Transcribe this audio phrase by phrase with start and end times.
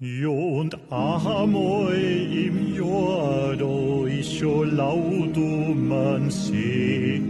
[0.00, 7.20] Jo und einmal im Jahr, da ist schon laut um man See.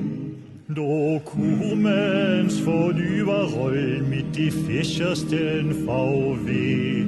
[0.68, 7.06] Da kommen's von überall mit die fischersten VW.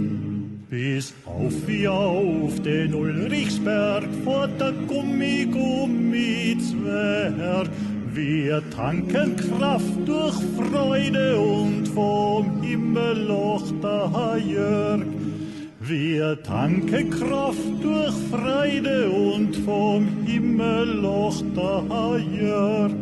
[0.71, 7.69] Bis auf wie auf den Ulrichsberg vor der Gummi-Gummi-Zwerg.
[8.15, 15.03] Wir tanken Kraft durch Freude und vom Himmelloch der Jörg.
[15.91, 22.93] Wir tanken Kraft durch Freude und vom Himmelloch der Jörg.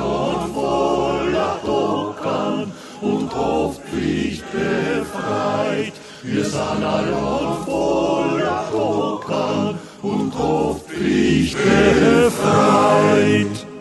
[0.53, 2.71] voller Dockern
[3.02, 5.94] und Hofpflicht befreit.
[6.23, 13.74] Wir sind allein voller Dockern und Hofpflicht befreit.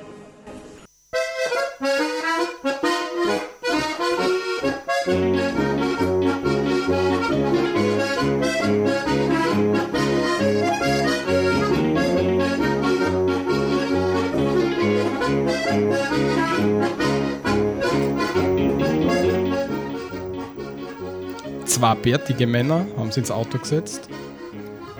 [21.84, 24.08] Zwei bärtige Männer haben sie ins Auto gesetzt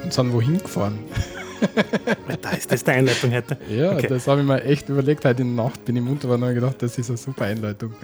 [0.03, 0.99] und sind wohin gefahren.
[2.43, 3.57] Da ist das die Einleitung heute.
[3.71, 4.07] Ja, Okay.
[4.07, 5.25] das habe ich mir echt überlegt.
[5.25, 7.95] Heute in der Nacht bin ich munter und habe gedacht, das ist eine super Einleitung.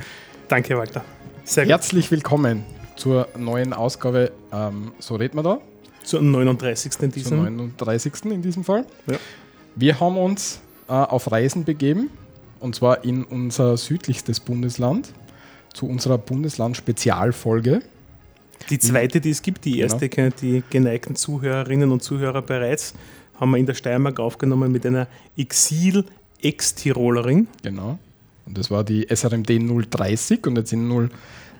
[0.48, 1.04] Danke, Walter.
[1.44, 1.72] Sehr gut.
[1.72, 2.64] Herzlich willkommen
[2.96, 4.32] zur neuen Ausgabe.
[4.50, 5.58] Ähm, so reden wir da,
[6.02, 6.86] Zur 39.
[6.86, 7.38] in zur diesem.
[7.42, 8.14] 39.
[8.32, 8.86] in diesem Fall.
[9.10, 9.18] Ja.
[9.76, 12.08] Wir haben uns äh, auf Reisen begeben
[12.60, 15.12] und zwar in unser südlichstes Bundesland
[15.74, 17.82] zu unserer Bundesland-Spezialfolge.
[18.68, 19.82] Die zweite, die es gibt, die Genau.
[19.84, 22.94] erste kennen die geneigten Zuhörerinnen und Zuhörer bereits,
[23.38, 27.48] haben wir in der Steiermark aufgenommen mit einer Exil-Ex-Tirolerin.
[27.62, 27.98] Genau.
[28.46, 29.50] Und das war die SRMD
[29.90, 30.88] 030 und jetzt in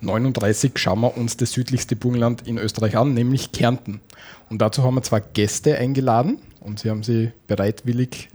[0.03, 4.01] 039 schauen wir uns das südlichste Burgenland in Österreich an, nämlich Kärnten.
[4.49, 8.29] Und dazu haben wir zwei Gäste eingeladen und sie haben sie bereitwillig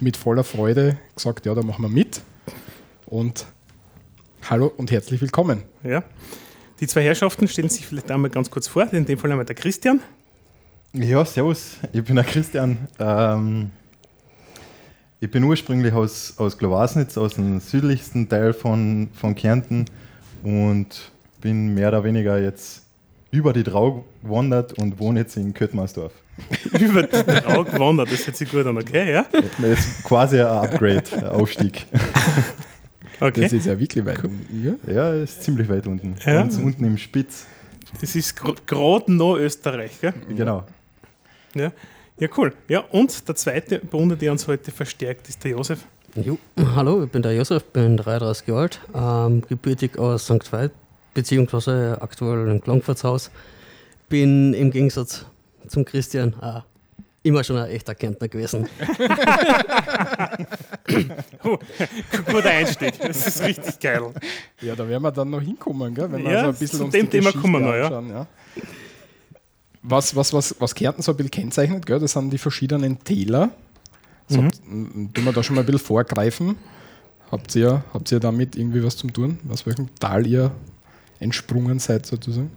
[0.00, 2.20] mit voller Freude gesagt, ja, da machen wir mit.
[3.06, 3.46] Und
[4.48, 5.62] hallo und herzlich willkommen.
[5.84, 6.02] Ja.
[6.82, 8.92] Die zwei Herrschaften stellen sich vielleicht einmal ganz kurz vor.
[8.92, 10.00] In dem Fall einmal der Christian.
[10.92, 12.76] Ja, servus, ich bin der Christian.
[12.98, 13.70] Ähm,
[15.20, 19.84] ich bin ursprünglich aus, aus Glowasnitz, aus dem südlichsten Teil von, von Kärnten
[20.42, 22.82] und bin mehr oder weniger jetzt
[23.30, 26.12] über die Drau gewandert und wohne jetzt in Köttmarsdorf.
[26.80, 29.12] Über den Auge gewandert, das hört sich gut an, okay?
[29.12, 29.26] Ja?
[29.30, 31.86] Das ist quasi ein Upgrade, ein Aufstieg.
[33.22, 33.42] Okay.
[33.42, 34.78] Das ist ja wirklich weit unten.
[34.86, 34.92] Ja?
[34.92, 36.16] Ja, ist ziemlich weit unten.
[36.26, 36.34] Ja.
[36.34, 37.46] Ganz unten im Spitz.
[38.00, 40.12] Das ist gerade noch Österreich, gell?
[40.28, 40.64] Genau.
[41.54, 41.70] Ja.
[42.18, 42.52] ja, cool.
[42.66, 45.84] Ja, und der zweite Bruder, der uns heute verstärkt, ist der Josef.
[46.16, 46.36] Jo,
[46.74, 50.52] hallo, ich bin der Josef, bin 33 Jahre alt, ähm, gebürtig aus St.
[50.52, 50.72] Veit,
[51.14, 53.30] beziehungsweise aktuell im Klangfahrtshaus.
[54.08, 55.26] Bin im Gegensatz
[55.68, 56.60] zum Christian äh,
[57.22, 58.68] immer schon ein echter Kärntner gewesen.
[61.44, 61.58] Oh,
[62.26, 64.12] guter Einstieg, das ist richtig geil.
[64.60, 66.10] ja, da werden wir dann noch hinkommen, gell?
[66.12, 67.84] wenn wir Ja, so ein bisschen zu uns dem die Thema Geschichte kommen wir, ja.
[67.86, 68.26] anschauen, ja.
[69.82, 71.98] Was, was, was, was Kärnten so ein bisschen kennzeichnet, gell?
[71.98, 73.50] das sind die verschiedenen Täler.
[74.28, 75.12] So, Mhm.
[75.12, 76.56] Tun wir da schon mal ein bisschen vorgreifen.
[77.30, 79.38] Habt ihr, habt ihr damit irgendwie was zum tun?
[79.50, 80.52] Aus welchem Tal ihr
[81.18, 82.50] entsprungen seid sozusagen?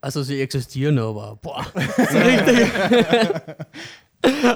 [0.00, 2.68] Also sie existieren, aber boah, so richtig.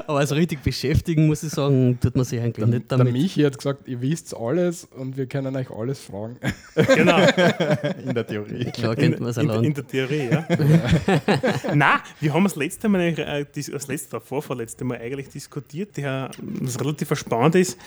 [0.07, 3.13] aber so richtig beschäftigen, muss ich sagen, tut man sich eigentlich nicht Der damit.
[3.13, 6.37] Michi hat gesagt, ihr wisst alles und wir können euch alles fragen.
[6.75, 7.19] Genau,
[8.05, 8.65] In der Theorie.
[8.73, 9.75] Klar in, kennt man es in, in allein.
[9.75, 10.47] der Theorie, ja.
[11.75, 16.31] Nein, wir haben das letzte Mal, eigentlich, äh, das letzte, vorvorletzte Mal eigentlich diskutiert, der,
[16.41, 17.79] was relativ spannend ist,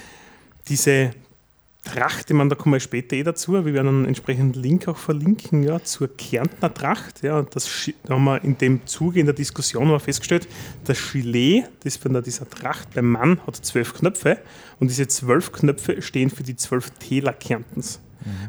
[0.67, 1.11] diese
[1.83, 4.97] Tracht, ich meine, da kommen wir später eh dazu, wir werden einen entsprechenden Link auch
[4.97, 9.35] verlinken, ja, zur Kärntner Tracht, ja, das da haben wir in dem Zuge in der
[9.35, 10.47] Diskussion mal festgestellt,
[10.85, 14.39] das Gilet, das von der, dieser Tracht beim Mann hat zwölf Knöpfe
[14.79, 17.99] und diese zwölf Knöpfe stehen für die zwölf Täler Kärntens.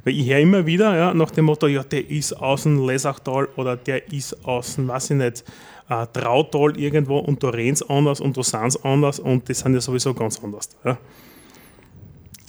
[0.04, 3.48] Weil ich höre immer wieder ja, nach dem Motto, ja, der ist aus dem Lesachtal
[3.56, 5.44] oder der ist aus dem, weiß ich nicht,
[5.88, 9.80] äh, Trautal irgendwo und da rennt anders und da sind anders und die sind ja
[9.80, 10.68] sowieso ganz anders.
[10.84, 10.98] Ja.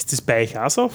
[0.06, 0.92] Ist das bei euch auch so?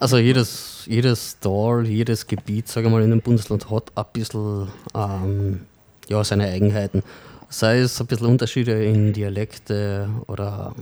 [0.00, 4.66] Also jedes, jedes Tal, jedes Gebiet, sage ich mal, in einem Bundesland hat ein bisschen
[4.92, 5.60] ähm,
[6.08, 7.04] ja, seine Eigenheiten.
[7.48, 10.74] Sei es ein bisschen Unterschiede in Dialekte oder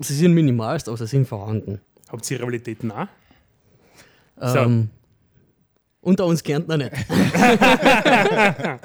[0.00, 1.80] sie sind minimalst, aber sie sind vorhanden.
[2.08, 3.06] Habt ihr Rivalitäten auch?
[4.40, 4.90] Ähm,
[6.00, 6.90] unter uns Kärntner nicht.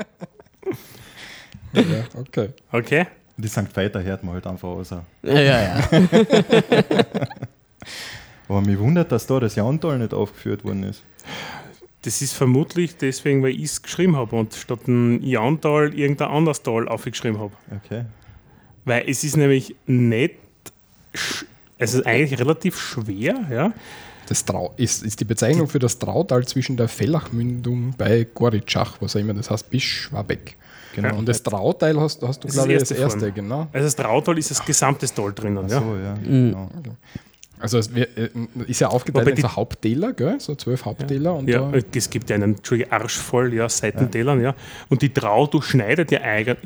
[1.74, 2.50] Ja, okay.
[2.74, 3.07] Okay.
[3.42, 3.76] Die St.
[3.76, 4.92] Veiter hört man halt einfach aus.
[4.92, 5.84] ja, ja, ja.
[8.48, 11.02] Aber mich wundert, dass da das Jahntal nicht aufgeführt worden ist.
[12.04, 16.62] Das ist vermutlich deswegen, weil ich es geschrieben habe und statt ein Jahntal irgendein anderes
[16.62, 17.54] Tal aufgeschrieben habe.
[17.84, 18.06] Okay.
[18.86, 20.36] Weil es ist nämlich nicht,
[21.78, 23.74] ist eigentlich relativ schwer, ja.
[24.28, 29.16] Das Trau ist, ist die Bezeichnung für das Trautal zwischen der Fellachmündung bei Goritschach, was
[29.16, 30.58] auch immer das heißt, bis Schwabeck.
[30.96, 31.18] Genau.
[31.18, 33.68] Und das Trauteil hast, hast du, Das glaube ich, das erste erste, genau.
[33.72, 35.80] Also das Trautal ist das gesamte Tal drinnen, Ach ja.
[35.80, 36.16] so, ja.
[36.16, 36.52] Mhm.
[36.52, 36.70] Genau.
[37.60, 38.30] Also es wär- äh,
[38.68, 40.40] ist ja aufgeteilt Wobei in die- so Haupttäler, gell?
[40.40, 41.36] so zwölf Haupttäler.
[41.36, 42.56] Und Ja, da, es gibt ja einen
[42.90, 44.56] Arsch voll ja, Seitentälern, ja.
[44.90, 46.58] Und die Trau durchschneidet ja eigentlich,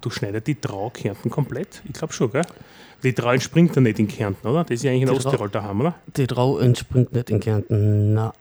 [0.00, 1.82] durchschneidet die Trau Kärnten komplett?
[1.84, 2.42] Ich glaube schon, gell?
[3.04, 4.64] Die Trau entspringt ja nicht in Kärnten, oder?
[4.64, 5.94] Das ist ja eigentlich in Die daheim, oder?
[6.16, 8.32] Die Trau entspringt nicht in Kärnten, na.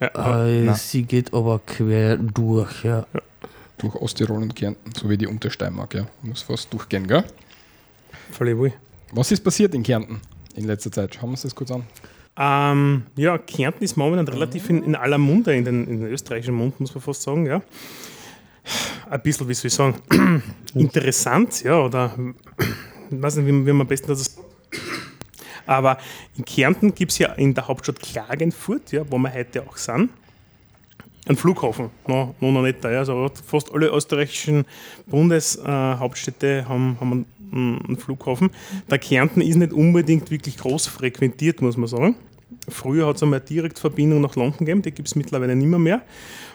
[0.00, 0.74] Ja, Äh, na.
[0.74, 3.06] sie geht aber quer durch, ja.
[3.78, 6.06] Durch Osttirol und Kärnten, so wie die Untersteiermark, ja.
[6.22, 7.24] Muss fast durchgehen, gell?
[8.30, 8.72] völlig wohl.
[9.12, 10.20] Was ist passiert in Kärnten
[10.54, 11.14] in letzter Zeit?
[11.14, 11.84] Schauen wir uns das kurz an.
[12.38, 16.54] Ähm, ja, Kärnten ist momentan relativ in, in aller Munde, in den, in den österreichischen
[16.54, 17.62] Mund, muss man fast sagen, ja.
[19.08, 20.02] Ein bisschen, wie soll ich sagen,
[20.74, 22.14] interessant, ja, oder
[23.10, 24.36] ich weiß nicht, wie, wie man am besten das.
[25.64, 25.98] Aber
[26.36, 30.10] in Kärnten gibt es ja in der Hauptstadt Klagenfurt, ja, wo wir heute auch sind,
[31.26, 31.90] einen Flughafen.
[32.06, 33.00] No, no, noch nicht da, ja.
[33.00, 34.64] also fast alle österreichischen
[35.06, 38.50] Bundeshauptstädte haben, haben einen, einen Flughafen.
[38.90, 42.16] Der Kärnten ist nicht unbedingt wirklich groß frequentiert, muss man sagen.
[42.68, 46.02] Früher hat es einmal Direktverbindung nach London gegeben, die gibt es mittlerweile nicht mehr, mehr.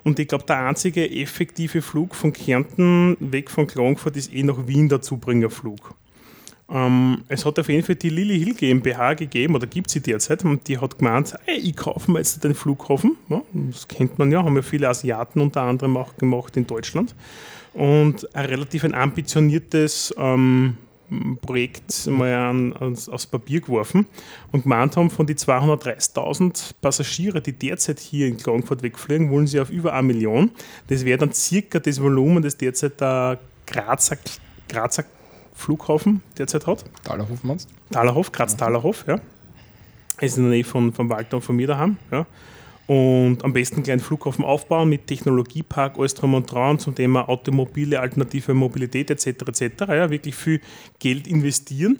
[0.03, 4.67] Und ich glaube, der einzige effektive Flug von Kärnten weg von Klagenfurt ist eh nach
[4.67, 5.94] Wien der Zubringerflug.
[6.71, 10.45] Ähm, es hat auf jeden Fall die Lilly Hill GmbH gegeben, oder gibt sie derzeit,
[10.45, 13.18] und die hat gemeint, hey, ich kaufe mir jetzt den Flughafen.
[13.29, 17.13] Ja, das kennt man ja, haben ja viele Asiaten unter anderem auch gemacht in Deutschland.
[17.73, 20.77] Und ein relativ ein ambitioniertes ähm,
[21.41, 24.07] Projekt mal an, ans, aufs Papier geworfen
[24.53, 29.59] und gemeint haben, von den 230.000 Passagiere, die derzeit hier in Klagenfurt wegfliegen, wollen sie
[29.59, 30.51] auf über eine Million.
[30.88, 34.17] Das wäre dann circa das Volumen, das derzeit der Grazer,
[34.69, 35.03] Grazer
[35.61, 36.83] Flughafen derzeit hat.
[37.03, 39.19] Talerhof meinst Talerhof, Graz-Talerhof, ja.
[40.19, 42.25] Ist in der Nähe von, von Walter und von mir daheim, ja.
[42.87, 47.29] Und am besten einen kleinen Flughafen aufbauen mit Technologiepark, alles drum und dran zum Thema
[47.29, 49.27] automobile, alternative Mobilität etc.
[49.27, 49.63] etc.
[49.87, 50.59] Ja, wirklich viel
[50.99, 51.99] Geld investieren.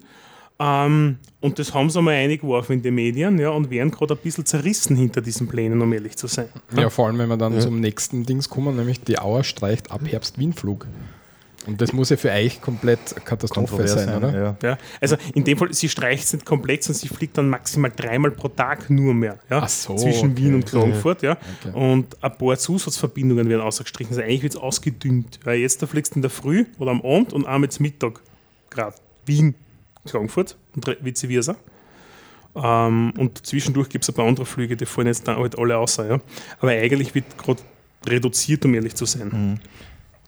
[0.58, 4.20] Ähm, und das haben sie einmal eingeworfen in die Medien ja, und werden gerade ein
[4.22, 6.48] bisschen zerrissen hinter diesen Plänen, um ehrlich zu sein.
[6.76, 10.02] Ja, vor allem, wenn wir dann zum nächsten Dings kommen, nämlich die Auer streicht ab
[10.04, 10.86] Herbst Wienflug.
[11.66, 14.34] Und das muss ja für euch komplett Katastrophe Kontrovers sein, oder?
[14.34, 14.56] Ja.
[14.62, 17.92] Ja, also in dem Fall, sie streicht es nicht komplett, sondern sie fliegt dann maximal
[17.94, 19.38] dreimal pro Tag nur mehr.
[19.48, 20.42] Ja, Ach so, zwischen okay.
[20.42, 21.22] Wien und Klagenfurt.
[21.22, 21.38] Ja.
[21.60, 21.76] Okay.
[21.76, 24.12] Und ein paar Zusatzverbindungen werden ausgestrichen.
[24.12, 25.38] Also eigentlich wird es ausgedünnt.
[25.44, 28.20] Weil jetzt da fliegst du in der Früh oder am Abend und einmal zum Mittag
[28.70, 29.54] gerade Wien,
[30.04, 31.56] Klagenfurt und vice versa.
[32.54, 35.78] Ähm, und zwischendurch gibt es ein paar andere Flüge, die fallen jetzt dann halt alle
[35.78, 36.08] außer.
[36.08, 36.20] Ja.
[36.58, 37.62] Aber eigentlich wird gerade
[38.06, 39.60] reduziert, um ehrlich zu sein.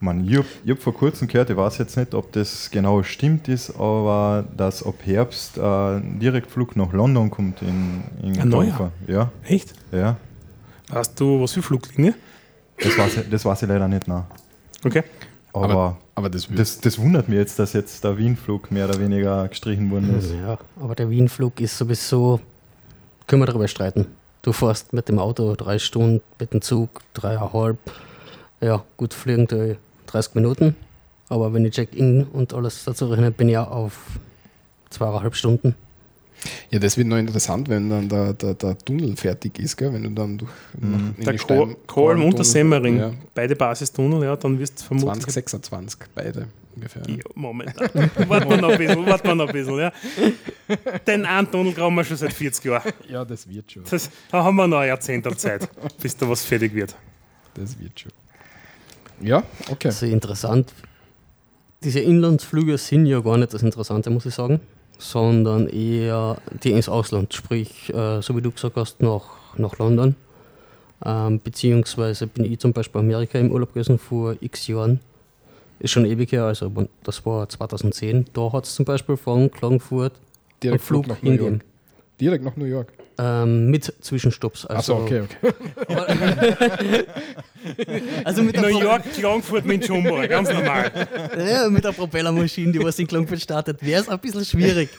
[0.05, 3.49] Man, ich habe hab vor kurzem gehört, ich weiß jetzt nicht, ob das genau stimmt
[3.49, 8.93] ist, aber dass ab Herbst äh, ein Direktflug nach London kommt in, in Ein neuer?
[9.07, 9.73] Ja, Echt?
[9.93, 10.19] ja.
[10.89, 12.13] Weißt du, was für Fluglinie?
[12.79, 14.25] Das weiß, ich, das weiß ich leider nicht nach.
[14.85, 15.05] Okay.
[15.55, 19.01] Aber, Aber, aber das, das, das wundert mich jetzt, dass jetzt der Wienflug mehr oder
[19.01, 20.35] weniger gestrichen worden ist.
[20.35, 22.41] Ja, aber der Wienflug ist sowieso,
[23.27, 24.09] können wir darüber streiten.
[24.43, 27.79] Du fährst mit dem Auto drei Stunden, mit dem Zug dreieinhalb.
[28.61, 29.47] Ja, gut fliegen
[30.15, 30.77] 30 Minuten.
[31.29, 33.99] Aber wenn ich Check-in und alles dazu rechne, bin ich ja auf
[34.91, 35.75] zweieinhalb Stunden.
[36.71, 39.93] ja, das wird noch interessant, wenn dann der, der, der Tunnel fertig ist, gell?
[39.93, 44.81] wenn du dann durch in Der und der Semmering, Ja, beide Basistunnel, ja, dann wirst
[44.81, 47.03] du vermutlich 2026, beide ungefähr.
[47.09, 47.75] Ja, Moment.
[48.29, 49.93] warten wir noch ein bisschen, warten wir noch ein bisschen, ja.
[51.07, 52.93] Den einen Tunnel graben wir schon seit 40 Jahren.
[53.09, 53.85] Ja, das wird schon.
[53.91, 55.69] Das, da haben wir noch ein Jahrzehnt Zeit,
[56.01, 56.95] bis da was fertig wird.
[57.55, 58.13] Das wird schon.
[59.21, 59.89] Ja, okay.
[59.89, 60.73] Also interessant.
[61.83, 64.61] Diese Inlandsflüge sind ja gar nicht das Interessante, muss ich sagen,
[64.99, 69.25] sondern eher die ins Ausland, sprich, äh, so wie du gesagt hast, nach,
[69.57, 70.17] nach London.
[71.05, 75.01] Ähm, beziehungsweise bin ich zum Beispiel Amerika im Urlaub gewesen vor x Jahren.
[75.79, 78.27] Ist schon ewig her, also das war 2010.
[78.33, 81.63] Da hat es zum Beispiel von Klagenfurt einen Direkt Flug nach New hingehen.
[82.21, 82.93] Direkt nach New York.
[83.19, 84.67] Ähm, mit Zwischenstopps.
[84.67, 85.37] Also, Achso, okay, okay.
[88.25, 90.91] also mit, New York, Klagenfurt, Minchumba, ganz normal.
[91.39, 94.91] ja, mit der Propellermaschine, die was in Klagenfurt startet, wäre es ein bisschen schwierig.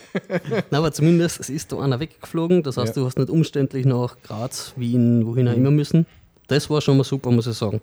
[0.72, 2.64] Na, aber zumindest, es ist da einer weggeflogen.
[2.64, 3.02] Das heißt, Ja.
[3.02, 6.06] du hast nicht umständlich nach Graz, Wien, wohin auch immer müssen.
[6.48, 7.82] Das war schon mal super, muss ich sagen.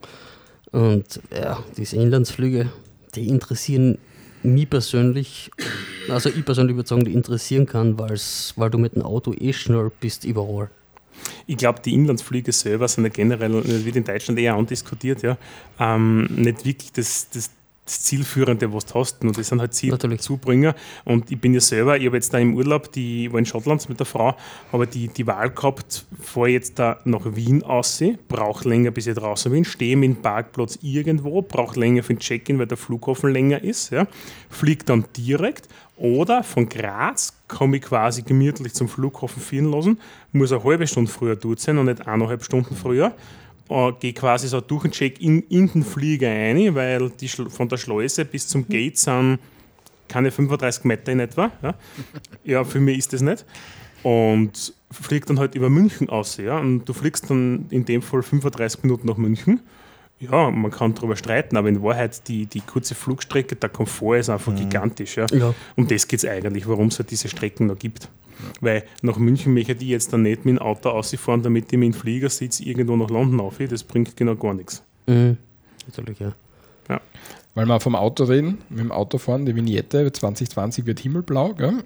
[0.71, 2.71] Und ja, diese Inlandsflüge,
[3.15, 3.99] die interessieren
[4.45, 5.51] mich persönlich,
[6.09, 9.91] also ich persönlich würde sagen, die interessieren kann, weil du mit dem Auto eh schnell
[10.01, 10.71] bist überall.
[11.47, 15.37] Ich glaube, die Inlandsflüge selber sind ja generell, das wird in Deutschland eher andiskutiert, ja,
[15.79, 17.51] ähm, nicht wirklich das, das,
[17.85, 19.23] das Zielführende, was du hast.
[19.25, 19.75] Und das sind halt.
[19.75, 20.75] Zielzubringer.
[21.05, 23.47] Und ich bin ja selber, ich habe jetzt da im Urlaub, die, ich war in
[23.47, 24.37] Schottland mit der Frau,
[24.71, 29.15] aber die, die Wahl gehabt, fahre jetzt da nach Wien aussehen, brauche länger, bis ich
[29.15, 33.63] draußen bin, stehe dem Parkplatz irgendwo, brauche länger für den Check-in, weil der Flughafen länger
[33.63, 34.07] ist, ja,
[34.49, 40.01] fliege dann direkt oder von Graz komme ich quasi gemütlich zum Flughafen fahren lassen,
[40.33, 43.13] muss eine halbe Stunde früher dort sein und nicht eineinhalb Stunden früher.
[43.73, 47.79] Äh, gehe quasi so durch den Check-in in den Flieger rein, weil die von der
[47.79, 49.39] Schleuse bis zum Gate sind
[50.09, 51.51] keine 35 Meter in etwa.
[51.63, 51.75] Ja,
[52.45, 53.47] ja für mich ist das nicht.
[54.03, 56.37] Und fliegt dann halt über München aus.
[56.37, 56.59] Ja?
[56.59, 59.61] Und du fliegst dann in dem Fall 35 Minuten nach München.
[60.21, 64.29] Ja, man kann darüber streiten, aber in Wahrheit die, die kurze Flugstrecke, der Komfort ist
[64.29, 65.17] einfach gigantisch.
[65.17, 65.27] Ja?
[65.33, 65.55] Ja.
[65.77, 68.09] Um das geht es eigentlich, warum es halt diese Strecken noch gibt.
[68.61, 71.95] Weil nach München möchte ich jetzt dann nicht mit dem Auto ausfahren, damit ich mit
[71.95, 73.59] dem Flieger sitze, irgendwo nach London auf.
[73.59, 74.83] Das bringt genau gar nichts.
[75.07, 75.37] Mhm.
[75.87, 76.33] Natürlich, ja.
[77.55, 81.85] Weil wir vom Auto reden, mit dem Auto fahren, die Vignette 2020 wird himmelblau, gell?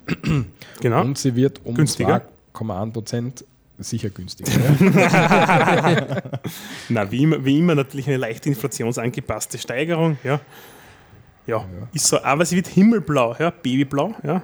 [0.81, 1.00] Genau.
[1.00, 2.23] Und sie wird um Günstiger.
[2.55, 3.45] 2,1 Prozent
[3.79, 4.50] sicher günstiger.
[4.97, 6.23] Ja?
[6.88, 10.41] Na, wie immer, wie immer natürlich eine leicht inflationsangepasste Steigerung, ja.
[11.47, 14.43] Ja, ist so, aber sie wird himmelblau, ja, babyblau, ja.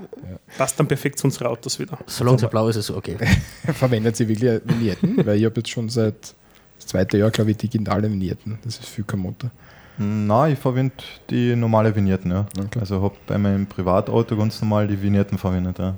[0.57, 1.99] Passt dann perfekt zu unseren Autos wieder.
[2.07, 3.17] Solange es blau ist, ist es okay.
[3.75, 5.27] Verwendet sie wirklich Vignetten?
[5.27, 6.35] Weil ich habe jetzt schon seit
[6.77, 8.59] das zweite Jahr, glaube ich, digitale Vignetten.
[8.65, 9.51] Das ist viel Kamotte.
[9.99, 10.95] Nein, ich verwende
[11.29, 12.47] die normale Vignetten, ja.
[12.59, 12.81] Okay.
[12.81, 15.97] Also habe bei meinem Privatauto ganz normal die Vignetten verwendet, ja.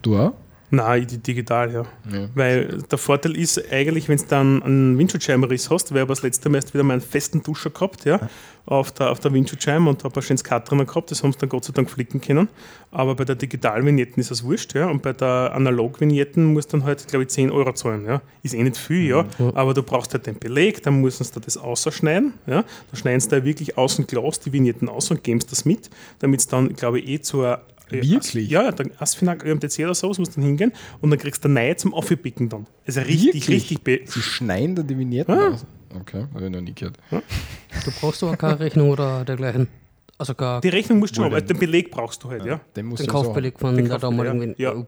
[0.00, 0.32] Du auch?
[0.74, 1.82] Nein, die digital, ja.
[2.10, 2.28] Ja.
[2.34, 6.48] Weil der Vorteil ist eigentlich, wenn du dann einen Windschutzscheibenriss hast, weil habe das letzte
[6.48, 8.18] Mal erst wieder meinen festen Duscher gehabt, ja,
[8.64, 11.38] auf der, auf der Windschutzscheibe und habe ein schönes Cut drin gehabt, das haben sie
[11.40, 12.48] dann Gott sei Dank flicken können.
[12.90, 16.72] Aber bei der digitalen Vignetten ist das wurscht, ja, und bei der analog Vignetten musst
[16.72, 18.22] du dann halt, glaube ich, 10 Euro zahlen, ja.
[18.42, 21.40] Ist eh nicht viel, ja, aber du brauchst halt den Beleg, dann müssen sie da
[21.40, 22.64] das ausschneiden, ja.
[22.90, 26.40] Da schneiden sie da wirklich außen Glas die Vignetten aus und geben das mit, damit
[26.40, 27.60] es dann, glaube ich, eh zur
[27.90, 28.48] Wirklich?
[28.50, 31.48] Ja, ja, dann Asfinag ÖMTC oder so, musst du dann hingehen und dann kriegst du
[31.48, 32.66] eine neue zum Aufpicken dann.
[32.86, 33.48] Also richtig, Wirklich?
[33.48, 33.82] richtig.
[33.82, 35.48] Be Sie schneiden da die Vignetten Ah.
[35.50, 35.66] aus?
[36.00, 36.96] Okay, habe ich noch nie gehört.
[37.10, 39.68] Du brauchst aber keine Rechnung oder dergleichen.
[40.16, 42.60] Also gar die Rechnung musst du schon, aber den Beleg brauchst du halt, ja.
[42.76, 44.54] Den musst den du so- Kaufbeleg von Den der Kaufbeleg, damaligen.
[44.56, 44.74] ja.
[44.74, 44.86] Oh,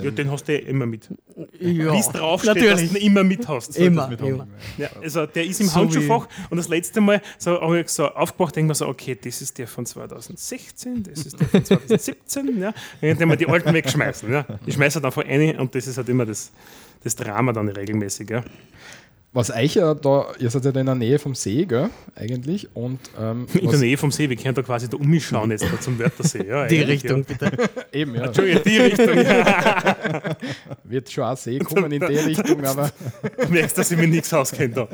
[0.00, 1.08] Ja, den hast du eh immer mit.
[1.60, 1.92] ja.
[1.92, 2.92] Wie es draufsteht, dass natürlich.
[2.92, 3.76] du ihn immer mit hast.
[3.76, 4.48] Immer, mit immer.
[4.78, 8.08] Ja, also der ist im So Handschuhfach und das letzte Mal so, habe ich so
[8.08, 12.60] aufgemacht, denke mir so, okay, das ist der von 2016, das ist der von 2017,
[12.60, 12.72] ja.
[13.00, 14.46] Dann kann man die alten wegschmeißen, ja.
[14.66, 16.52] Ich schmeiße dann von eine und das ist halt immer das,
[17.04, 18.42] das Drama dann regelmäßig, ja.
[19.34, 22.68] Was euch ja da, ihr seid ja da in der Nähe vom See, gell, eigentlich.
[22.76, 25.80] Und ähm, In der Nähe vom See, wir können da quasi da umschauen jetzt da
[25.80, 26.46] zum Wörthersee.
[26.46, 27.50] Ja, Die Richtung, bitte.
[27.92, 28.26] eben, ja, Ja.
[28.26, 29.18] Entschuldigung, die Richtung.
[29.18, 30.36] Ja.
[30.84, 32.92] wird schon auch See kommen in die Richtung, aber
[33.42, 34.88] Du merkst, dass ich mir nichts auskenne da.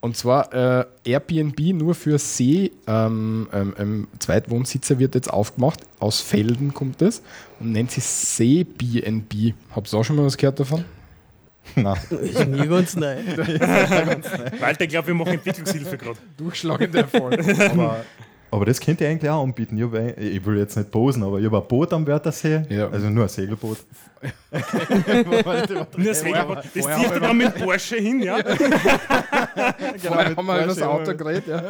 [0.00, 5.78] Und zwar äh, Airbnb nur für See ähm, ähm, ähm, Zweitwohnsitzer wird jetzt aufgemacht.
[6.00, 7.22] Aus Felden kommt es
[7.60, 9.54] und nennt sich See-BNB.
[9.70, 10.84] Habt ihr auch schon mal was gehört davon?
[11.76, 11.96] Nein.
[12.10, 13.16] Ist mir ganz neu.
[14.60, 16.18] Walter, ich glaube, wir machen Entwicklungshilfe gerade.
[16.36, 17.38] Durchschlagender Erfolg.
[17.70, 18.04] Aber,
[18.50, 19.78] aber das könnt ihr eigentlich auch anbieten.
[19.78, 22.90] Ich, ein- ich will jetzt nicht posen, aber ich habe ein Boot am Wörthersee, Ja.
[22.90, 23.78] also nur ein Segelboot.
[24.52, 26.58] Nur das Segelboot.
[26.58, 28.36] Das zieht wir dann mit Porsche hin, ja?
[28.44, 31.16] Vorher haben wir über das Auto ja.
[31.16, 31.62] geredet, ja.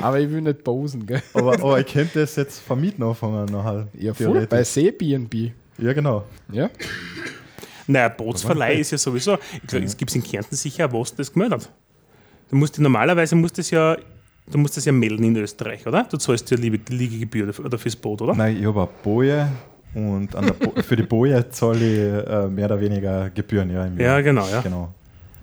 [0.00, 1.22] Aber ich will nicht posen, gell?
[1.34, 3.86] Aber, aber ich könnte das jetzt vermieten anfangen nachher.
[3.94, 4.46] Ja, voll.
[4.48, 5.52] Bei See-BNB.
[5.78, 6.24] Ja, genau.
[6.52, 6.68] Ja?
[7.88, 11.32] Naja, Bootsverleih ist ja sowieso, ich glaube, es gibt in Kärnten sicher, wo du das
[11.32, 11.70] gemeldet.
[12.50, 13.96] Du musst normalerweise musst das ja,
[14.50, 16.04] du musst das ja melden in Österreich, oder?
[16.04, 18.34] Du zahlst ja Liege- Liegegebühr oder fürs Boot, oder?
[18.34, 19.48] Nein, ich habe eine Boje
[19.94, 23.70] und an der Bo für die Boje zahle ich äh, mehr oder weniger Gebühren.
[23.70, 24.60] Ja, im Ja, genau, ja.
[24.60, 24.92] genau.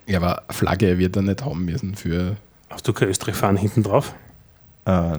[0.06, 2.36] Ja, aber Flagge wird er nicht haben müssen für.
[2.70, 4.14] Hast du kein Österreich fahren hinten drauf?
[4.86, 5.18] Äh,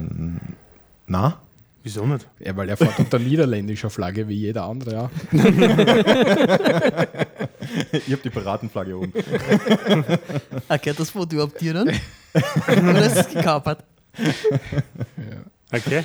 [1.06, 1.40] na?
[1.86, 2.26] Wieso nicht?
[2.40, 5.10] Ja, weil er fährt unter niederländischer Flagge wie jeder andere auch.
[7.92, 9.12] Ich habe die Piratenflagge oben.
[10.82, 11.92] Gehört das Foto überhaupt dir dann?
[12.66, 13.84] Oder ist es gekapert?
[15.72, 16.02] Okay.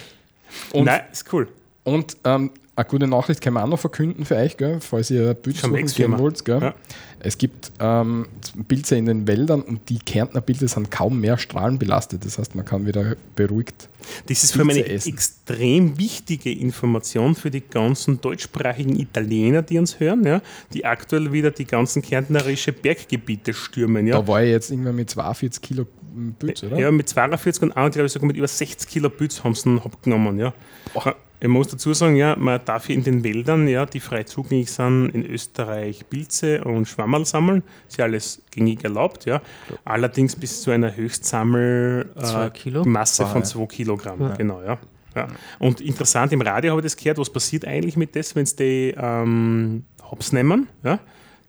[0.72, 1.48] Und, Nein, ist cool.
[1.84, 5.32] und ähm, eine gute Nachricht kann man auch noch verkünden für euch, gell, falls ihr
[5.32, 5.84] Ex-Firma.
[5.88, 6.46] gehen wollt.
[6.46, 6.62] Gell.
[6.62, 6.76] Ja.
[7.24, 8.28] Es gibt ähm,
[8.68, 12.25] Pilze in den Wäldern und die Kärntner Pilze sind kaum mehr strahlenbelastet.
[12.25, 13.90] Das heißt, man kann wieder beruhigt.
[14.28, 15.13] Das ist für mich eine essen.
[15.13, 20.42] extrem wichtige Information für die ganzen deutschsprachigen Italiener, die uns hören, ja,
[20.74, 24.08] die aktuell wieder die ganzen kärntnerische Berggebiete stürmen.
[24.08, 24.20] Ja.
[24.20, 25.86] Da war ich jetzt irgendwann mit 42 Kilo
[26.40, 26.80] Pilz, oder?
[26.80, 29.70] Ja, mit 42 und anderen, glaube ich, sogar mit über 60 Kilo Bütz haben sie
[29.70, 30.40] ihn abgenommen.
[30.40, 30.54] Ja.
[31.43, 34.71] Ich muss dazu sagen, ja, man darf hier in den Wäldern, ja, die frei zugänglich
[34.71, 37.63] sind, in Österreich Pilze und Schwammerl sammeln.
[37.89, 39.25] Ist ja alles gängig erlaubt.
[39.25, 39.41] Ja.
[39.83, 42.86] Allerdings bis zu einer Höchstsammel Zwei Kilo?
[42.86, 43.43] Masse von Ah, ja.
[43.43, 44.33] 2 Kilogramm.
[44.38, 44.77] Genau, ja.
[45.15, 45.27] ja.
[45.57, 48.55] Und interessant, im Radio habe ich das gehört, was passiert eigentlich mit das, wenn sie
[48.57, 50.67] die ähm, Hops nehmen?
[50.83, 51.00] Ja.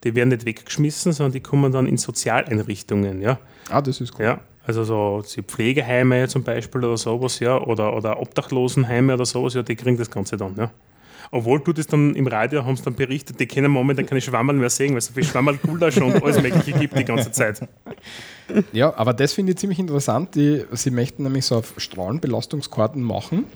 [0.04, 3.20] Die werden nicht weggeschmissen, sondern die kommen dann in Sozialeinrichtungen.
[3.20, 3.38] Ja.
[3.68, 4.24] Ah, das ist cool.
[4.24, 9.54] Ja, also so so Pflegeheime zum Beispiel oder sowas, ja, oder, oder Obdachlosenheime oder sowas,
[9.54, 10.70] ja, die kriegen das Ganze dann, ja.
[11.34, 14.54] Obwohl du das dann im Radio haben sie dann berichtet, die können momentan keine Schwammerl
[14.54, 17.66] mehr sehen, weil es so viel Schwammerl Gulasch und alles Mögliche gibt die ganze Zeit.
[18.72, 20.34] Ja, aber das finde ich ziemlich interessant.
[20.34, 23.46] Die, sie möchten nämlich so auf Strahlenbelastungskarten machen.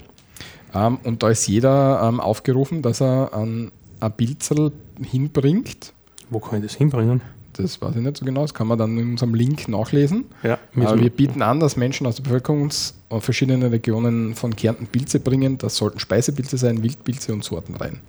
[0.73, 4.71] Ähm, und da ist jeder ähm, aufgerufen, dass er ein, ein Bilderl
[5.03, 5.93] hinbringt.
[6.31, 7.21] Wo kann ich das hinbringen?
[7.57, 10.25] Das weiß ich nicht so genau, das kann man dann in unserem Link nachlesen.
[10.43, 14.55] Ja, Aber wir bieten an, dass Menschen aus der Bevölkerung uns auf verschiedene Regionen von
[14.55, 15.57] Kärnten Pilze bringen.
[15.57, 18.01] Das sollten Speisepilze sein, Wildpilze und Sorten rein.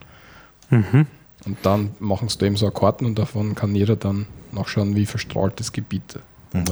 [0.71, 1.07] Mhm.
[1.47, 5.07] Und dann machen sie da eben so Karten und davon kann jeder dann nachschauen, wie
[5.07, 6.19] verstrahlt das Gebiet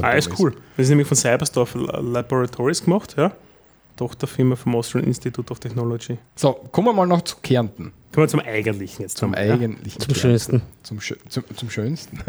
[0.01, 0.53] Ah, ist cool.
[0.75, 3.31] Das ist nämlich von Cyberstorf Laboratories gemacht, ja.
[3.97, 6.17] Tochterfirma vom Austrian Institute of Technology.
[6.35, 7.91] So, kommen wir mal noch zu Kärnten.
[8.13, 9.17] Kommen wir zum Eigentlichen jetzt.
[9.17, 9.39] Zum ja.
[9.39, 10.15] eigentlichen Zum.
[10.15, 10.61] Schönsten.
[10.81, 12.19] Zum, Schö zum, zum Schönsten.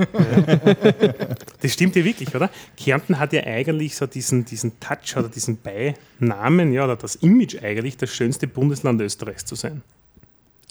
[1.61, 2.51] Das stimmt ja wirklich, oder?
[2.77, 7.63] Kärnten hat ja eigentlich so diesen, diesen Touch oder diesen Beinamen, ja, oder das Image
[7.63, 9.83] eigentlich, das schönste Bundesland Österreichs zu sein.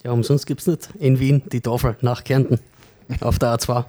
[0.04, 2.60] Ja, umsonst gibt es nicht in Wien die Tafel nach Kärnten
[3.20, 3.84] auf der A2.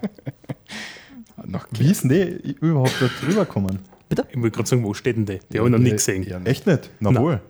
[1.46, 3.78] Nach Wie ist denn überhaupt da drüber gekommen?
[4.10, 5.38] Ich wollte gerade sagen, wo steht denn die?
[5.52, 6.22] Die habe ich noch nie gesehen.
[6.24, 6.90] Ja, Echt nicht?
[7.00, 7.20] Na Na.
[7.20, 7.40] wohl.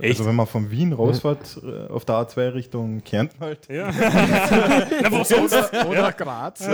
[0.00, 0.18] Echt?
[0.18, 3.68] Also wenn man von Wien rausfährt, äh, auf der A2 Richtung Kärnten halt.
[3.68, 3.90] Ja.
[5.02, 5.54] Na, wo sonst?
[5.86, 6.66] Oder Graz.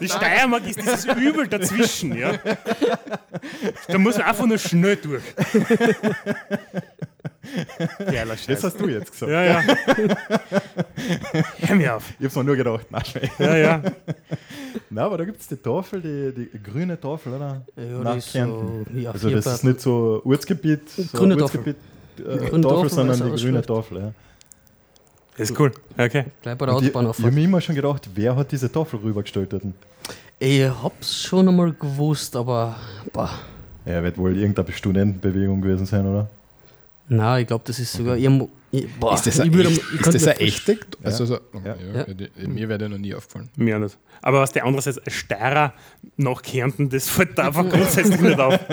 [0.00, 2.32] Die Steiermark ist dieses Übel dazwischen, ja.
[3.88, 5.22] Da muss man einfach nur schnell durch.
[7.98, 8.64] Geiler Das Scheiß.
[8.64, 9.30] hast du jetzt gesagt.
[9.32, 9.62] Ja, ja.
[11.60, 12.04] Hör mir auf.
[12.18, 13.28] Ich hab's mir nur gedacht, na schön.
[13.38, 13.82] Ja, ja.
[14.90, 17.62] Na, aber da gibt es die Tafel, die, die grüne Tafel, oder?
[17.76, 18.86] Ja, Nach die ist Kärnten.
[18.92, 21.42] so, ja, Also das ist nicht so Ortsgebiet, so Grüne Tafel.
[21.60, 21.76] Ortsgebiet
[22.18, 23.62] äh, grüne Tafel, Tafel, sondern die grüne.
[23.62, 23.98] Tafel.
[23.98, 24.12] Ja.
[25.36, 25.72] Das ist cool.
[25.98, 26.24] Okay.
[26.40, 28.72] Gleich bei der Und ich ich Autobahn habe mir immer schon gedacht, wer hat diese
[28.72, 29.52] Tafel rübergestellt?
[29.52, 29.62] dort?
[30.38, 32.76] Ich hab's schon einmal gewusst, aber
[33.12, 33.30] boah,
[33.84, 36.28] Ja, wird wohl irgendeine Studentenbewegung gewesen sein, oder?
[37.08, 38.16] Nein, ich glaube, das ist sogar.
[38.16, 38.28] Ich,
[39.00, 40.78] boah, Ist das ich ein, würde- echt, ich ist das mir ein echte?
[41.02, 41.76] Also so, Ja.
[41.94, 42.06] ja.
[42.06, 42.48] Ja.
[42.48, 43.48] Mir wäre der noch nie aufgefallen.
[43.56, 43.96] Mir nicht.
[44.22, 45.72] Aber was der andererseits als Steirer
[46.16, 48.58] nach Kärnten, das fällt da einfach grundsätzlich nicht auf.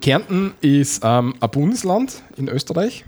[0.00, 3.04] Kärnten ist ähm, ein Bundesland in Österreich,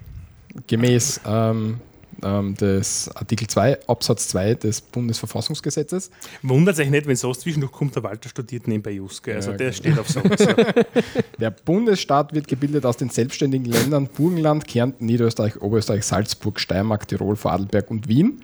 [0.67, 1.81] gemäß ähm,
[2.23, 6.11] ähm, des Artikel 2 Absatz 2 des Bundesverfassungsgesetzes.
[6.43, 9.35] Wundert euch nicht, wenn so zwischendurch kommt, der Walter studiert nebenbei Juske.
[9.35, 9.77] Also Ja, der genau.
[9.77, 10.41] steht auf sowas.
[10.41, 10.55] Ja.
[11.39, 17.37] Der Bundesstaat wird gebildet aus den selbstständigen Ländern Burgenland, Kärnten, Niederösterreich, Oberösterreich, Salzburg, Steiermark, Tirol,
[17.37, 18.43] Vorarlberg und Wien.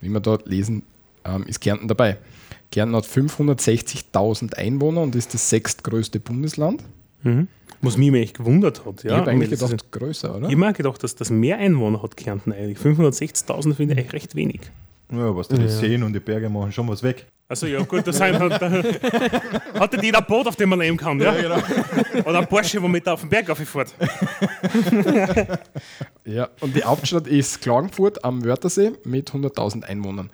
[0.00, 0.82] Wie wir dort lesen,
[1.24, 2.18] ähm, ist Kärnten dabei.
[2.70, 6.82] Kärnten hat 560.000 Einwohner und ist das sechstgrößte Bundesland.
[7.84, 9.04] Was mich echt gewundert hat.
[9.04, 10.48] Ja, ich habe eigentlich gedacht, größer, oder?
[10.48, 12.78] Ich habe gedacht, dass das mehr Einwohner hat Kärnten eigentlich.
[12.78, 14.60] 560.000 finde ich eigentlich recht wenig.
[15.12, 17.26] Ja, was die Seen und die Berge machen schon was weg.
[17.46, 18.60] Also ja gut, das sind halt,
[19.78, 21.34] hat nicht jeder ein Boot, auf dem man leben kann, ja?
[21.34, 21.58] genau.
[22.24, 23.94] Oder ein Porsche, womit er auf den Berg fährt.
[26.26, 30.30] Ja, und die Hauptstadt ist Klagenfurt am Wörthersee mit 100.000 Einwohnern.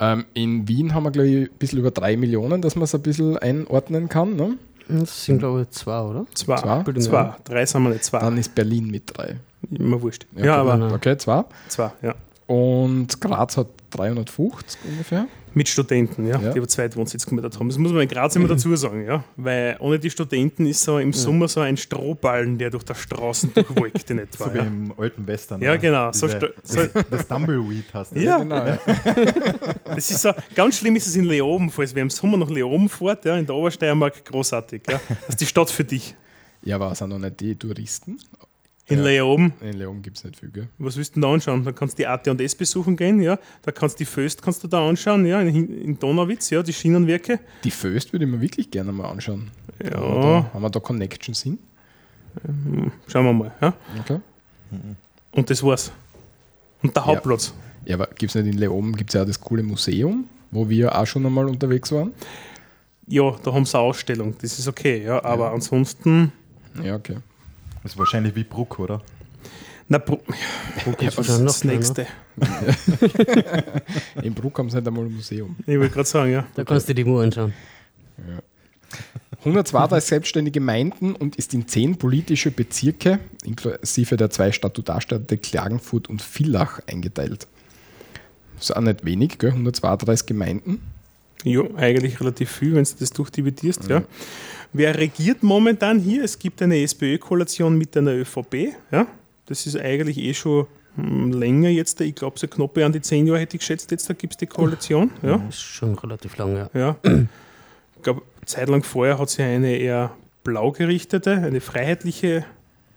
[0.00, 2.94] Ähm, in Wien haben wir, glaube ich, ein bisschen über 3 Millionen, dass man es
[2.94, 4.34] ein bisschen einordnen kann.
[4.34, 4.56] Ne?
[4.88, 6.26] Das sind, glaube ich, zwei, oder?
[6.34, 6.56] Zwei.
[6.56, 6.82] Zwei?
[7.00, 7.34] Zwei.
[7.44, 8.20] Drei sind wir nicht, zwei.
[8.20, 9.36] Dann ist Berlin mit 3.
[9.70, 10.26] Immer wurscht.
[10.36, 10.94] Ja, aber genau.
[10.94, 11.44] Okay, zwei.
[11.68, 12.14] zwei, ja.
[12.46, 15.26] Und Graz hat 350 ungefähr.
[15.54, 16.52] Mit Studenten, ja, Ja.
[16.52, 17.68] die aber Zweitwohnsitz gemietet haben.
[17.68, 19.24] Das muss man in Graz immer dazu sagen, ja.
[19.36, 23.54] Weil ohne die Studenten ist so im Sommer so ein Strohballen, der durch die Straßen
[23.54, 24.44] durchwolkt in etwa.
[24.48, 25.60] So wie Ja, im alten Western.
[25.62, 26.12] Ja, genau.
[26.12, 28.20] So Diese, sta- so- das, Tumbleweed hast du.
[28.20, 28.38] Ja.
[28.38, 28.56] Genau.
[28.66, 28.78] Ja.
[29.84, 32.88] Das ist so, ganz schlimm ist es in Leoben, falls wer im Sommer nach Leoben
[32.88, 34.82] fährt, ja, in der Obersteiermark, großartig.
[34.88, 35.00] Ja.
[35.08, 36.14] Das ist die Stadt für dich.
[36.62, 38.18] ja, aber sind noch nicht die Touristen?
[38.90, 39.04] In Ja.
[39.04, 40.68] Leoben, In Leon gibt es nicht viel, gell?
[40.78, 41.62] was willst du denn da anschauen?
[41.64, 43.38] Da kannst du die AT&S besuchen gehen, ja.
[43.62, 46.72] Da kannst du die Föst kannst du da anschauen, ja, in, in Donauwitz, ja, die
[46.72, 47.38] Schienenwerke.
[47.64, 49.50] Die Föst würde ich mir wirklich gerne mal anschauen.
[49.82, 49.90] Ja.
[50.00, 51.58] Haben wir da, haben wir da Connections hin?
[52.46, 53.52] Ähm, Schauen wir mal.
[53.60, 53.74] Ja?
[54.00, 54.20] Okay.
[55.32, 55.92] Und das war's.
[56.82, 57.06] Und der Ja.
[57.08, 57.52] Hauptplatz.
[57.84, 60.68] Ja, aber gibt es nicht in Leoben, gibt es ja auch das coole Museum, wo
[60.68, 62.12] wir auch schon einmal unterwegs waren?
[63.06, 64.34] Ja, da haben sie eine Ausstellung.
[64.40, 65.22] Das ist okay, ja.
[65.24, 66.32] Aber ansonsten.
[66.82, 67.16] Ja, okay.
[67.88, 69.00] Das ist wahrscheinlich wie Bruck, oder?
[69.88, 70.18] Na, Bru
[70.84, 71.78] Bruck ja, ist noch das kleiner.
[71.78, 72.06] nächste?
[74.22, 75.56] In Bruck haben sie nicht einmal ein Museum.
[75.66, 76.46] Ich wollte gerade sagen, ja.
[76.54, 77.54] Da kannst du dir die Mauer anschauen.
[79.38, 86.20] 132 selbstständige Gemeinden und ist in zehn politische Bezirke, inklusive der zwei Statutarstädte Klagenfurt und
[86.20, 87.48] Villach, eingeteilt.
[88.56, 89.52] Das ist auch nicht wenig, gell?
[89.52, 90.82] 132 Gemeinden.
[91.42, 94.02] Ja, eigentlich relativ viel, wenn du das durchdividierst, ja.
[94.72, 96.24] Wer regiert momentan hier?
[96.24, 99.06] Es gibt eine SPÖ-Koalition mit einer ÖVP, ja.
[99.46, 103.26] Das ist eigentlich eh schon hm, länger jetzt, ich glaube so knapp an die zehn
[103.26, 105.40] Jahre hätte ich geschätzt, jetzt da gibt es die Koalition, ja.
[105.48, 106.80] Ist schon relativ lange, ja.
[106.80, 106.96] Ja.
[107.96, 110.12] Ich glaube, zeitlang vorher hat sie eine eher
[110.44, 112.44] blau gerichtete, eine freiheitliche,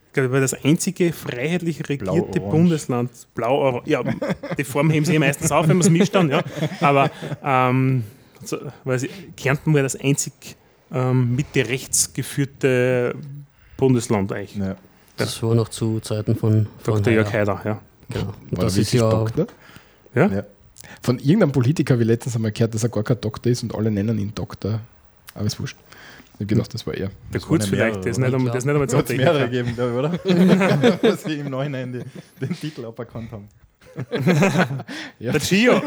[0.07, 2.39] ich glaube, war das einzige freiheitlich regierte Blau-orange.
[2.41, 3.11] Bundesland.
[3.33, 4.03] Blau, ja,
[4.57, 6.43] die Form heben sie ja meistens auf, wenn man es mischt dann, ja.
[6.81, 7.09] Aber
[7.43, 8.03] ähm,
[8.43, 10.33] so, weiß ich, Kärnten war das einzig
[10.93, 13.15] ähm, Mitte rechts geführte
[13.77, 14.55] Bundesland eigentlich.
[14.55, 14.75] Ja.
[15.17, 17.13] Das war noch zu Zeiten von, von Dr.
[17.13, 17.59] Jörg Haider.
[17.59, 17.81] Haider, ja.
[18.09, 18.33] Genau.
[18.51, 19.47] War das ist ja Doktor?
[20.15, 20.27] Ja?
[20.27, 20.43] Ja.
[21.01, 23.75] Von irgendeinem Politiker habe ich letztens einmal gehört, dass er gar kein Doktor ist und
[23.75, 24.81] alle nennen ihn Doktor.
[25.33, 25.77] Aber ist wurscht.
[26.33, 27.07] Ich habe gedacht, das war er.
[27.07, 29.91] Der Das Kurz vielleicht, der ist nicht einmal, der einmal Es so mehrere gegeben, glaube
[29.91, 30.97] ich, oder?
[31.01, 32.01] Dass sie im Nachhinein die,
[32.45, 33.47] den Titel aberkannt haben.
[35.19, 35.33] Ja.
[35.33, 35.77] Der Gio.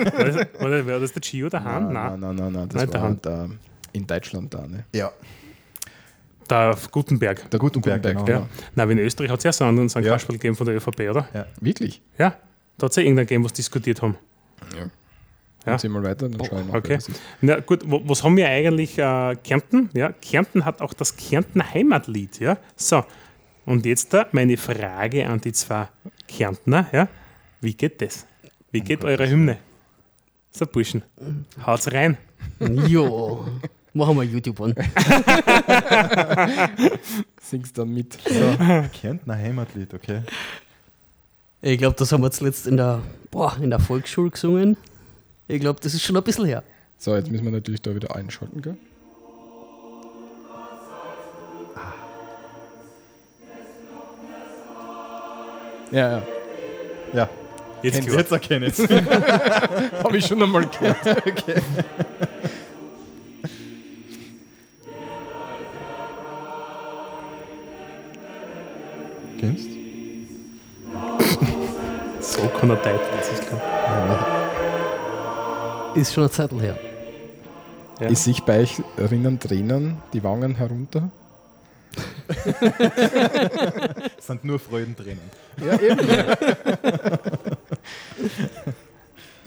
[0.61, 1.93] Oder war das der Gio daheim?
[1.93, 2.21] Nein.
[2.21, 3.25] nein, nein, nein, nein, das Nein, der war Hand.
[3.25, 3.49] der,
[3.94, 4.66] in Deutschland da.
[4.66, 4.85] Ne?
[4.94, 5.11] Ja.
[6.50, 7.50] Der Gutenberg.
[7.50, 8.40] Der Gutenberg, Gutenberg, genau.
[8.40, 8.48] Ja.
[8.74, 10.00] Nein, in Österreich hat es ja so einen St.
[10.00, 10.12] Ja.
[10.12, 11.28] Kasperl gegeben von der ÖVP, oder?
[11.61, 12.02] Wirklich?
[12.18, 12.37] Ja.
[12.76, 14.16] Da hat es ja irgendeinen gegeben, was diskutiert haben.
[14.76, 14.90] Ja.
[15.66, 15.88] Ja.
[15.88, 16.74] Mal weiter, dann schaue ich nach.
[16.74, 16.98] Okay.
[17.40, 18.98] Na gut, wo, was haben wir eigentlich?
[18.98, 19.88] Äh, Kärnten?
[19.94, 22.38] Ja, Kärnten hat auch das Kärnten Heimatlied.
[22.40, 23.04] Ja, so.
[23.64, 25.88] Und jetzt da meine Frage an die zwei
[26.28, 26.87] Kärntner.
[26.92, 27.09] Ja,
[27.62, 28.26] wie geht das?
[28.72, 29.57] Wie geht eure Hymne?
[30.50, 31.02] So, Burschen,
[31.64, 32.18] haut's rein.
[32.87, 33.46] Jo,
[33.94, 34.74] machen wir YouTube an.
[37.40, 38.12] Singst dann mit.
[38.12, 38.57] So,
[38.92, 40.22] Kärntner Heimatlied, okay.
[41.62, 44.76] Ich glaube, das haben wir zuletzt in der, boah, in der Volksschule gesungen.
[45.48, 46.62] Ich glaube, das ist schon ein bisschen her.
[46.98, 48.76] So, jetzt müssen wir natürlich da wieder einschalten, gell?
[55.90, 56.22] Ja, ja.
[57.12, 57.28] Ja,
[57.83, 58.90] Jetzt jetzt erkenne ich es.
[60.02, 60.96] Habe ich schon einmal gehört.
[69.38, 69.68] Kennst
[72.20, 73.61] So kann er deuten, das ist klar.
[75.94, 76.79] Ist schon eine Zeit her.
[78.01, 78.09] Ja.
[78.09, 81.11] Ist sich bei euch rinnen Tränen die Wangen herunter?
[84.18, 85.20] Es sind nur Freudentränen.
[85.64, 86.01] Ja, eben.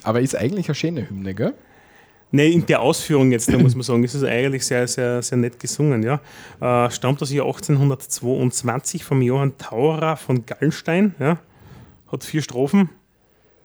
[0.04, 1.56] Aber ist eigentlich eine schöne Hymne, gell?
[2.32, 5.38] Nee, in der Ausführung jetzt, da muss man sagen, ist es eigentlich sehr, sehr, sehr
[5.38, 6.04] nett gesungen.
[6.04, 6.20] Ja.
[6.60, 11.16] Äh, stammt aus Jahr 1822 vom Johann Taurer von Gallenstein.
[11.20, 11.40] Ja.
[12.12, 12.90] Hat vier Strophen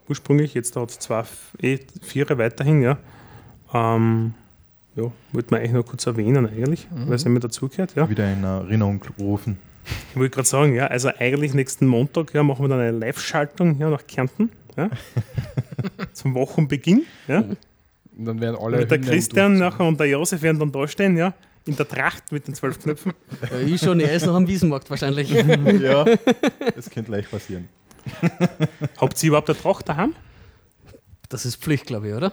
[0.08, 1.24] ursprünglich, jetzt hat es zwei,
[1.60, 2.82] eh, vier weiterhin.
[2.82, 2.98] Ja.
[3.72, 4.34] Ähm,
[4.94, 7.94] ja, wollte man eigentlich noch kurz erwähnen, eigentlich, weil es immer dazugehört.
[7.96, 8.08] Ja.
[8.10, 9.58] Wieder in Erinnerung rufen.
[10.10, 13.78] Ich wollte gerade sagen, ja, also eigentlich nächsten Montag ja, machen wir dann eine Live-Schaltung
[13.78, 14.50] ja, nach Kärnten.
[14.76, 14.90] Ja.
[16.12, 17.04] Zum Wochenbeginn.
[17.26, 17.44] Ja.
[18.22, 18.78] Und dann werden alle.
[18.78, 21.34] Mit der Christian nachher und der Josef werden dann da stehen, ja,
[21.66, 23.12] in der Tracht mit den zwölf Knöpfen.
[23.50, 25.28] Ja, ich schon, er ist noch am Wiesenmarkt wahrscheinlich.
[25.80, 26.04] ja,
[26.76, 27.68] das könnte leicht passieren.
[29.00, 30.14] Habt ihr überhaupt eine Tracht daheim?
[31.28, 32.30] Das ist Pflicht, glaube ich, oder?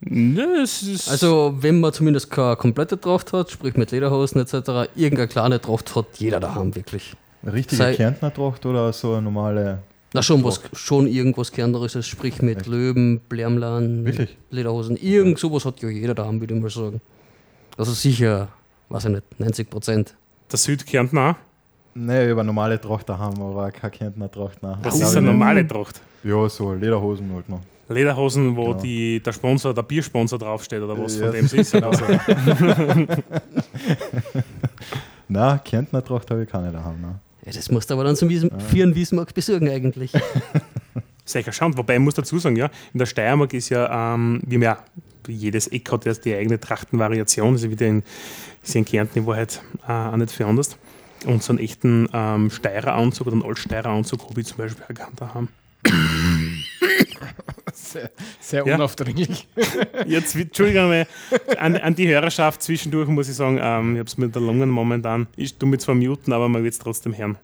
[0.00, 1.08] Nö, es ist.
[1.08, 5.96] Also, wenn man zumindest keine komplette Tracht hat, sprich mit Lederhosen etc., irgendeine kleine Tracht
[5.96, 7.14] hat jeder daheim wirklich.
[7.42, 9.78] Eine richtige Sei- Kärntner Tracht oder so eine normale?
[10.12, 12.66] Na, schon, was, schon irgendwas Kernteres, sprich mit Echt?
[12.66, 14.04] Löwen, Blärmlern?
[14.50, 14.96] Lederhosen.
[14.96, 17.00] Irgend sowas hat ja jeder daheim, würde ich mal sagen.
[17.76, 18.48] Also sicher,
[18.88, 20.14] weiß ich nicht, 90 Prozent.
[20.50, 21.34] der Südkärnten auch.
[21.94, 24.62] Nee, über normale Tracht haben, aber keine Kärntner Tracht.
[24.62, 24.78] Nein.
[24.82, 26.00] Das ist eine normale Tracht.
[26.24, 27.60] Ja, so Lederhosen halt noch.
[27.88, 28.80] Lederhosen, wo Genau.
[28.82, 31.72] die, der Sponsor, der Biersponsor draufsteht oder was Ja, von dem es ist.
[31.72, 31.90] genau.
[31.90, 32.04] Also,
[35.28, 37.00] Nein, Kärntner Tracht habe ich keine daheim.
[37.00, 37.20] Nein.
[37.46, 40.12] Ja, das musst du aber dann zum Wiesen, für einen Wiesenmarkt besorgen eigentlich.
[41.24, 41.76] Sicher schauen.
[41.76, 44.78] Wobei ich muss dazu sagen, ja, in der Steiermark ist ja, ähm, wie man ja,
[45.28, 48.02] jedes Eck hat ja die eigene Trachtenvariation, also wieder in,
[48.62, 50.76] ist in Kärnten in Wahrheit äh, auch nicht viel anders.
[51.24, 54.84] Und so einen echten ähm, Steirer Anzug oder einen Altsteirer Anzug habe ich zum Beispiel
[54.88, 55.48] erkannt daheim.
[57.74, 58.74] Sehr, sehr Ja.
[58.76, 59.46] unaufdringlich.
[60.06, 61.04] Jetzt, Entschuldigung,
[61.58, 64.70] an, an die Hörerschaft zwischendurch muss ich sagen, ähm, ich habe es mit der Lungen
[64.70, 65.26] momentan.
[65.36, 67.36] Ich tue mich zwar muten, aber man wird es trotzdem hören.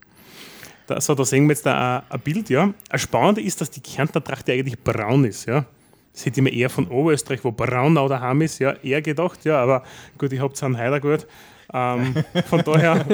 [0.86, 2.72] Da, so, da sehen wir jetzt da ein, ein Bild, ja.
[2.88, 5.66] Ein Spannende ist, dass die Kärntner Tracht ja eigentlich braun ist, ja.
[6.14, 9.62] Das hätte ich mir eher von Oberösterreich, wo Braunau daheim ist, ja, eher gedacht, ja,
[9.62, 9.82] aber
[10.18, 11.26] gut, ich habe es an Heider gehört.
[11.74, 12.14] Ähm,
[12.46, 13.04] von daher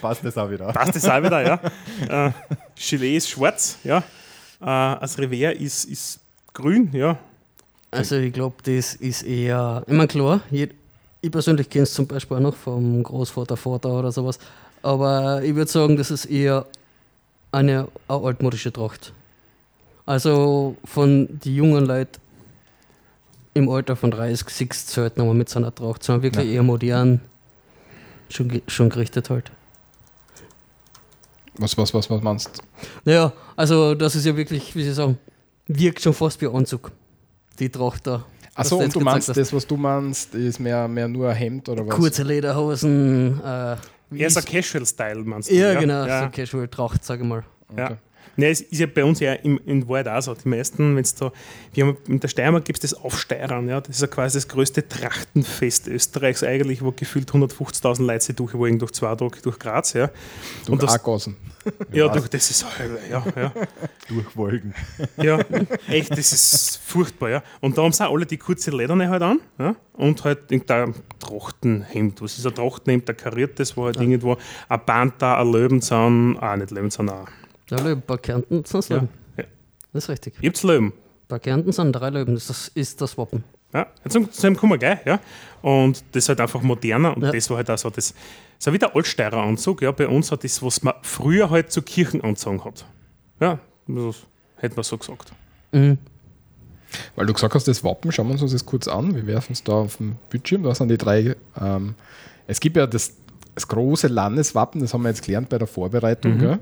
[0.00, 0.66] Passt das auch wieder.
[0.72, 2.26] passt das auch wieder, ja.
[2.28, 2.30] Äh,
[2.76, 3.98] Gilet ist schwarz, ja.
[3.98, 4.02] Äh,
[5.00, 6.20] das Revers ist, ist
[6.52, 7.18] grün, ja.
[7.90, 10.68] Also ich glaube, das ist eher, ich meine klar, je-
[11.20, 14.38] ich persönlich kenne es zum Beispiel auch noch vom Großvater, Vater oder sowas,
[14.82, 16.64] aber ich würde sagen, das ist eher
[17.52, 19.12] eine, eine altmodische Tracht.
[20.06, 22.20] Also von die jungen Leuten
[23.54, 27.20] im Alter von 30, 60 selten aber mit so einer Tracht, sondern wirklich eher modern,
[28.28, 29.50] schon, schon gerichtet halt.
[31.58, 32.62] Was, was, was, was meinst du?
[33.04, 35.18] Naja, also das ist ja wirklich, wie Sie sagen,
[35.66, 36.92] wirkt schon fast wie Anzug.
[37.58, 38.24] Die Tracht da.
[38.54, 41.36] Achso, was und du meinst, gezeigt das, was du meinst, ist mehr, mehr nur ein
[41.36, 41.94] Hemd oder was?
[41.94, 43.40] Kurze Lederhosen.
[43.44, 43.76] Äh,
[44.10, 45.54] wie Eher so ist- Casual-Style, meinst du?
[45.54, 46.24] ja, genau, Ja.
[46.24, 47.44] so Casual Tracht, sage ich mal.
[47.76, 47.96] Ja.
[48.40, 50.34] Ne, es ist ja bei uns ja im, in Wahrheit auch so.
[50.34, 51.30] Die meisten, wenn es da,
[51.74, 54.48] wir haben in der Steiermark gibt es das Aufsteirern, ja, das ist ja quasi das
[54.48, 59.92] größte Trachtenfest Österreichs eigentlich, wo gefühlt 150.000 Leute sich durchwogen durch zwei Tage durch Graz,
[59.92, 60.10] ja.
[60.64, 61.36] Du Und das, Agossen.
[61.92, 63.52] ja, durch, das ist Hölle, ja, ja.
[64.08, 64.74] Durchwolken.
[65.18, 65.38] Ja,
[65.86, 67.42] echt, das ist furchtbar, ja.
[67.60, 70.94] Und da haben sie auch alle die kurze Lederne halt an, ja, und halt irgendein
[71.18, 72.22] Trachtenhemd.
[72.22, 73.10] Was ist ein Trachtenhemd?
[73.10, 74.38] Ein kariertes, wo halt irgendwo
[74.70, 77.28] ein Panther, ein Löwenzahn, ah, nicht Löwenzahn, auch.
[77.70, 78.88] Ja, Löwen, bei Kärnten sind es.
[78.88, 79.08] Löwen.
[79.36, 79.44] Ja.
[79.92, 80.40] Das ist richtig.
[80.40, 80.92] Gibt's Löwen?
[81.28, 83.44] Bei Kärnten sind drei Löwen, das ist- das Wappen.
[83.72, 85.20] Ja, zum, zum kommen wir gleich, ja.
[85.62, 87.30] Und das ist halt einfach moderner und Ja.
[87.30, 88.14] das war halt auch so das,
[88.58, 91.80] so wie der Altsteirer Anzug, ja, bei uns hat das, was man früher halt zu
[91.82, 92.84] Kirchen anzogen hat.
[93.38, 94.16] Ja, das
[94.56, 95.32] hätte man so gesagt.
[95.70, 95.98] Mhm.
[97.14, 99.14] Weil du gesagt hast, das Wappen, schauen wir uns das kurz an.
[99.14, 100.64] Wir werfen es da auf den Bildschirm.
[100.64, 101.36] Da sind die drei.
[101.60, 101.94] Ähm,
[102.48, 103.12] es gibt ja das,
[103.54, 106.38] das große Landeswappen, das haben wir jetzt gelernt bei der Vorbereitung.
[106.38, 106.58] Gell?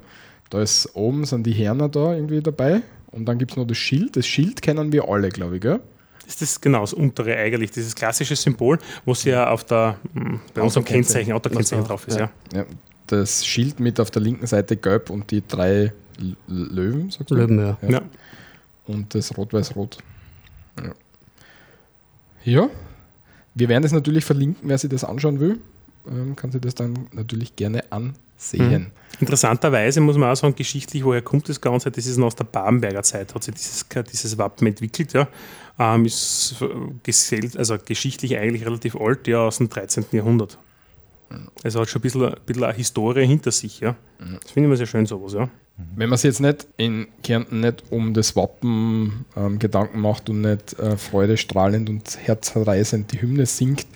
[0.51, 2.83] Da ist oben sind die Herner da irgendwie dabei.
[3.11, 4.17] Und dann gibt es noch das Schild.
[4.17, 5.63] Das Schild kennen wir alle, glaube ich.
[5.63, 5.81] Gell?
[6.19, 10.41] Das ist das, genau das untere eigentlich, dieses klassische Symbol, was ja auf der, mh,
[10.55, 12.31] bei unserem Kennzeichen, Autokennzeichen drauf ist, ja.
[12.53, 12.67] Ja.
[13.07, 15.93] Das Schild mit auf der linken Seite gelb und die drei
[16.47, 17.35] Löwen, sagst du?
[17.35, 17.79] Löwen, ja.
[17.81, 17.89] Ja.
[17.89, 18.03] ja.
[18.87, 19.99] Und das Rot-Weiß-Rot.
[20.85, 20.93] Ja.
[22.45, 22.71] ja,
[23.55, 25.59] wir werden das natürlich verlinken, wer sich das anschauen will,
[26.09, 28.93] ähm, kann sich das dann natürlich gerne ansehen.
[29.21, 31.91] Interessanterweise muss man auch sagen, geschichtlich, woher kommt das Ganze?
[31.91, 35.29] Das ist aus der Babenberger Zeit, hat sich dieses, dieses Wappen entwickelt, ja.
[35.79, 40.07] Ähm, ist äh, also geschichtlich eigentlich relativ alt, ja, aus dem 13.
[40.13, 40.59] Jahrhundert.
[41.63, 43.97] Also hat schon ein bisschen, ein bisschen eine Historie hinter sich, ja.
[44.19, 45.49] Das finde ich immer sehr schön, sowas, ja.
[45.95, 50.41] Wenn man sich jetzt nicht in Kärnten nicht um das Wappen ähm, Gedanken macht und
[50.41, 53.87] nicht äh, freudestrahlend und herzreißend die Hymne singt,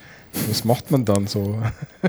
[0.48, 1.58] was macht man dann so,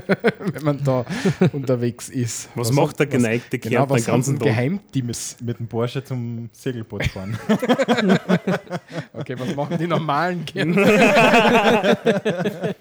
[0.52, 1.04] wenn man da
[1.52, 2.48] unterwegs ist?
[2.54, 4.48] Was macht der was- geneigte Genau, Kärntner was den ganzen Tag?
[4.48, 5.36] Geheimtipps?
[5.42, 7.38] Mit dem Porsche zum Segelboot fahren.
[9.12, 10.84] Okay, was machen die normalen Kärntner?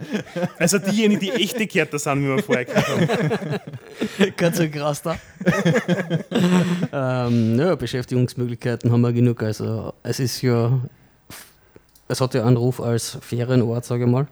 [0.57, 3.59] Also diejenigen, die echte Kärtner sind, wie wir vorher gehört haben.
[4.37, 5.15] Ganz so krass da.
[7.27, 9.41] ähm, ja, Beschäftigungsmöglichkeiten haben wir genug.
[9.43, 10.79] Also es ist ja,
[12.07, 14.27] es hat ja einen Ruf als Ferienort, sage ich mal.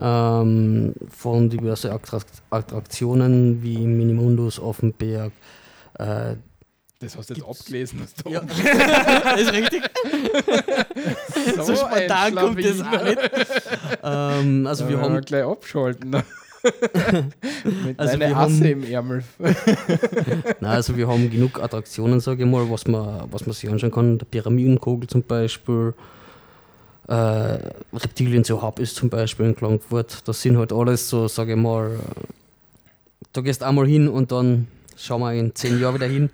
[0.00, 5.32] Ähm, von diverse Attrakt Attraktionen wie Minimundus, Offenberg.
[5.98, 6.34] Äh,
[6.98, 8.00] Das hast du jetzt abgelesen.
[8.02, 8.40] Das da ja,
[9.36, 9.82] ist richtig.
[11.56, 13.18] So, ein spontan kommt das auch nicht.
[14.02, 16.10] ähm, also wir haben gleich abschalten.
[17.84, 19.22] Mit Also haben- Asse im Ärmel.
[19.38, 23.90] Nein, also wir haben genug Attraktionen, sage ich mal, was man, was man sich anschauen
[23.92, 24.18] kann.
[24.18, 25.92] Der Pyramidenkogel zum Beispiel,
[27.08, 27.58] äh,
[27.92, 30.26] Reptilien zu Hub ist zum Beispiel in Klagenfurt.
[30.26, 32.24] Das sind halt alles so, sage ich mal, äh,
[33.32, 36.30] da gehst du einmal hin und dann schauen wir in zehn Jahren wieder hin.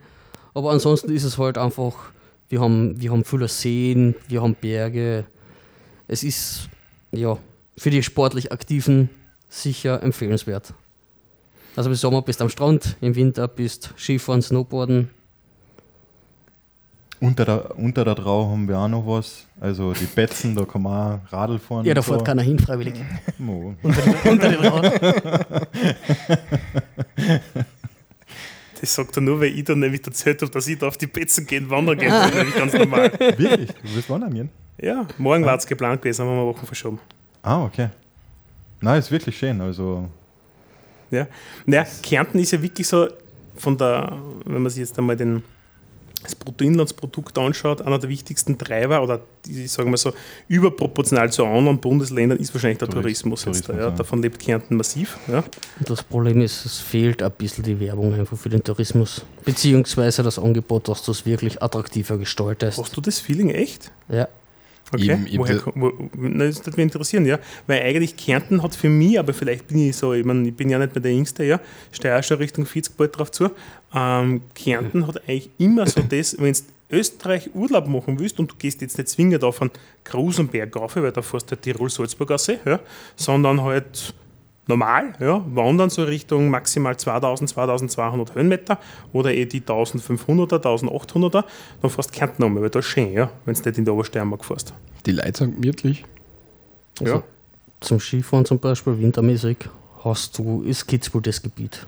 [0.54, 1.94] Aber ansonsten ist es halt einfach,
[2.48, 5.24] wir haben, wir haben viele Seen, wir haben Berge.
[6.09, 6.68] Es ist,
[7.12, 7.38] ja,
[7.76, 9.09] für die sportlich Aktiven
[9.48, 10.74] sicher empfehlenswert.
[11.76, 15.11] Also im Sommer bist du am Strand, im Winter bist Skifahren, Snowboarden.
[17.20, 19.46] Unter, der, unter der Trau haben wir auch noch was.
[19.61, 21.85] Also die Betzen, da kann man auch Radl fahren.
[21.85, 22.24] Ja, da fährt so.
[22.24, 22.94] keiner hin freiwillig.
[23.38, 23.74] Mo.
[23.83, 24.83] unter, den, unter Raum.
[28.80, 31.06] Das sagt er nur, weil ich dann nämlich erzählt habe, dass ich da auf die
[31.06, 33.12] Betzen gehen, wandern gehen will, nämlich ganz normal.
[33.18, 33.68] Wirklich?
[33.72, 34.48] Du willst wandern gehen?
[34.80, 36.98] Ja, morgen war es geplant gewesen, haben wir eine Woche verschoben.
[37.42, 37.90] Ah, okay.
[38.80, 39.61] Nein, ist wirklich schön.
[39.61, 40.09] Also,
[41.11, 41.26] Ja.
[41.66, 43.09] Naja, Kärnten ist ja wirklich so
[43.56, 45.42] von der, wenn man sich jetzt einmal den,
[46.22, 50.12] das Bruttoinlandsprodukt anschaut, einer der wichtigsten Treiber oder die, sagen wir so,
[50.48, 53.42] überproportional zu anderen Bundesländern ist wahrscheinlich der Tourismus.
[53.42, 53.90] Tourismus, jetzt da, ja.
[53.90, 55.18] Davon lebt Kärnten massiv.
[55.28, 55.44] Ja.
[55.80, 59.24] Das Problem ist, es fehlt ein bisschen die Werbung einfach für den Tourismus.
[59.44, 62.78] Beziehungsweise das Angebot, dass du es wirklich attraktiver gestaltest.
[62.78, 63.90] Hast du das Feeling echt?
[64.09, 64.28] Ja.
[64.92, 67.38] Okay, Eben, eben woher, wo, na, das würde mich interessieren, ja.
[67.66, 70.68] Weil eigentlich Kärnten hat für mich, aber vielleicht bin ich so, ich, mein, ich bin
[70.68, 73.50] ja nicht mehr der Jüngste, ja, auch schon Richtung 40 bald drauf zu.
[73.94, 78.57] Ähm, Kärnten hat eigentlich immer so das, wenn du Österreich Urlaub machen willst und du
[78.57, 79.70] gehst jetzt nicht zwingend auf einen
[80.05, 82.81] Krusenberg rauf, weil da fährst du halt Tirol-Salzburg raus, ja,
[83.16, 84.14] sondern halt
[84.70, 88.78] normal, ja, wandern so Richtung maximal 2000, 2200 Höhenmeter
[89.12, 91.44] oder eh die 1500er, 1800er,
[91.83, 93.94] dann fährst du Kärnten um, weil da ist schön, ja, wenn du nicht in der
[93.94, 94.72] Obersteiermark fährst.
[95.06, 96.04] Die Leute sind gemütlich.
[97.00, 97.22] Also Ja.
[97.80, 99.56] Zum Skifahren zum Beispiel, wintermäßig,
[100.04, 101.87] hast du, ist Kitzbühel das Gebiet.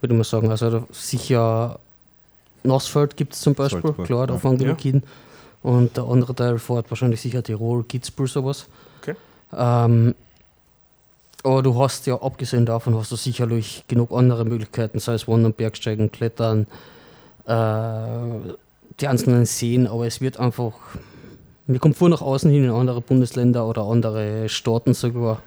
[0.00, 0.50] Würde ich mal sagen.
[0.50, 1.78] Also da sicher
[2.62, 4.40] Nassfeld gibt es zum Beispiel, Salzburg, klar, da ja.
[4.40, 5.00] fahren die ja.
[5.62, 8.66] Und der andere Teil fährt wahrscheinlich sicher Tirol, Kitzbühel, sowas.
[9.02, 9.14] Okay.
[9.52, 10.14] Ähm,
[11.44, 15.52] aber du hast ja, abgesehen davon, hast du sicherlich genug andere Möglichkeiten, sei es Wandern,
[15.52, 16.66] Bergsteigen, Klettern,
[17.46, 18.54] äh,
[19.00, 20.72] die einzelnen Seen, aber es wird einfach,
[21.66, 25.40] mir kommt vor nach außen hin in andere Bundesländer oder andere Staaten sogar,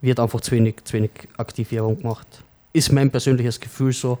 [0.00, 2.26] wird einfach zu wenig, zu wenig aktiv Werbung gemacht.
[2.72, 4.18] Ist mein persönliches Gefühl so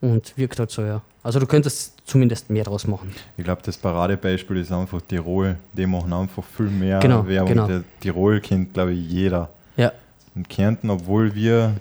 [0.00, 1.00] und wirkt halt so, ja.
[1.22, 3.14] Also du könntest zumindest mehr draus machen.
[3.36, 5.56] Ich glaube, das Paradebeispiel ist einfach Tirol.
[5.72, 7.48] Die machen einfach viel mehr Genau, Werbung.
[7.48, 7.66] genau.
[7.68, 9.48] Der Tirol kennt, glaube ich, jeder.
[9.76, 9.92] Ja.
[10.34, 11.74] Und Kärnten, obwohl wir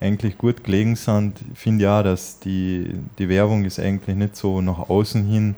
[0.00, 4.60] eigentlich gut gelegen sind, finde ich auch, dass die, die Werbung ist eigentlich nicht so
[4.60, 5.54] nach außen hin,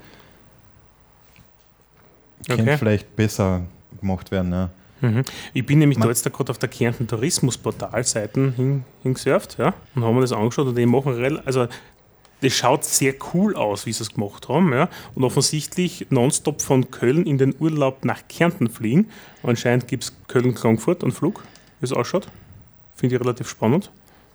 [2.42, 2.56] Okay.
[2.56, 3.62] könnte vielleicht besser
[4.00, 4.50] gemacht werden.
[4.52, 4.70] Ja.
[5.02, 5.24] Mhm.
[5.52, 9.74] Ich bin nämlich Man- da jetzt da gerade auf der Kärnten Tourismusportalseiten hin, hingesurft ja,
[9.94, 11.66] und haben mir das angeschaut und die machen also
[12.42, 14.72] das schaut sehr cool aus, wie sie es gemacht haben.
[14.72, 14.88] Ja.
[15.14, 19.10] Und offensichtlich nonstop von Köln in den Urlaub nach Kärnten fliegen.
[19.42, 21.44] Anscheinend gibt es Köln-Frankfurt einen Flug,
[21.80, 22.28] wie es ausschaut.
[22.94, 23.90] Finde ich relativ spannend.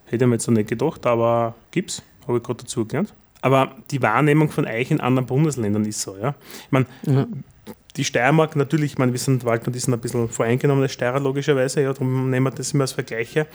[0.05, 2.01] Hätte ich mir jetzt noch nicht gedacht, aber gibt's.
[2.27, 3.13] Habe ich gerade dazu gelernt.
[3.41, 6.34] Aber die Wahrnehmung von euch in anderen Bundesländern ist so, ja.
[6.65, 7.27] Ich meine, Ja.
[7.97, 11.19] Die Steiermark natürlich, ich meine, wir sind Wald und die sind ein bisschen voreingenommene Steirer
[11.19, 13.47] logischerweise, ja, darum nehmen wir das immer als Vergleich her.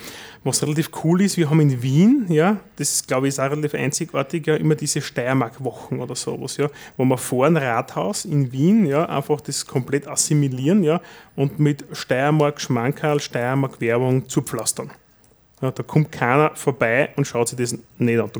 [0.44, 3.74] Was relativ cool ist, wir haben in Wien, ja, das glaube ich, ist auch relativ
[3.74, 8.87] einzigartig, ja, immer diese Steiermark-Wochen oder sowas, ja, wo wir vor ein Rathaus in Wien,
[8.87, 11.00] ja, einfach das komplett assimilieren, ja,
[11.37, 14.90] und mit Steiermark-Schmankerl, Steiermark-Werbung zupflastern.
[15.61, 18.31] Ja, da kommt keiner vorbei und schaut sich das nicht an.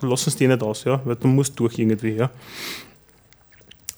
[0.00, 2.30] Da lassen sie die nicht aus, ja, weil du musst durch irgendwie, ja.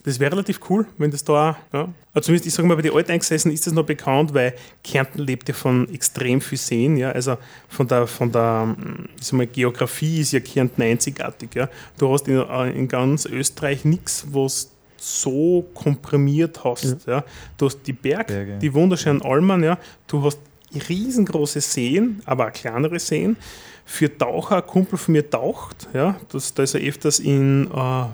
[0.05, 1.89] Das wäre relativ cool, wenn das da ja.
[2.13, 5.49] Also zumindest, ich sage mal, bei den Alteingesessen ist das noch bekannt, weil Kärnten lebt
[5.49, 7.11] ja von extrem viel Seen, ja.
[7.11, 7.37] Also
[7.67, 11.67] von der, von der mm, ich sag mal, Geografie ist ja Kärnten einzigartig, ja.
[11.97, 17.23] Du hast in, äh, in ganz Österreich nichts, was so komprimiert hast, ja.
[17.57, 18.59] Du hast die Berg, Berge.
[18.59, 19.79] die wunderschönen Almen, ja.
[20.07, 20.39] Du hast
[20.87, 23.37] riesengroße Seen, aber auch kleinere Seen.
[23.83, 26.15] Für Taucher, ein Kumpel von mir taucht, ja.
[26.31, 28.05] Das, da ist er öfters in, äh,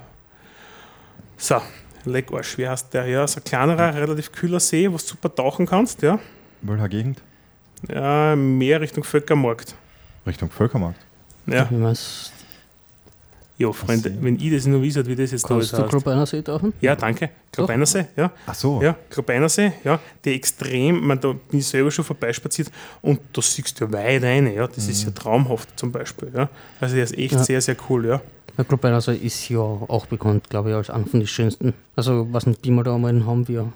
[1.37, 1.59] so,
[2.05, 3.05] Leck Arsch, wie heißt der?
[3.07, 6.19] Ja, so ein kleinerer, relativ kühler See, wo du super tauchen kannst, ja.
[6.61, 7.21] Welcher Gegend?
[7.89, 9.75] Ja, mehr Richtung Völkermarkt.
[10.25, 10.99] Richtung Völkermarkt.
[11.47, 12.31] Ja, meinst
[13.61, 14.17] ja Freunde, See.
[14.21, 15.79] wenn ich das nur wisse, wie das jetzt da Kannst ist.
[15.79, 16.73] du Club See tauchen?
[16.81, 17.29] Ja, danke.
[17.51, 18.31] Grabeinersee, ja.
[18.45, 18.81] Ach so.
[18.81, 22.71] Ja, Grabeinersee, ja, der extrem, man, da bin ich selber schon vorbeispaziert
[23.01, 26.49] und da siehst du ja weit rein, ja, das ist ja traumhaft zum Beispiel, ja.
[26.79, 27.43] Also der ist echt Ja.
[27.43, 28.21] sehr, sehr cool, ja.
[28.57, 31.73] Der Club See ist ja auch bekannt, glaube ich, als einer von den schönsten.
[31.95, 33.71] Also, was nicht, Pi mal da einmal haben wir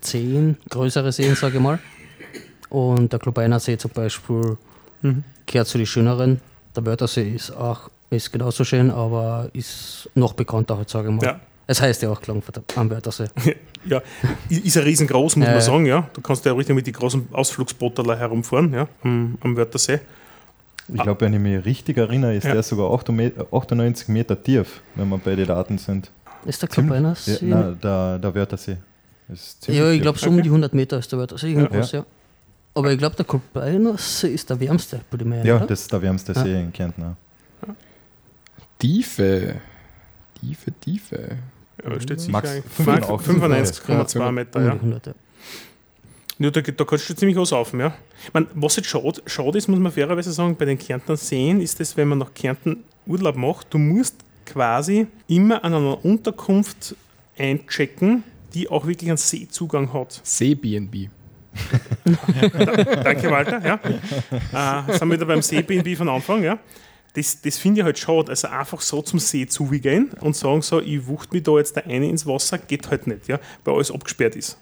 [0.00, 1.78] zehn größere Seen, sage ich mal.
[2.68, 4.56] Und der Club See zum Beispiel
[5.02, 5.24] Mhm.
[5.44, 6.40] gehört zu den schöneren.
[6.74, 11.24] Der Wörthersee ist auch ist genauso schön, aber ist noch bekannter, halt, sage ich mal.
[11.24, 11.40] Ja.
[11.68, 13.28] Es heißt ja auch Klagenfurt am Wörthersee.
[13.88, 14.02] Ja,
[14.48, 15.64] ist ja riesengroß, muss Ja, man ja.
[15.64, 16.10] sagen, ja.
[16.12, 20.00] Du kannst ja richtig mit den großen Ausflugsbooterler herumfahren, ja, am, am Wörthersee.
[20.92, 22.52] Ich glaube, wenn ich mich richtig erinnere, ist Ja.
[22.54, 26.10] der sogar 98 Meter tief, wenn wir bei den Daten sind.
[26.44, 27.38] Ist der Club Ja, See?
[27.42, 28.76] nein, der, der Wörthersee.
[29.28, 30.42] Ist ziemlich ja, ich glaube, so um Okay.
[30.42, 32.04] die 100 Meter ist der Wörthersee, irgendwas, ja.
[32.74, 35.66] Aber ich glaube, der See ist der wärmste, würde ich meinen, Ja, oder?
[35.66, 36.42] das ist der wärmste Ja.
[36.42, 37.16] See in Kärnten.
[38.78, 39.60] Tiefe.
[40.40, 41.38] Tiefe, Tiefe.
[41.84, 42.32] Ja, steht sicher.
[42.32, 42.72] Max eigentlich.
[42.72, 43.84] 85.
[43.84, 44.32] 95,2 Ja.
[44.32, 44.70] Meter, ja.
[44.70, 45.14] die 100, ja.
[46.38, 47.94] Da, da kannst du ziemlich was auf, ja.
[48.26, 51.60] Ich mein, was jetzt schade, schade ist, muss man fairerweise sagen, bei den Kärntner Seen
[51.60, 56.94] ist es, wenn man nach Kärnten Urlaub macht, du musst quasi immer an einer Unterkunft
[57.38, 58.22] einchecken,
[58.52, 60.20] die auch wirklich einen Seezugang hat.
[60.24, 61.08] See-BNB.
[63.02, 63.64] Danke, Walter.
[63.64, 63.80] Ja.
[64.88, 66.42] Äh, sind wir wieder beim See-BNB von Anfang.
[66.42, 66.58] Ja.
[67.16, 68.28] Das, das finde ich halt schade.
[68.28, 71.86] Also einfach so zum See zugehen und sagen so, ich wucht mich da jetzt der
[71.86, 74.58] eine ins Wasser, geht halt nicht, ja, weil alles abgesperrt ist.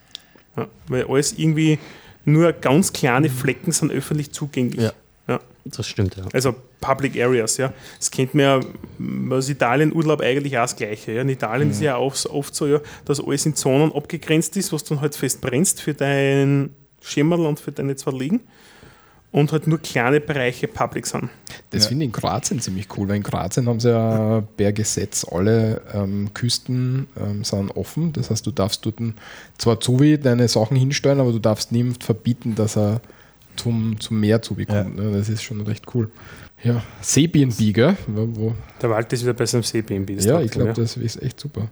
[0.56, 1.78] Ja, weil alles irgendwie
[2.24, 4.84] nur ganz kleine Flecken sind öffentlich zugänglich.
[4.84, 4.92] Ja.
[5.26, 5.40] Ja.
[5.64, 6.24] Das stimmt, ja.
[6.32, 7.72] Also Public Areas, ja.
[7.98, 11.12] Das kennt man ja aus Italien Urlaub eigentlich auch das Gleiche.
[11.12, 11.22] Ja.
[11.22, 14.84] In Italien ist ja auch oft so, ja, dass alles in Zonen abgegrenzt ist, was
[14.84, 16.70] du dann halt fest brennst für dein
[17.02, 18.42] Schimmerl und für deine zwei Liegen.
[19.34, 21.28] Und halt nur kleine Bereiche public sind.
[21.70, 25.26] Das finde ich in Kroatien ziemlich cool, weil in Kroatien haben sie ja per Gesetz
[25.28, 28.12] alle ähm, Küsten ähm, sind offen.
[28.12, 29.00] Das heißt, du darfst dort
[29.58, 33.00] zwar zu wie deine Sachen hinstellen, aber du darfst niemand verbieten, dass er
[33.56, 34.94] zum, zum Meer zubekommt.
[34.94, 35.10] Ne?
[35.18, 36.12] Das ist schon recht cool.
[36.62, 37.96] Ja, Seebnb, gell?
[38.06, 40.14] Wo, Der Wald ist wieder bei seinem See-BNB.
[40.14, 40.74] das ja, ich glaube, mir.
[40.74, 41.66] das ist echt super.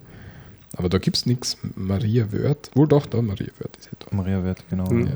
[0.77, 1.57] Aber da gibt es nichts.
[1.77, 2.73] Maria Wörth.
[2.75, 4.17] Wohl doch, da, Maria Wörth ist ja da.
[4.17, 4.91] Maria wird, genau.
[4.91, 5.07] Mhm.
[5.07, 5.13] Ja.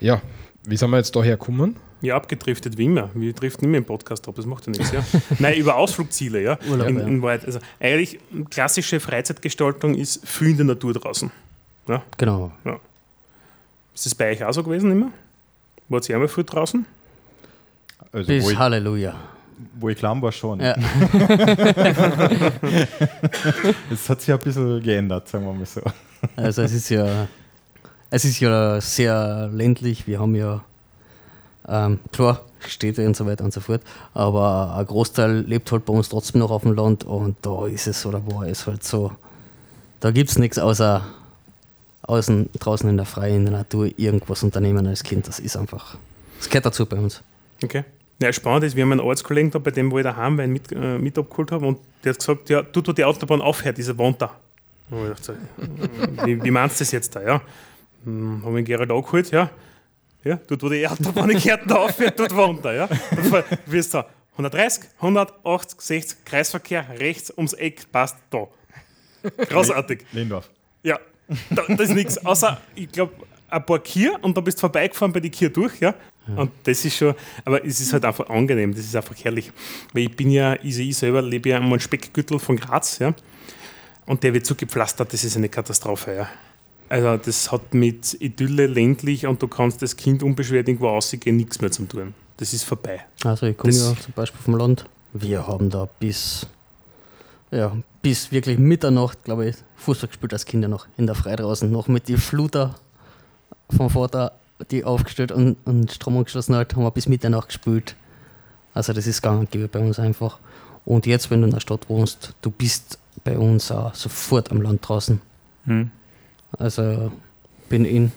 [0.00, 0.20] Ja,
[0.64, 1.76] wie sind wir jetzt da hergekommen?
[2.02, 3.10] Ja, abgedriftet wie immer.
[3.14, 4.92] Wir driften immer im Podcast ab, das macht ja nichts.
[4.92, 5.04] Ja.
[5.38, 6.58] Nein, über Ausflugsziele, ja.
[6.68, 7.06] Urlaub, in, ja.
[7.06, 8.18] in Wahrheit, also eigentlich
[8.50, 11.30] klassische Freizeitgestaltung ist viel in der Natur draußen.
[11.88, 12.02] Ja.
[12.18, 12.52] Genau.
[13.94, 15.10] Ist das bei euch auch so gewesen immer?
[15.88, 16.84] Wart ihr einmal viel draußen?
[18.12, 19.14] Also, Bis wo, ich, Halleluja.
[19.78, 20.60] wo ich klein war, schon.
[20.60, 20.76] Ja.
[23.90, 25.80] Es hat sich ein bisschen geändert, sagen wir mal so.
[26.34, 27.28] Also es ist ja,
[28.16, 30.06] es ist ja sehr ländlich.
[30.06, 30.64] Wir haben ja
[31.68, 33.82] ähm, klar Städte und so weiter und so fort,
[34.14, 37.86] aber ein Großteil lebt halt bei uns trotzdem noch auf dem Land und da ist
[37.86, 39.12] es oder war es halt so.
[40.00, 41.04] Da gibt es nichts außer
[42.02, 45.28] außen, draußen in der freien in der Natur irgendwas unternehmen als Kind.
[45.28, 45.98] Das ist einfach,
[46.38, 47.22] das gehört dazu bei uns.
[47.62, 47.84] Okay.
[48.22, 50.72] Ja, spannend ist, wir haben einen Arbeitskollegen da, bei dem, wo ich daheim einen mit,
[50.72, 53.98] äh, mit abgeholt habe, und der hat gesagt, ja, du, wo die Autobahn aufhört, diese
[53.98, 54.34] Wand da.
[54.90, 55.36] Und ich dachte,
[56.24, 57.42] wie, wie meinst du das jetzt da, ja?
[58.06, 59.50] Hm, haben wir Gerald angeholt, ja.
[60.24, 62.86] Ja, dort, wo die in Kärnten aufhört, dort wohnt er, ja.
[62.86, 68.46] Dann wirst du 130, 180, 60, Kreisverkehr, rechts ums Eck, passt da.
[69.48, 70.04] Großartig.
[70.12, 70.48] Lehndorf.
[70.82, 70.98] Ja,
[71.50, 72.24] da, das ist nichts.
[72.24, 73.12] Außer, ich glaube,
[73.48, 75.94] ein paar Kier und dann bist du vorbeigefahren bei die Kier durch, ja.
[76.36, 79.52] Und das ist schon, aber es ist halt einfach angenehm, das ist einfach herrlich.
[79.92, 83.14] Weil ich bin ja, ich, ich selber lebe ja am Speckgürtel von Graz, ja.
[84.06, 86.28] Und der wird zugepflastert, das ist eine Katastrophe, ja.
[86.88, 91.60] Also das hat mit Idylle ländlich und du kannst das Kind unbeschwert irgendwo rausgehen, nichts
[91.60, 92.14] mehr zum tun.
[92.36, 93.04] Das ist vorbei.
[93.24, 94.86] Also ich komme ja zum Beispiel vom Land.
[95.12, 96.46] Wir haben da bis,
[97.50, 101.70] ja, bis wirklich Mitternacht, glaube ich, Fußball gespielt als Kinder noch in der Frei draußen,
[101.70, 102.74] noch mit die Fluter
[103.74, 104.32] vom Vater,
[104.70, 107.96] die aufgestellt und, und Strom angeschlossen hat, haben wir bis Mitternacht gespielt.
[108.74, 110.38] Also das ist gang und gäbe bei uns einfach.
[110.84, 114.62] Und jetzt, wenn du in der Stadt wohnst, du bist bei uns auch sofort am
[114.62, 115.20] Land draußen.
[116.58, 117.10] Also
[117.68, 118.12] bin in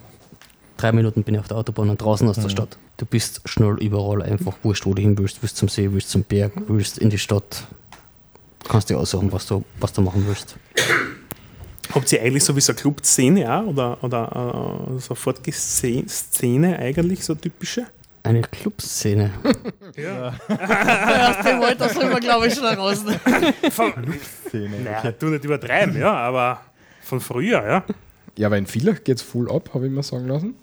[0.77, 2.77] drei Minuten bin ich auf der Autobahn und draußen aus der Stadt.
[2.97, 5.41] Du bist schnell überall einfach, wurscht, wo du hin willst.
[5.41, 7.63] Willst zum See, willst zum Berg, willst in die Stadt.
[8.67, 10.55] Kannst dir aussuchen, was du, was du machen willst.
[11.93, 13.65] Habt ihr eigentlich so wie so eine Club-Szene auch?
[13.67, 17.87] Oder, oder äh, so Fortgeh-Szene eigentlich, so typische?
[18.23, 19.31] Eine Clubszene.
[19.95, 20.27] Ja.
[20.47, 23.03] Aus dem Alter sind wir, glaube ich, schon raus.
[24.47, 24.79] Szene.
[24.81, 26.61] Naja, du nicht übertreiben, ja, aber
[27.01, 27.83] von früher, ja.
[28.39, 30.55] Ja, aber in Villach geht es voll ab, habe ich mir sagen lassen.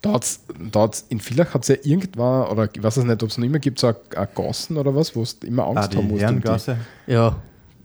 [0.00, 0.40] Da hat's,
[0.72, 3.38] da hat's, in Villach hat es ja irgendwann, oder ich weiß es nicht, ob es
[3.38, 5.98] noch immer gibt, so eine, eine Gassen oder was, wo du immer Ah, Angst die
[5.98, 6.18] haben musst.
[6.20, 6.24] die.
[6.24, 6.76] Herrengasse.
[7.06, 7.36] Ja.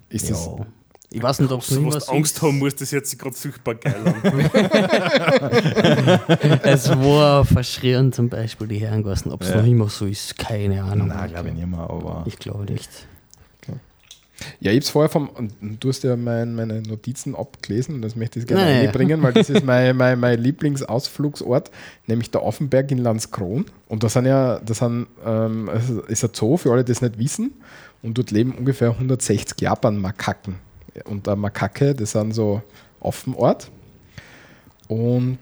[0.09, 0.65] Ist das, ja.
[1.09, 2.41] Ich weiß nicht, ob es immer so Angst ist.
[2.41, 4.15] haben musst, das sich gerade furchtbar geil an.
[6.63, 9.31] Es war verschrien zum Beispiel die Herrengassen.
[9.31, 9.57] Ob es Ja.
[9.57, 11.07] noch immer so ist, keine Ahnung.
[11.09, 12.23] Nein, glaube ich nicht mehr, aber.
[12.25, 12.89] Ich glaube nicht.
[14.59, 18.01] Ja, ich habe es vorher vom, und du hast ja mein, meine Notizen abgelesen und
[18.01, 18.81] das möchte ich gerne Naja.
[18.81, 21.71] einbringen, weil das ist mein, mein, mein Lieblingsausflugsort,
[22.05, 23.65] nämlich der Offenberg in Landskron.
[23.87, 25.69] Und da sind ja, das sind, ähm,
[26.07, 27.53] ist ein Zoo, für alle, die es nicht wissen,
[28.03, 30.55] und dort leben ungefähr 160 Japan-Makaken.
[31.05, 32.61] Und eine Makake, das sind so
[32.99, 33.69] Offenort.
[34.87, 35.37] Und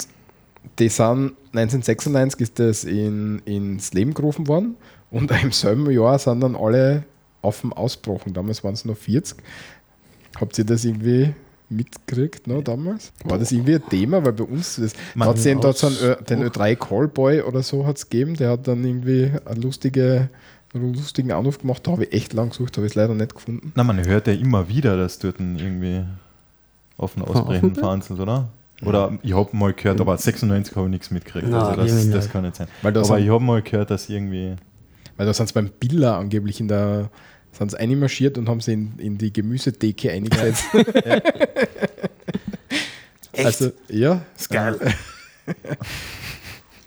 [0.79, 4.75] die sind 1996 ist das in, ins Leben gerufen worden
[5.11, 7.03] und im selben Jahr sind dann alle
[7.45, 8.33] offen ausgebrochen.
[8.33, 9.37] Damals waren es nur 40.
[10.39, 11.33] Habt ihr das irgendwie
[11.69, 13.11] mitgekriegt noch damals?
[13.23, 14.23] War das irgendwie ein Thema?
[14.25, 17.63] Weil bei uns, das, da Man- hat es den, dort so den Ö3 Callboy oder
[17.63, 20.29] so hat's gegeben, der hat dann irgendwie eine lustige,
[20.73, 21.85] einen lustigen Anruf gemacht.
[21.87, 23.71] Da habe ich echt lang gesucht, habe ich es leider nicht gefunden.
[23.75, 26.03] Na, man hört ja immer wieder, dass dort irgendwie
[26.97, 27.77] offen ausbrechen Offenberg?
[27.79, 28.49] vereinzelt, oder?
[28.83, 31.47] Oder ich habe mal gehört, aber 96 habe ich nichts mitgekriegt.
[31.49, 32.67] Na, also das, das kann nicht sein.
[32.81, 34.55] Weil da aber sind- ich habe mal gehört, dass irgendwie.
[35.15, 37.09] Weil da sind sie beim Billa angeblich in der
[37.58, 40.66] sind sie einmarschiert und haben sie in, in die Gemüsedecke eingesetzt.
[43.32, 43.45] Echt?
[43.45, 44.22] Also, ja.
[44.38, 44.80] ist geil.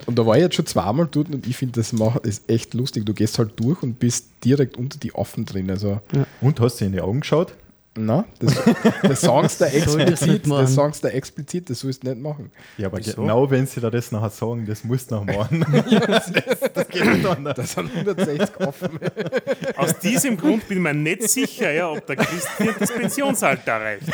[0.06, 2.72] und da war ich jetzt schon zweimal dort und ich finde, das macht, ist echt
[2.74, 3.04] lustig.
[3.04, 5.70] Du gehst halt durch und bist direkt unter die Affen drin.
[5.70, 6.00] Also,
[6.40, 7.52] Und hast du in die Augen geschaut?
[7.98, 8.54] Na, das,
[9.02, 12.50] das sagst du explizit, das sagst du explizit, das sollst du nicht machen.
[12.76, 13.20] Ja, aber Wieso?
[13.20, 15.64] genau wenn sie da das nachher sagen, das musst du noch machen.
[16.06, 16.32] das,
[16.74, 17.56] das geht nicht anders.
[17.56, 18.98] Das sind 160 Affen.
[19.76, 24.06] Aus diesem Grund bin ich mir nicht sicher, ja, ob der Christian das Pensionsalter erreicht.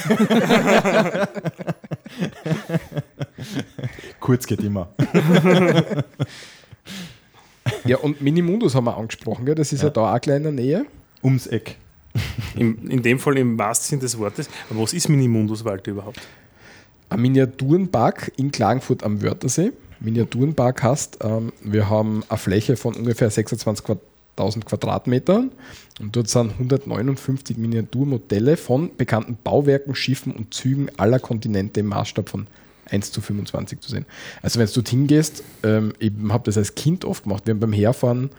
[4.21, 4.89] Kurz geht immer.
[7.85, 9.55] Ja, und Minimundus haben wir angesprochen, gell?
[9.55, 10.87] das ist ja, da auch gleich in der Nähe.
[11.23, 11.77] Ums Eck.
[12.57, 14.49] Im, in dem Fall im wahrsten Sinne des Wortes.
[14.71, 16.21] Aber was ist Minimundus Walter überhaupt?
[17.09, 19.73] Ein Miniaturenpark in Klagenfurt am Wörthersee.
[20.01, 25.53] Miniaturenpark heißt, ähm, wir haben eine Fläche von ungefähr 26.000 Quadratmetern
[26.01, 32.29] und dort sind 159 Miniaturmodelle von bekannten Bauwerken, Schiffen und Zügen aller Kontinente im Maßstab
[32.29, 32.47] von
[32.91, 34.07] 1 zu 25 zu sehen.
[34.43, 37.61] Also wenn du dorthin gehst, ähm, ich habe das als Kind oft gemacht, wir haben
[37.61, 38.31] beim Herfahren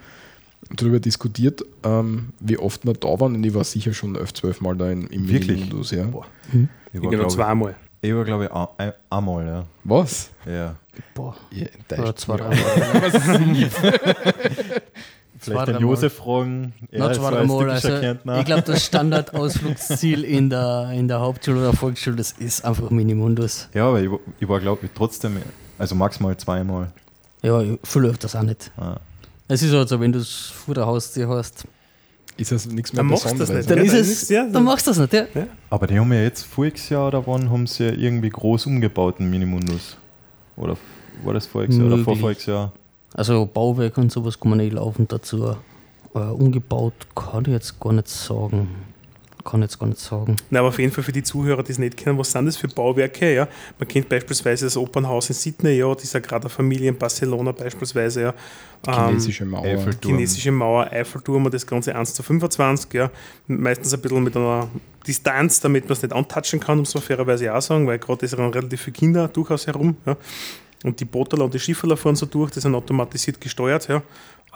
[0.74, 4.60] darüber diskutiert, ähm, wie oft wir da waren und ich war sicher schon 11, 12
[4.60, 5.48] Mal da in, im Wirklich?
[5.60, 5.90] Minimundus.
[5.92, 6.04] Ja.
[6.52, 6.60] Ich
[6.92, 7.74] Ich war, glaube zweimal.
[8.02, 9.64] ich, war, glaub ich, ein- ein- einmal, ja.
[9.84, 10.30] Was?
[10.46, 10.76] ja.
[11.14, 11.36] Boah.
[11.50, 12.56] Ja, da Oder ist zwei, dreimal.
[15.38, 16.72] Vielleicht Zwei, den Josef fragen.
[16.90, 17.58] Er Na, zwei, dreimal.
[17.58, 18.38] typischer Also, Kärntner.
[18.38, 23.68] ich glaube, das Standardausflugsziel in der, in der Hauptschule oder Volksschule, das ist einfach Minimundus.
[23.74, 25.36] Ja, aber ich, war- ich war, glaube ich, trotzdem,
[25.78, 26.90] also maximal zweimal.
[27.42, 28.72] Ja, viel öfters auch nicht.
[28.78, 28.96] Ah.
[29.48, 31.64] Es ist halt so, wenn du es vor der Haustür hast,
[32.36, 33.66] ist das nichts mehr Dann machst du das Besonderes.
[33.66, 33.70] nicht.
[33.70, 35.46] dann Ja, ist dann es, ja, dann machst du das nicht, ja.
[35.70, 39.20] Aber die haben ja jetzt voriges Jahr oder wann haben sie ja irgendwie groß umgebaut,
[39.20, 39.96] einen Minimundus.
[40.56, 40.76] Oder
[41.24, 42.72] war das voriges Jahr oder vorvoriges Jahr?
[43.14, 45.56] Also Bauwerk und sowas kann man nicht laufend dazu.
[46.14, 48.68] Äh, umgebaut kann ich jetzt gar nicht sagen.
[49.46, 50.34] Kann ich jetzt gar nicht sagen.
[50.50, 52.56] Na, aber auf jeden Fall für die Zuhörer, die es nicht kennen, was sind das
[52.56, 53.32] für Bauwerke?
[53.32, 53.46] Ja?
[53.78, 58.34] Man kennt beispielsweise das Opernhaus in Sydney, ja, dieser gerade Familie in Barcelona beispielsweise, ja.
[58.88, 59.64] Ähm, Chinesische Mauer.
[59.64, 60.14] Eiffelturm.
[60.14, 63.10] chinesische Mauer, Eiffelturm und das Ganze 1 zu 25, ja.
[63.46, 64.68] Meistens ein bisschen mit einer
[65.06, 68.36] Distanz, damit man es nicht antatschen kann, muss man fairerweise auch sagen, weil gerade ist
[68.36, 70.16] ja relativ viele Kinder durchaus herum, ja.
[70.82, 74.02] Und die Booterler und die Schifferler fahren so durch, die sind automatisiert gesteuert, ja.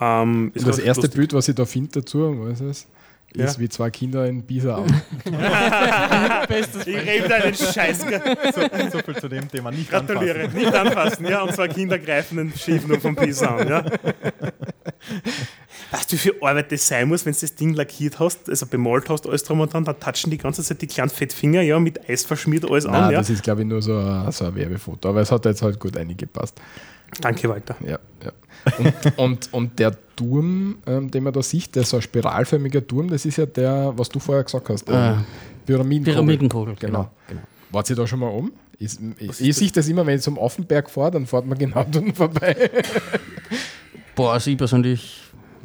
[0.00, 1.16] Ähm, das erste lustig.
[1.16, 2.86] Bild, was ich da finde dazu, was ist es?
[3.34, 3.44] Ja.
[3.44, 4.86] Ist wie zwei Kinder in Pisa am
[6.86, 8.20] Ich rede deinen Scheiß, gell.
[8.90, 9.70] So viel zu dem Thema.
[9.70, 10.58] Nicht Gratuliere, anfassen.
[10.58, 13.84] nicht anfassen, ja, und zwar Kinder greifen den Schiff nur vom Pisa an, ja.
[15.92, 18.66] Weißt du, wie viel Arbeit das sein muss, wenn du das Ding lackiert hast, also
[18.66, 21.78] bemalt hast, alles drum und dran, dann touchen die ganze Zeit die kleinen Fettfinger, ja,
[21.78, 23.18] mit Eis verschmiert alles an, Nein, ja.
[23.18, 25.08] das ist, glaube ich, nur so ein, so ein Werbefoto.
[25.08, 26.60] Aber es hat jetzt halt gut eingepasst.
[27.20, 27.76] Danke, Walter.
[27.80, 28.32] Ja, ja.
[28.78, 33.08] Und, und, und der Turm, ähm, den man da sieht, der so ein spiralförmiger Turm,
[33.08, 34.88] das ist ja der, was du vorher gesagt hast.
[34.88, 35.14] Äh,
[35.66, 36.14] Pyramidenkugel.
[36.14, 36.92] Pyramidenkugel, Genau.
[36.98, 37.10] genau.
[37.28, 37.40] genau.
[37.70, 38.52] Wart ihr da schon mal um?
[38.78, 41.58] Ich, ich, ist ich sehe das immer, wenn ich zum Offenberg fahre, dann fährt man
[41.58, 42.70] genau dort vorbei.
[44.14, 45.20] Boah, also ich persönlich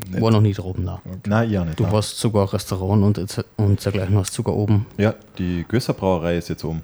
[0.09, 0.21] Nicht.
[0.21, 0.83] war noch nie da oben.
[0.83, 0.99] Nein.
[1.25, 1.79] Nein, ich auch nicht.
[1.79, 1.91] Du nein.
[1.93, 4.85] warst sogar Restaurant und, und dergleichen hast sogar oben.
[4.97, 6.83] Ja, die Gösser Brauerei ist jetzt oben.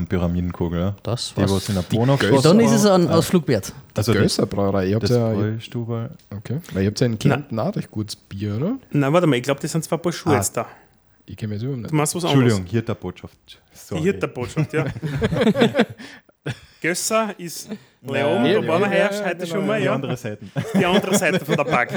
[0.00, 0.96] Am Pyramidenkugel, ja.
[1.02, 3.72] Das Die, was in der Gösser- Dann ist es ein Ausflug wert.
[3.94, 4.86] Also die, Gösser Brauerei.
[4.86, 6.10] Ihr habt das ja, Bräustube.
[6.34, 6.60] okay.
[6.72, 8.78] Weil ihr habt ja in Kärnten auch recht gutes Bier, oder?
[8.90, 10.36] Nein, warte mal, ich glaube, das sind zwei Paar Schuhe Ah.
[10.36, 10.66] jetzt da.
[11.26, 11.92] Ich kenne mich überhaupt Du nicht.
[11.92, 12.42] machst was anderes.
[12.44, 13.36] Entschuldigung, hier der Botschaft.
[13.72, 14.00] Sorry.
[14.02, 14.84] Hier der Botschaft, ja.
[16.80, 17.68] Gösser ist
[18.02, 19.94] Leon, Nein, da ja, waren wir ja, ja, heute genau, schon mal, Die ja.
[19.94, 20.44] andere Seite.
[20.74, 21.90] Die andere Seite von der Pack.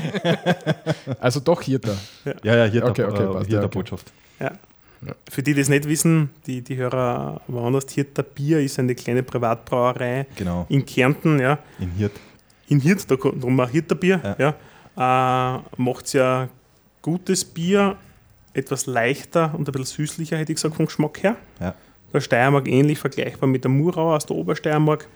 [1.22, 1.96] Also doch hier da.
[2.44, 3.78] Ja, ja, hier, Okay, der, okay, äh, passt, hier ja, der okay.
[3.78, 4.12] Botschaft.
[5.30, 9.24] Für die, die es nicht wissen, die, die Hörer woanders, Hirter Bier ist eine kleine
[9.24, 10.66] Privatbrauerei Genau.
[10.70, 11.60] in Kärnten, ja.
[11.80, 12.12] In Hirt.
[12.70, 14.56] in Hirt, da kommt drum auch Hirterbier, ja.
[14.96, 16.50] Äh, macht ja
[17.02, 17.98] gutes Bier,
[18.54, 21.36] etwas leichter und ein bisschen süßlicher, hätte ich gesagt, vom Geschmack her.
[21.60, 21.74] Ja.
[22.14, 25.08] Der Steiermark ähnlich vergleichbar mit der Murau aus der Obersteiermark.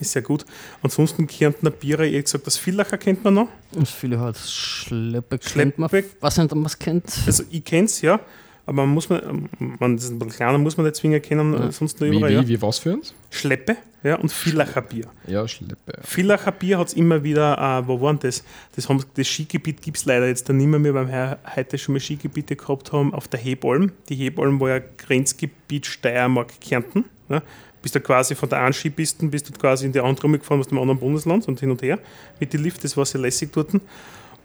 [0.00, 0.44] Ist sehr gut.
[0.82, 3.48] Ansonsten Kärntner Biere, ihr gesagt, das Villacher kennt man noch.
[3.74, 5.40] Und viele halt Schleppeck.
[5.40, 5.88] kennt man.
[5.88, 6.16] Schleppeck.
[6.20, 7.04] Was nicht, ob man es kennt.
[7.26, 8.20] Also ich kenne es, ja.
[8.68, 9.48] Aber man muss man,
[9.78, 11.72] man das ist ein bisschen kleiner, muss man nicht zwingend kennen, Ja.
[11.72, 12.30] sonst nur Wie, überall.
[12.32, 12.48] wie, Ja.
[12.48, 13.14] wie was für uns?
[13.30, 15.06] Schleppe ja, und Villacher Bier.
[15.26, 16.00] Ja, Schleppe.
[16.02, 18.44] Villacher Bier hat es immer wieder, äh, wo waren das?
[18.76, 21.78] Das, haben, das Skigebiet gibt es leider jetzt dann nicht mehr, mehr, weil wir heute
[21.78, 23.92] schon mal Skigebiete gehabt haben auf der Hebalm.
[24.10, 27.06] Die Hebalm war ja Grenzgebiet Steiermark-Kärnten.
[27.30, 27.42] Ja.
[27.80, 30.68] Bist du quasi von der einen Skipiste bist du quasi in die andere rumgefahren aus
[30.68, 31.98] dem anderen Bundesland und hin und her
[32.40, 33.70] mit dem Lift, das war sehr lässig dort.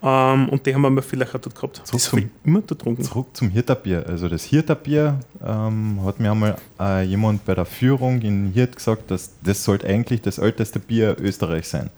[0.05, 1.77] Ähm, und die haben wir mal Villacher dort gehabt.
[1.77, 3.03] Zurück das habe ich zum- immer dort getrunken.
[3.03, 4.05] Zurück zum Hirterbier.
[4.07, 9.09] Also das Hirterbier ähm, hat mir einmal äh, jemand bei der Führung in Hirt gesagt,
[9.11, 11.89] dass das sollte eigentlich das älteste Bier Österreichs sein.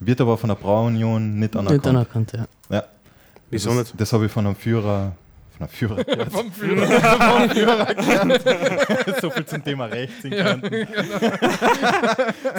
[0.00, 1.84] Wird aber von der Brauunion nicht anerkannt.
[1.84, 2.46] Nicht anerkannt, ja.
[2.68, 2.84] Ja.
[3.50, 4.00] Wieso das, nicht?
[4.00, 5.12] Das habe ich von einem Führer
[5.60, 6.30] Von der Führerkarte.
[6.30, 6.52] Vom
[7.50, 7.86] Führer.
[9.20, 10.86] so viel zum Thema Rechts in Kärnten.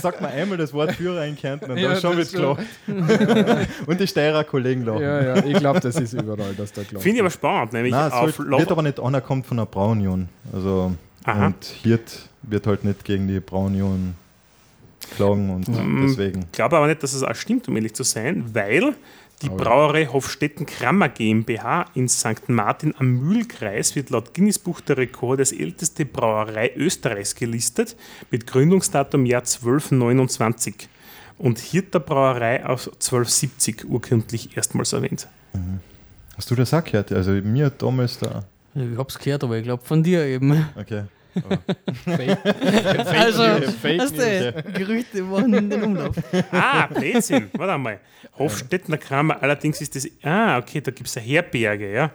[0.01, 2.63] Sagt man einmal das Wort Führer in Kärnten und Ja, dann schon wird gelacht.
[3.87, 5.01] und die Steirer Kollegen lachen.
[5.01, 7.03] Ja, ja, ich glaube, das ist überall, dass der glaubt.
[7.03, 10.29] Finde ich aber spannend, nämlich Nein, auf wird, wird aber nicht anerkannt von der Braunion.
[10.53, 10.93] Also,
[11.25, 11.47] Aha.
[11.47, 14.15] und Hirt wird halt nicht gegen die Braunion
[15.15, 16.05] klagen und Mhm.
[16.07, 16.41] deswegen.
[16.41, 18.93] Ich glaube aber nicht, dass es auch stimmt, um ehrlich zu sein, weil
[19.41, 22.47] die Brauerei Hofstetten Krammer GmbH in St.
[22.49, 27.95] Martin am Mühlkreis wird laut Guinness Buch der Rekorde als älteste Brauerei Österreichs gelistet,
[28.29, 30.89] mit Gründungsdatum Jahr 1229.
[31.37, 35.27] Und Hirter Brauerei aus 1270 urkundlich erstmals erwähnt.
[36.37, 37.11] Hast du das auch gehört?
[37.11, 38.45] Also, mir damals da.
[38.75, 40.65] Ich hab's gehört, aber ich glaube von dir eben.
[40.75, 41.03] Okay.
[42.05, 43.43] Also,
[43.81, 44.53] Fake hast News.
[44.53, 46.15] du, Gerüchte waren in den Umlauf.
[46.51, 47.99] Ah, Blödsinn, warte einmal.
[48.37, 50.07] Hofstettener Kramer, allerdings ist das.
[50.23, 52.11] Ah, okay, da gibt es ja Herberge, ja.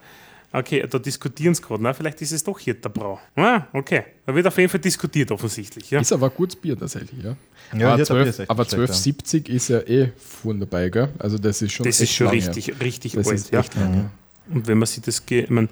[0.52, 1.82] Okay, da diskutieren sie gerade.
[1.82, 3.20] Na, vielleicht ist es doch Hirter Brau.
[3.34, 4.04] Ah, okay.
[4.24, 5.90] Da wird auf jeden Fall diskutiert, offensichtlich.
[5.90, 6.00] Ja.
[6.00, 7.36] Ist aber ein gutes Bier tatsächlich, ja.
[7.76, 10.60] Ja, aber Hirter Bier 12, ist echt aber nicht schlecht, 1270 ist ja eh vorn
[10.60, 11.08] dabei, gell?
[11.18, 13.12] Also das ist schon Das ist schon lang richtig, richtig.
[13.12, 13.36] Das alt.
[13.36, 13.60] ist Ja.
[13.60, 14.10] echt lang, ja.
[14.52, 15.68] Und wenn man sich das, ich mein,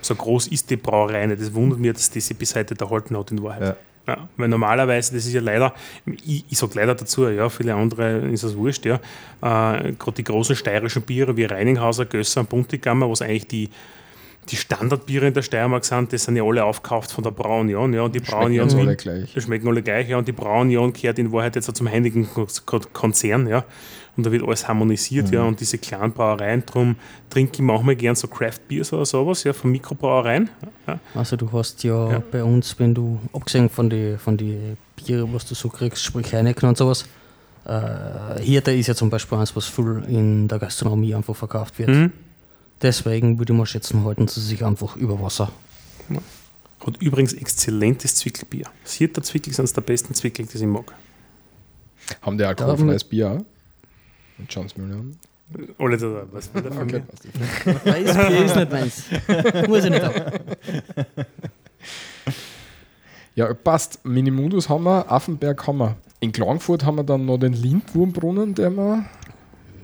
[0.00, 3.16] so groß ist die Brauerei nicht, das wundert mich, dass die sich bis heute erhalten
[3.16, 3.62] hat in Wahrheit.
[3.62, 3.76] Ja.
[4.08, 5.74] Ja, weil normalerweise, das ist ja leider,
[6.24, 9.00] ich, ich sage leider dazu, ja, viele andere ist das wurscht, ja.
[9.42, 13.68] Äh, Gerade die großen steirischen Biere wie Reininghauser, Gösser und Buntigammer, was eigentlich die,
[14.48, 18.02] die Standardbiere in der Steiermark sind, das sind ja alle aufgekauft von der Braunion, ja.
[18.02, 19.32] Und die Schmecken Braunion uns alle gleich.
[19.34, 20.18] die schmecken alle gleich, ja.
[20.18, 23.64] Und die Braunion kehrt in Wahrheit jetzt auch zum heiligen Ko- Ko- Konzern, ja.
[24.16, 25.42] Und da wird alles harmonisiert, ja.
[25.42, 26.96] Und diese kleinen Brauereien, drum
[27.28, 30.48] trinke ich manchmal gern so Craft Beers oder sowas, ja, von Mikrobrauereien.
[30.86, 30.98] Ja.
[31.14, 32.22] Also du hast ja, Ja.
[32.30, 36.32] bei uns, wenn du, abgesehen von den von die Biere, was du so kriegst, sprich
[36.32, 37.06] Heineken und sowas,
[37.66, 41.78] äh, hier, da ist ja zum Beispiel eins, was voll in der Gastronomie einfach verkauft
[41.78, 41.88] wird.
[41.90, 42.12] Mhm.
[42.80, 45.50] Deswegen würde ich mal schätzen, halten sie sich einfach über Wasser.
[46.86, 48.66] Hat übrigens exzellentes Zwickelbier.
[48.84, 50.92] Das Hirter Zwickel sind der besten Zwickel, die ich mag.
[52.22, 53.44] Haben die alkoholfreies Bier
[54.38, 55.16] Mit Johns Million?
[55.78, 57.74] Alle da, was will der von Okay, mir?
[57.74, 57.86] nicht.
[57.86, 59.68] Weißbier ist nicht meins.
[59.68, 60.22] Muss ich nicht haben.
[63.34, 64.04] Ja, passt.
[64.04, 65.96] Minimundus haben wir, Affenberg haben wir.
[66.20, 69.04] In Klagenfurt haben wir dann noch den Lindwurmbrunnen, der mir,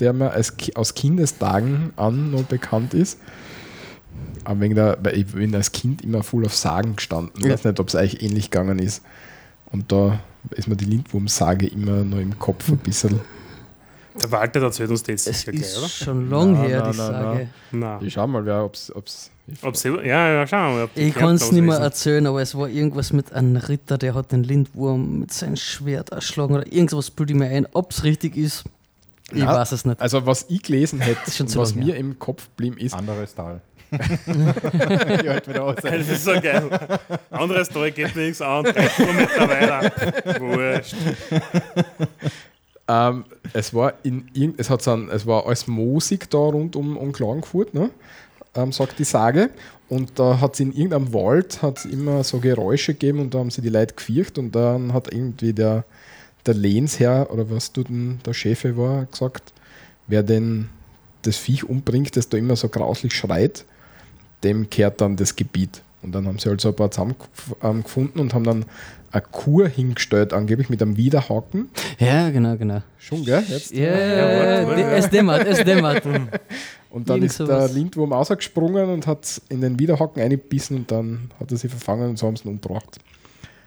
[0.00, 3.18] der mir als, aus Kindestagen an noch bekannt ist.
[4.44, 7.32] Aber wegen der, weil ich bin als Kind immer voll auf Sagen gestanden.
[7.38, 7.53] Ich Ja.
[7.53, 9.03] weiß nicht, ob es euch ähnlich gegangen ist.
[9.66, 10.18] Und da
[10.50, 13.20] ist mir die Lindwurmsage immer noch im Kopf ein bisschen.
[14.20, 15.88] Der Walter erzählt uns das Es sicher gleich, ist oder?
[15.88, 17.48] schon lang Na, her, na, die na, Sage.
[17.72, 17.98] Nein.
[18.02, 19.30] Ich schau mal, wer, ob's, ob's,
[19.62, 20.84] Ob selber, ja, ja, schauen wir mal.
[20.84, 24.14] ob Ich kann es nicht mehr erzählen, aber es war irgendwas mit einem Ritter, der
[24.14, 27.66] hat den Lindwurm mit seinem Schwert erschlagen oder irgendwas bilde ich mir ein.
[27.72, 28.64] Ob es richtig ist,
[29.32, 29.46] ich Ja.
[29.54, 30.00] weiß es nicht.
[30.00, 31.20] Also, was ich gelesen hätte,
[31.56, 31.96] was lang mir her.
[32.00, 33.60] im Kopf blieb, ist, Anderes Tal.
[33.92, 35.76] ich halt wieder aus.
[35.82, 36.68] Das ist so geil.
[37.30, 40.40] Anderes Teil geht nichts an, drei Kilometer weiter.
[40.40, 40.94] Wurscht.
[42.89, 46.76] Ähm, es war in irgend, es hat so ein, es war alles moosig da rund
[46.76, 47.91] um, um Klagenfurt, ne?
[48.55, 49.51] ähm, sagt die Sage.
[49.89, 53.51] Und da hat es in irgendeinem Wald hat's immer so Geräusche gegeben und da haben
[53.51, 55.85] sie die Leute gefürcht und dann hat irgendwie der,
[56.47, 59.53] der Lehnsherr oder was du denn der Chefe war, gesagt,
[60.07, 60.70] wer denn
[61.22, 63.64] das Viech umbringt, das da immer so grauslich schreit,
[64.43, 65.83] dem kehrt dann das Gebiet.
[66.03, 68.64] Und dann haben sie halt so ein paar zusammengefunden und haben dann
[69.12, 71.68] eine Kur hingestellt, angeblich mit einem Widerhaken.
[71.98, 72.82] Ja, genau, genau.
[72.98, 73.44] Schon, gell?
[73.48, 73.72] Jetzt.
[73.72, 76.02] Ja, ja, ja, es dämmert, es dämmert.
[76.90, 77.72] Und dann Irgend ist der sowas.
[77.72, 82.18] Lindwurm rausgesprungen und hat in den Widerhaken eingebissen und dann hat er sie verfangen und
[82.18, 82.98] so haben sie ihn umgebracht.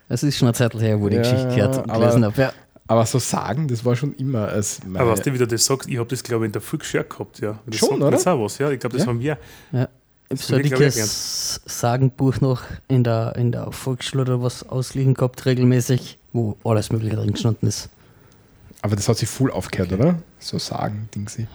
[0.08, 2.24] Es ist schon eine Zeit her, wo ich die Ja, Geschichte gehört und aber- gelesen
[2.26, 2.40] habe.
[2.40, 2.54] Ja.
[2.86, 5.98] Aber so sagen, das war schon immer als Aber was du wieder das sagst, ich
[5.98, 7.58] habe das glaube ich in der Früh gehabt, ja.
[7.66, 8.16] Das Schon, sagt oder?
[8.16, 8.70] uns auch was, ja.
[8.70, 9.10] Ich glaube, das Ja?
[9.12, 9.38] haben wir.
[9.74, 9.80] Ich
[10.30, 15.14] Das ich, glaub ich, dickes Sagenbuch noch in der, in der Volksschule oder was ausliegen
[15.14, 17.90] gehabt, regelmäßig, wo alles Mögliche drin gestanden ist.
[18.82, 20.20] Aber das hat sich voll aufgehört, oder?
[20.40, 21.48] So sagen, Dingsi.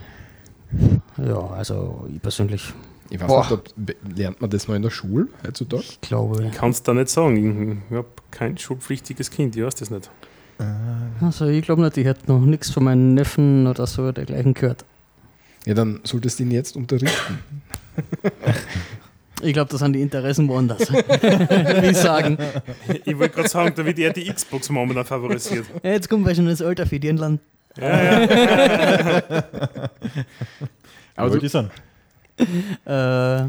[1.17, 2.73] Ja, also ich persönlich
[3.11, 3.41] Ich weiß Boah.
[3.41, 5.85] nicht, ob, lernt man das noch in der Schule heutzutage?
[6.01, 6.47] glaube.
[6.47, 7.83] Ich kann es da nicht sagen.
[7.91, 10.11] Ich habe kein schulpflichtiges Kind, ich weiß das nicht.
[11.21, 14.85] Also ich glaube nicht, ich hätte noch nichts von meinen Neffen oder so dergleichen gehört.
[15.67, 17.39] Ja, dann solltest du ihn jetzt unterrichten.
[19.43, 20.81] Ich glaube, das sind die Interessen woanders.
[21.83, 22.37] Ich sagen.
[23.07, 25.65] Ich wollte gerade sagen, da wird eher die Xbox momentan favorisiert.
[25.83, 27.41] Ja, jetzt wir schon ins Alter für die Land.
[27.79, 28.29] Ja, ja.
[31.17, 31.71] Aber du, die sind.
[32.85, 33.47] Äh,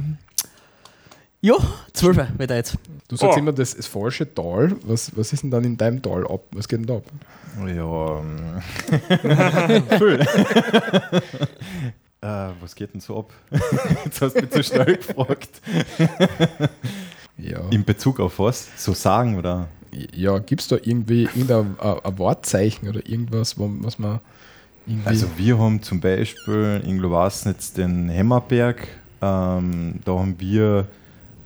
[1.44, 1.56] ja,
[1.94, 2.78] 12 weiter jetzt.
[3.10, 3.40] du sagst Oh.
[3.40, 4.76] immer, das ist falsche Tal.
[4.84, 6.42] Was, was ist denn dann in deinem Tal ab?
[6.52, 7.04] Was geht denn da ab?
[7.68, 10.26] Ja, ähm, Füll.
[12.22, 13.34] Äh, was geht denn so ab?
[14.06, 15.62] Jetzt hast du mich zu schnell gefragt.
[17.38, 18.68] Ja, In Bezug auf was?
[18.78, 19.68] So sagen oder?
[20.14, 24.20] ja gibt es da irgendwie irgendein ein, Wortzeichen oder irgendwas, wo, was man
[24.86, 25.08] irgendwie.
[25.10, 28.88] Also wir haben zum Beispiel in Glowasnitz den Hämmerberg.
[29.24, 30.86] Ähm, da haben wir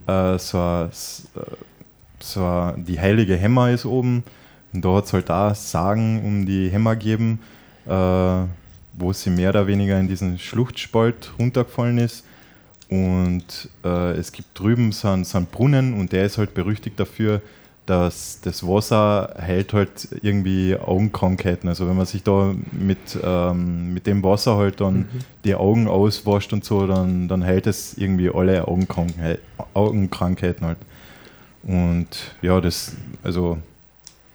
[0.08, 1.40] äh, so, a- äh,
[2.20, 4.24] so a- die heilige Hämmer ist oben.
[4.74, 7.40] Und da hat es halt auch Sagen um die Hämmer gegeben,
[7.88, 8.44] äh,
[9.22, 12.26] sie mehr oder weniger in diesen Schluchtspalt runtergefallen ist.
[12.90, 17.00] Und äh, es gibt drüben so einen, so einen Brunnen und der ist halt berüchtigt
[17.00, 17.42] dafür,
[17.86, 21.70] dass das Wasser heilt halt irgendwie Augenkrankheiten.
[21.70, 25.08] Also wenn man sich da mit, ähm, mit dem Wasser halt dann
[25.44, 29.40] die Augen auswascht und so, dann, dann heilt es irgendwie alle Augenkrankheit,
[29.74, 30.78] Augenkrankheiten halt.
[31.64, 32.08] Und
[32.42, 33.58] ja, das, also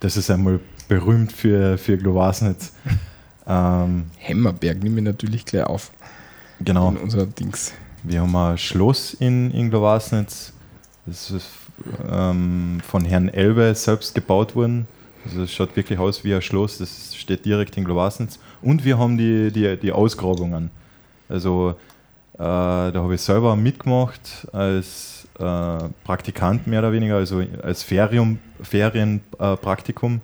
[0.01, 2.73] das ist einmal berühmt für, für Glowasnitz.
[3.51, 5.91] ähm, Hämmerberg nehme ich natürlich gleich auf
[6.61, 6.91] genau.
[6.91, 7.73] in unser Dings.
[8.05, 10.53] Wir haben ein Schloss in, in Glowasnitz.
[11.05, 11.49] Das ist
[12.09, 14.87] ähm, von Herrn Elbe selbst gebaut worden.
[15.25, 16.79] Also es schaut wirklich aus wie ein Schloss.
[16.79, 18.39] Das steht direkt in Glowasnitz.
[18.63, 20.71] Und wir haben die, die, die Ausgrabungen.
[21.29, 21.75] Also
[22.35, 28.39] äh, da habe ich selber mitgemacht als äh, Praktikant mehr oder weniger, also als Ferium,
[28.63, 30.21] Ferienpraktikum.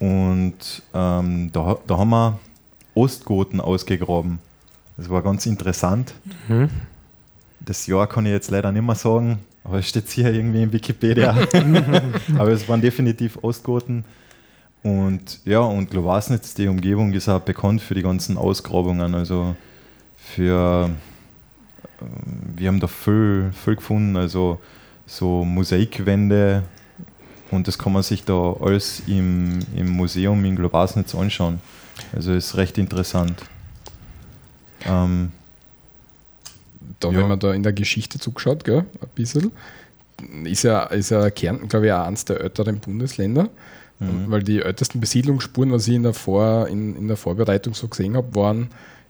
[0.00, 2.40] Und ähm, da, da haben wir
[2.94, 4.38] Ostgoten ausgegraben.
[4.96, 6.14] Das war ganz interessant.
[7.60, 10.72] Das Jahr kann ich jetzt leider nicht mehr sagen, aber es steht hier irgendwie in
[10.72, 11.36] Wikipedia.
[12.38, 14.04] aber es waren definitiv Ostgoten.
[14.82, 19.14] Und ja, und Glowasnitz, die Umgebung ist auch bekannt für die ganzen Ausgrabungen.
[19.14, 19.54] Also
[20.16, 20.90] für,
[22.00, 22.04] äh,
[22.56, 24.58] wir haben da viel, viel gefunden, also
[25.06, 26.62] so Mosaikwände
[27.50, 31.60] und das kann man sich da alles im, im Museum in Glowasnitz anschauen.
[32.14, 33.42] Also ist recht interessant.
[34.86, 35.32] Ähm,
[37.00, 37.18] Da, Ja.
[37.18, 39.52] wenn man da in der Geschichte zugeschaut, gell, ein bisschen,
[40.44, 43.48] ist ja, ist ja Kärnten, glaube ich, auch eines der älteren Bundesländer.
[44.00, 47.86] Und Weil die ältesten Besiedlungsspuren, was ich in der, Vor, in, in der Vorbereitung so
[47.86, 48.68] gesehen habe, waren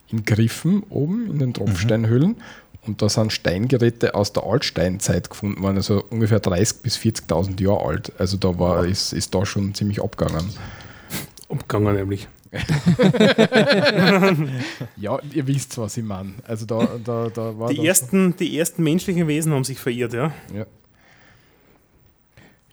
[0.09, 2.35] in Griffen oben in den Tropfsteinhöhlen.
[2.87, 7.85] Und da sind Steingeräte aus der Altsteinzeit gefunden worden, also ungefähr 30.000 bis 40.000 Jahre
[7.87, 8.13] alt.
[8.19, 10.49] Also da war, ist, ist da schon ziemlich abgegangen.
[11.49, 12.29] Abgegangen nämlich.
[14.97, 16.35] Ja, ihr wisst, was ich meine.
[16.47, 20.33] Also da, da, da war Die ersten, die ersten menschlichen Wesen haben sich verirrt, ja.
[20.53, 20.67] Ja.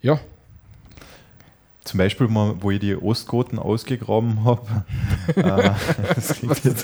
[0.01, 0.19] ja,
[1.88, 4.83] Zum Beispiel, mal, wo ich die Ostgoten ausgegraben habe.
[5.38, 5.71] äh,
[6.15, 6.83] das klingt jetzt,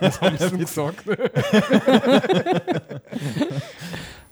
[0.00, 1.04] was haben sie gesagt?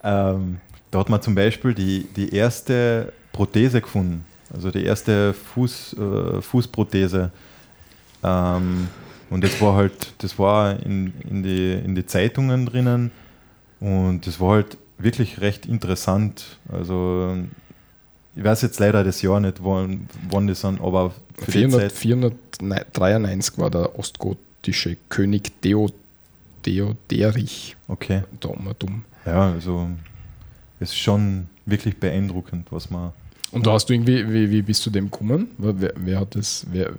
[0.02, 4.24] ähm, da hat man zum Beispiel die, die erste Prothese gefunden.
[4.50, 7.30] Also die erste Fuß, äh, Fußprothese.
[8.24, 8.88] Ähm,
[9.28, 13.10] und das war halt, das war in, in, die, in die Zeitungen drinnen.
[13.78, 16.56] Und das war halt wirklich recht interessant.
[16.72, 17.36] Also
[18.38, 21.80] ich weiß jetzt leider das Jahr nicht, wann, wann das sind, aber für die 400,
[21.80, 21.92] Zeit.
[21.92, 25.90] 493 war der ostgotische König Theo,
[26.62, 28.22] Theoderich Okay.
[28.38, 29.04] da um dumm.
[29.26, 29.88] Ja, also
[30.78, 33.10] es ist schon wirklich beeindruckend, was man.
[33.50, 35.48] Und da hast du irgendwie, wie, wie bist du dem gekommen?
[35.58, 36.64] Wer, wer hat das?
[36.70, 36.92] Wer,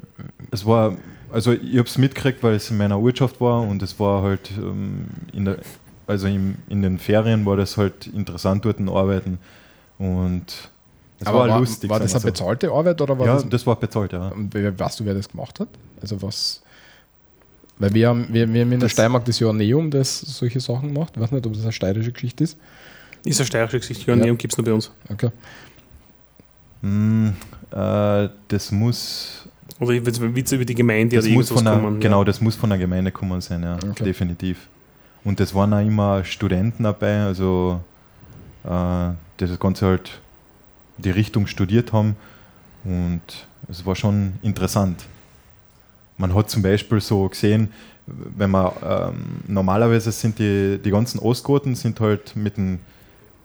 [0.51, 0.97] Es war,
[1.31, 4.51] also ich habe es mitgekriegt, weil es in meiner Wirtschaft war und es war halt
[4.57, 5.59] ähm, in der,
[6.05, 9.37] also im, in den Ferien war das halt interessant dort zu arbeiten
[9.99, 10.69] und
[11.19, 11.89] es aber war, lustig.
[11.89, 12.27] War das eine so.
[12.27, 13.49] bezahlte Arbeit oder war Ja, das?
[13.49, 14.29] das war bezahlt, ja.
[14.29, 15.67] Und weißt du, wer das gemacht hat?
[16.01, 16.61] Also was?
[17.77, 20.93] Weil wir haben, wir, wir haben in der Das- Steiermark das Joanneum, das solche Sachen
[20.93, 21.15] macht.
[21.15, 22.57] Ich weiß nicht, ob das eine steirische Geschichte ist.
[23.25, 24.09] Ist eine steirische Geschichte.
[24.11, 24.33] Ja, Ja.
[24.33, 24.91] gibt es nur bei uns.
[25.09, 25.29] Okay.
[26.81, 27.33] Hm,
[27.71, 29.47] äh, das muss,
[29.79, 30.07] Oder wird
[30.45, 31.99] es über die Gemeinde das oder muss irgendwas von der, kommen?
[31.99, 34.03] genau, das muss von der Gemeinde kommen sein, ja, Okay.
[34.05, 34.67] definitiv.
[35.25, 37.81] Und es waren auch immer Studenten dabei, also
[38.63, 40.21] äh, das Ganze halt
[41.03, 42.15] die Richtung studiert haben
[42.83, 43.21] und
[43.69, 45.05] es war schon interessant.
[46.17, 47.71] Man hat zum Beispiel so gesehen,
[48.05, 52.79] wenn man ähm, normalerweise sind die, die ganzen Ostgoten sind halt mit dem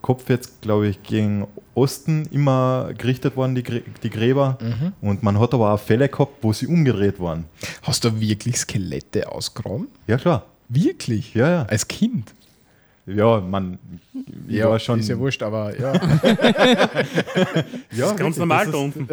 [0.01, 3.63] Kopf jetzt, glaube ich, gegen Osten immer gerichtet worden, die,
[4.03, 4.57] die Gräber.
[5.01, 7.45] Und man hat aber auch Fälle gehabt, wo sie umgedreht waren.
[7.81, 9.87] Hast du wirklich Skelette ausgraben?
[10.05, 10.45] Ja, klar.
[10.69, 11.33] Wirklich?
[11.33, 11.63] Ja, ja.
[11.63, 12.33] Als Kind?
[13.07, 13.77] Ja, man,
[14.47, 14.99] ich war schon.
[14.99, 15.93] ist ja wurscht, aber ja.
[15.93, 16.89] ja,
[17.91, 19.07] Das ist ganz normal da unten.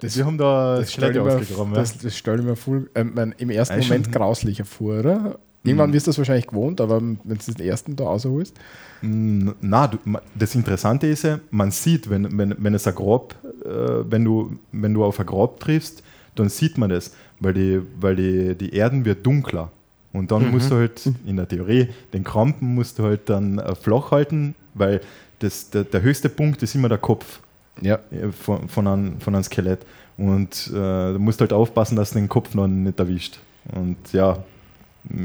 [0.00, 1.72] Das, Wir haben da das stelle ich, mir- ausgegraben.
[1.74, 1.78] Ja.
[1.80, 4.12] das, das stell ich mir voll, ähm, mein, im ersten Ja, Moment schon.
[4.14, 5.38] grauslicher vor, oder?
[5.64, 5.94] Irgendwann Mhm.
[5.94, 8.56] wirst du das wahrscheinlich gewohnt, aber wenn du den ersten da rausholst.
[9.00, 9.98] Na, du,
[10.34, 13.68] das Interessante ist ja, man sieht, wenn, wenn, wenn es ein Grab, äh,
[14.10, 16.02] wenn, du, wenn du auf ein Grab triffst,
[16.34, 19.70] dann sieht man das, weil die, weil die, die Erden wird dunkler.
[20.12, 23.74] Und dann musst du halt in der Theorie den Krampen musst du halt dann äh,
[23.74, 25.00] flach halten, weil
[25.38, 27.40] das, der, der höchste Punkt ist immer der Kopf
[27.80, 27.98] Ja.
[28.10, 29.80] äh, von, von, einem, von einem Skelett.
[30.18, 30.72] Und äh,
[31.12, 33.38] du musst halt aufpassen, dass du den Kopf noch nicht erwischt.
[33.74, 34.38] Und ja,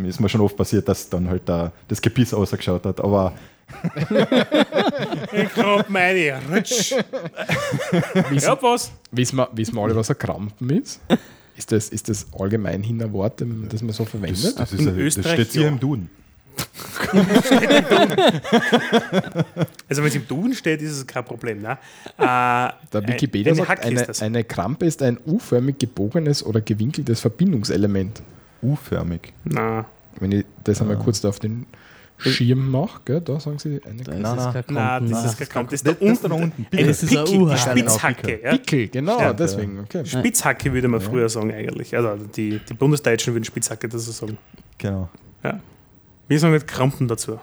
[0.06, 3.00] ist mir schon oft passiert, dass dann halt da das Gebiss ausgeschaut hat.
[3.02, 3.34] Aber
[5.34, 6.94] Ich glaub meine, rutsch.
[8.32, 8.92] Ja, was?
[9.12, 11.02] Wissen wir, wissen wir alle, was ein Krampen ist?
[11.58, 14.60] Ist das, ist das allgemein hin ein Wort, dem- das man so das, verwendet?
[14.60, 15.68] das, ist, In ein- das Österreich, steht hier ja.
[15.70, 16.10] im Duden.
[19.90, 21.62] Also wenn es im Duden steht, ist es kein Problem.
[21.62, 21.78] Ne?
[22.18, 22.26] Äh,
[22.92, 24.22] Der Wikipedia eine sagt, eine, das.
[24.22, 28.22] eine Krampe ist ein U-förmig gebogenes oder gewinkeltes Verbindungselement.
[28.62, 29.34] U-förmig.
[29.46, 29.86] Na,
[30.20, 30.82] Wenn ich das Ah.
[30.84, 31.66] einmal kurz da auf den
[32.18, 34.56] Schirm mache, gell, da sagen sie eine Da Nein, ist nein.
[34.56, 34.76] es Krampen.
[34.76, 35.26] das Nein.
[35.26, 36.30] ist kein Kramp, das ist da ist unten.
[36.30, 36.68] da unten.
[36.72, 37.80] Eine Das ist ein Pickel, die U-Hacke.
[37.80, 38.42] Spitzhacke.
[38.44, 38.52] Ja?
[38.52, 39.34] Pickel, genau, Ja.
[39.34, 39.80] deswegen.
[39.82, 40.06] Okay.
[40.06, 41.96] Spitzhacke würde man früher sagen eigentlich.
[41.96, 44.38] Also die, die Bundesdeutschen würden Spitzhacke dazu sagen.
[44.78, 45.10] Genau.
[46.30, 47.40] Wir sagen nicht Krampen dazu.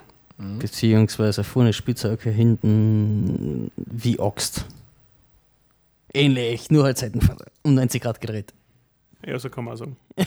[0.59, 4.67] Beziehungsweise vorne Spitzhacke, hinten wie Axt.
[6.13, 7.47] Ähnlich, nur halt Seitenfalle.
[7.63, 8.53] Um 90 Grad gedreht.
[9.27, 9.97] Ja, so kann man sagen.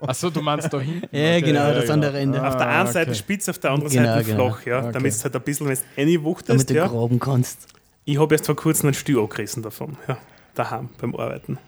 [0.00, 1.08] Achso, du meinst da hinten?
[1.16, 1.92] Ja, Okay, genau, ja, das genau.
[1.94, 2.46] andere Ende.
[2.46, 3.18] Auf der Ah, einen Seite okay.
[3.18, 4.50] spitz, auf der anderen Genau, Seite genau.
[4.50, 4.90] flach, ja, Okay.
[4.92, 6.86] damit es halt ein bisschen, wenn du reinwuchtest, Damit du ja.
[6.88, 7.66] graben kannst.
[8.04, 10.18] Ich habe erst vor kurzem einen Stuhl angerissen davon, ja,
[10.54, 11.58] daheim beim Arbeiten.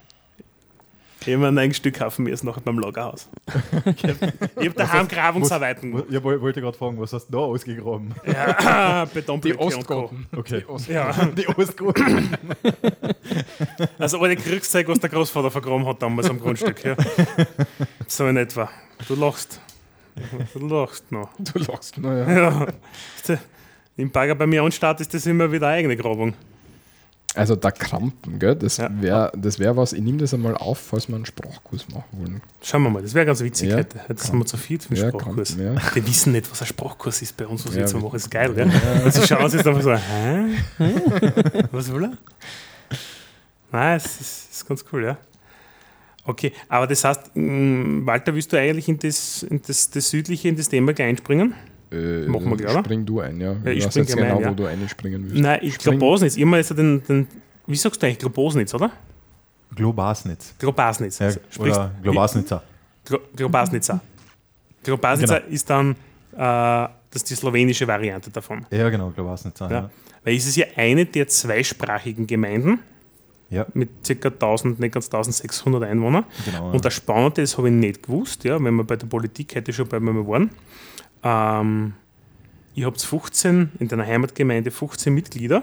[1.25, 3.29] Ich habe mir ein Stück kaufen müssen nachher beim Lagerhaus.
[3.97, 4.33] Ich habe
[4.67, 6.03] hab daheim Grabungsarbeiten.
[6.11, 8.13] Ich woll- wollte gerade fragen, was hast du da ausgegraben?
[8.27, 9.65] Ja, Die Betonblöcke Co.
[9.67, 10.27] Ostgoten.
[10.37, 10.61] Okay.
[10.61, 12.05] Die Ost Ja, Die Ostgruppe.
[13.99, 16.83] also alle Kriegszeug, was der Großvater vergraben hat damals am Grundstück.
[16.85, 16.97] Ja.
[18.07, 18.69] So in etwa.
[19.07, 19.61] Du lachst.
[20.55, 21.31] Du lachst noch.
[21.39, 22.67] Du lachst, naja.
[23.29, 23.39] Ja.
[23.97, 26.35] Im Bagger bei mir anstarrt ist das immer wieder eine eigene Grabung.
[27.35, 28.55] Also der Krampen, gell?
[28.57, 28.91] das Ja.
[29.01, 32.43] wäre das wär was, ich nehme das einmal auf, falls wir einen Sprachkurs machen wollen.
[32.63, 33.77] Schauen wir mal, das wäre ganz witzig Ja.
[33.79, 33.99] heute.
[34.09, 35.57] Jetzt sind wir zu viel für den Ja, Sprachkurs.
[35.57, 35.83] Krampen, ja.
[35.95, 38.13] Die wissen nicht, was ein Sprachkurs ist bei uns, was wir Ja, jetzt wir- machen.
[38.13, 39.03] Das ist geil, ja?
[39.05, 41.65] Und sie schauen sich jetzt einfach so, hä?
[41.73, 42.13] Was will er?
[43.71, 45.17] Nein, es ist, ist ganz cool, ja.
[46.25, 50.49] Okay, aber das heißt, mh, Walter, willst du eigentlich in das, in das, das Südliche,
[50.49, 51.55] in das Thema gleich einspringen?
[51.93, 52.79] Äh, Machen wir gleich?
[52.79, 53.53] Spring du ein, ja.
[53.65, 54.51] Ja, ich weiß spring jetzt genau, ein, ja.
[54.51, 55.37] wo du einspringen willst.
[55.43, 56.37] Nein, ich glaube Bosnitz.
[56.37, 57.27] Immer ist er den, den,
[57.67, 58.91] wie sagst du eigentlich, Globosnitz, oder?
[59.75, 60.55] Globasnitz.
[60.59, 61.19] Globasnitz.
[61.19, 62.63] Ja, Also, sprichst- oder Globasnitzer.
[63.07, 64.01] Glo- Globasnica.
[64.83, 65.49] Globasnica Genau.
[65.53, 65.91] ist dann
[66.33, 68.65] äh, das ist die slowenische Variante davon.
[68.71, 69.67] Ja, genau, Globasnitzer.
[69.71, 69.73] Ja.
[69.81, 69.91] Ja.
[70.25, 72.79] Weil es ist ja eine der zweisprachigen Gemeinden
[73.51, 73.91] Ja, mit
[74.21, 74.29] ca.
[74.29, 76.25] 1000, nicht ganz 1600 Einwohnern.
[76.45, 76.71] genau.
[76.71, 79.73] Und das Spannende, das habe ich nicht gewusst, ja, wenn wir bei der Politik heute
[79.73, 80.51] schon bei mir waren.
[81.23, 81.95] Ähm,
[82.75, 85.63] ihr habt 15, in deiner Heimatgemeinde 15 Mitglieder,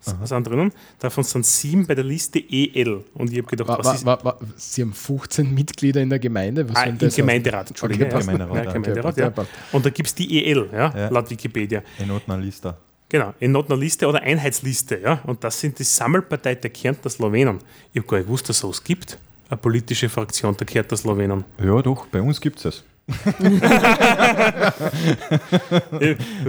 [0.00, 0.72] sind drinnen.
[1.00, 3.02] Davon sind sieben bei der Liste EL.
[3.14, 6.20] Und ich habe gedacht, Wa, was wa, ist wa, Sie haben 15 Mitglieder in der
[6.20, 6.68] Gemeinde.
[6.68, 6.98] Was Ah, im?
[6.98, 8.06] Gemeinderat, Entschuldigung.
[8.08, 8.20] Okay.
[8.20, 8.72] Gemeinderat, ja, ja.
[8.72, 9.32] Gemeinderat, ja.
[9.72, 11.08] Und da gibt es die EL, ja, Ja.
[11.08, 11.82] laut Wikipedia.
[11.98, 12.76] in Notnalista.
[13.08, 14.98] Genau, in einer Liste oder Einheitsliste.
[15.00, 15.20] Ja?
[15.24, 17.58] Und das sind die Sammelpartei der Kärntner Slowenen.
[17.92, 19.18] Ich habe gar nicht gewusst, dass es sowas gibt.
[19.48, 21.44] Eine politische Fraktion der Kärntner Slowenen.
[21.62, 22.84] Ja, doch, bei uns gibt es es.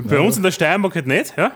[0.07, 1.33] Bei uns in der Steiermark halt nicht.
[1.37, 1.51] Ja?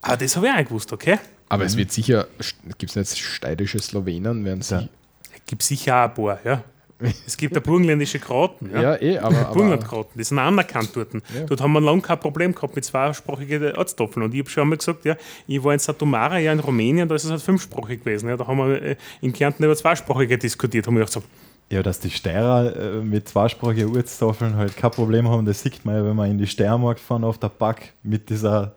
[0.00, 1.18] Aber das habe ich auch gewusst, okay?
[1.48, 2.26] Aber es wird sicher,
[2.78, 4.76] gibt es nicht steirische Slowenen, werden sie.
[4.76, 4.88] Ja.
[5.34, 6.38] Es gibt sicher auch ein paar.
[6.44, 6.64] Ja?
[7.26, 8.70] Es gibt ja burgenländische Krauten.
[8.72, 8.82] Ja?
[8.82, 9.52] Ja, eh, aber.
[9.52, 11.14] Burgenlandkrauten, die sind anerkannt dort.
[11.14, 11.20] Ja.
[11.46, 14.24] Dort haben wir lange kein Problem gehabt mit zweisprachigen Ortstopfeln.
[14.24, 17.14] Und ich habe schon einmal gesagt, ja, ich war in Satomara, ja in Rumänien, da
[17.14, 18.28] ist es halt fünfsprachig gewesen.
[18.28, 18.36] Ja.
[18.36, 20.86] Da haben wir äh, in Kärnten über zweisprachige diskutiert.
[20.86, 21.22] haben wir gedacht, so,
[21.72, 25.94] Ja, dass die Steirer äh, mit zweisprachigen Urztafeln halt kein Problem haben, das sieht man
[25.94, 28.74] ja, wenn wir in die Steiermark fahren auf der Back mit dieser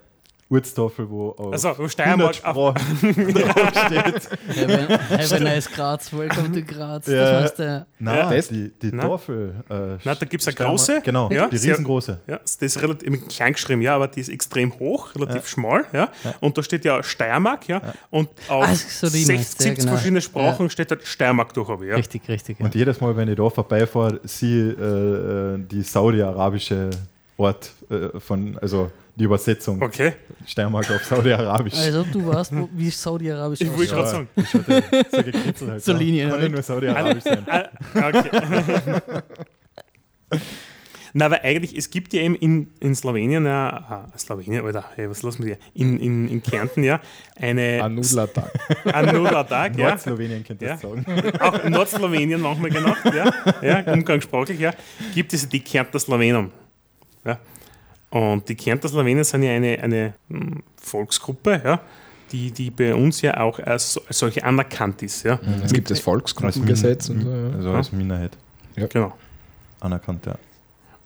[0.55, 4.29] Urztafel, wo auf Also, wo Steiermark 100 Sprachen draufsteht.
[4.55, 7.07] Have a, have a nice Graz, welcome to Graz.
[7.07, 7.15] Ja.
[7.15, 9.07] Das heißt, äh, Nein, das- die, die Nein.
[9.07, 9.55] Tafel.
[9.69, 12.19] Äh, Na, da gibt's eine Steiermark- große, Genau, ja, die riesengroße.
[12.27, 16.09] Ja, das ist relativ klein geschrieben, ja, aber die ist extrem hoch, relativ schmal, ja.
[16.39, 17.81] Und da steht ja Steiermark, ja.
[18.09, 19.91] Und auf Ah, so die 60, meinst du, ja, 70 genau.
[19.95, 21.95] verschiedene Sprachen steht da Steiermark durch, ja.
[21.95, 22.59] richtig, richtig.
[22.59, 22.65] Ja.
[22.65, 24.83] Und jedes Mal, wenn ich da vorbeifahre, sehe ich äh,
[25.55, 26.89] äh, die saudi-arabische
[27.37, 30.13] Ort äh, von, also die Übersetzung Okay,
[30.45, 31.73] Steiermark auf Saudi-Arabisch.
[31.77, 34.27] Also, du weißt, wo, wie Saudi-Arabisch ich wollte gerade sagen.
[34.35, 35.87] Ich hatte so gekritzelt halt.
[36.15, 36.29] Ja.
[36.29, 37.45] Kann ja nur Saudi-Arabisch sein.
[37.47, 37.69] Ah,
[38.09, 39.21] okay.
[41.17, 43.69] Na, aber eigentlich, es gibt ja eben in, in Slowenien, ja,
[44.11, 45.57] ah, Slowenien, Alter, hey, was lassen wir hier?
[45.73, 46.99] In, in, in Kärnten ja
[47.39, 48.51] eine Anudlata.
[48.83, 49.89] Anula-Tag, ja.
[49.91, 50.89] Nordslowenien könnte das Ja.
[50.89, 51.05] sagen.
[51.39, 53.31] auch in Nordslowenien manchmal genannt, ja,
[53.61, 54.73] ja, umgangssprachlich, ja,
[55.13, 56.51] gibt es die Kärntner Slowenen.
[57.25, 57.39] Ja.
[58.09, 61.81] Und die Kärntner Slowenen sind ja eine, eine hm, Volksgruppe, ja,
[62.31, 65.23] die, die bei uns ja auch als solche anerkannt ist.
[65.23, 65.39] Ja?
[65.63, 67.29] Es gibt das Volksgruppengesetz und so.
[67.29, 67.49] Ja.
[67.55, 68.37] Also als Minderheit
[68.75, 69.13] Genau.
[69.79, 70.35] anerkannt, ja.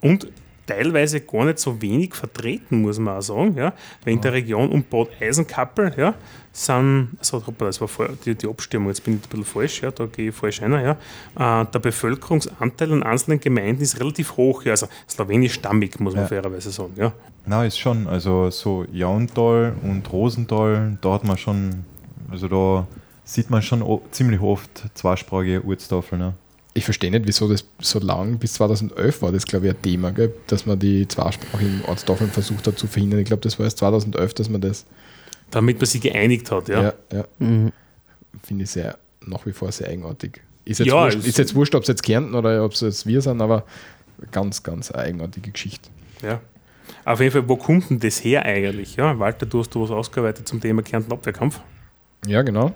[0.02, 0.28] Und
[0.70, 3.56] teilweise gar nicht so wenig vertreten, muss man auch sagen.
[3.58, 3.74] Ja?
[4.04, 6.14] Weil in der Region um Bad Eisenkappel ja,
[6.52, 9.92] sind, also, das war vor, die, die Abstimmung, jetzt bin ich ein bisschen falsch, ja,
[9.92, 10.72] da gehe ich falsch rein.
[10.74, 11.62] Ja.
[11.62, 16.28] Äh, der Bevölkerungsanteil in einzelnen Gemeinden ist relativ hoch, ja, also slowenisch-stammig, muss man Ja.
[16.28, 16.94] fairerweise sagen.
[16.96, 17.12] Ja.
[17.46, 21.86] Na, ist schon, also so Jauntal und Rosental, da hat man schon,
[22.30, 22.88] also da
[23.24, 26.22] sieht man schon ziemlich oft zweisprachige Ortstafeln.
[26.22, 26.34] Ne?
[26.76, 30.12] Ich verstehe nicht, wieso das so lang, bis 2011 war das, glaube ich, ein Thema,
[30.12, 30.34] gell?
[30.48, 33.20] dass man die zweisprachigen Ortstafeln versucht hat zu verhindern.
[33.20, 34.86] Ich glaube, das war erst 2011, dass man das,
[35.52, 36.70] Damit man sich geeinigt hat.
[36.70, 36.82] Ja.
[36.84, 37.72] ja, ja, Mhm.
[38.44, 40.42] finde ich sehr, nach wie vor sehr eigenartig.
[40.64, 43.08] Ist jetzt, Ja, wurscht, ist jetzt wurscht, ob es jetzt Kärnten oder ob es jetzt
[43.08, 43.66] wir sind, aber
[44.32, 45.90] ganz, ganz eine eigenartige Geschichte.
[46.22, 46.40] Ja.
[47.06, 48.96] Auf jeden Fall, wo kommt denn das her eigentlich?
[48.96, 51.60] Ja, Walter, du hast du was ausgearbeitet zum Thema Kärnten Abwehrkampf.
[52.28, 52.74] Ja, genau.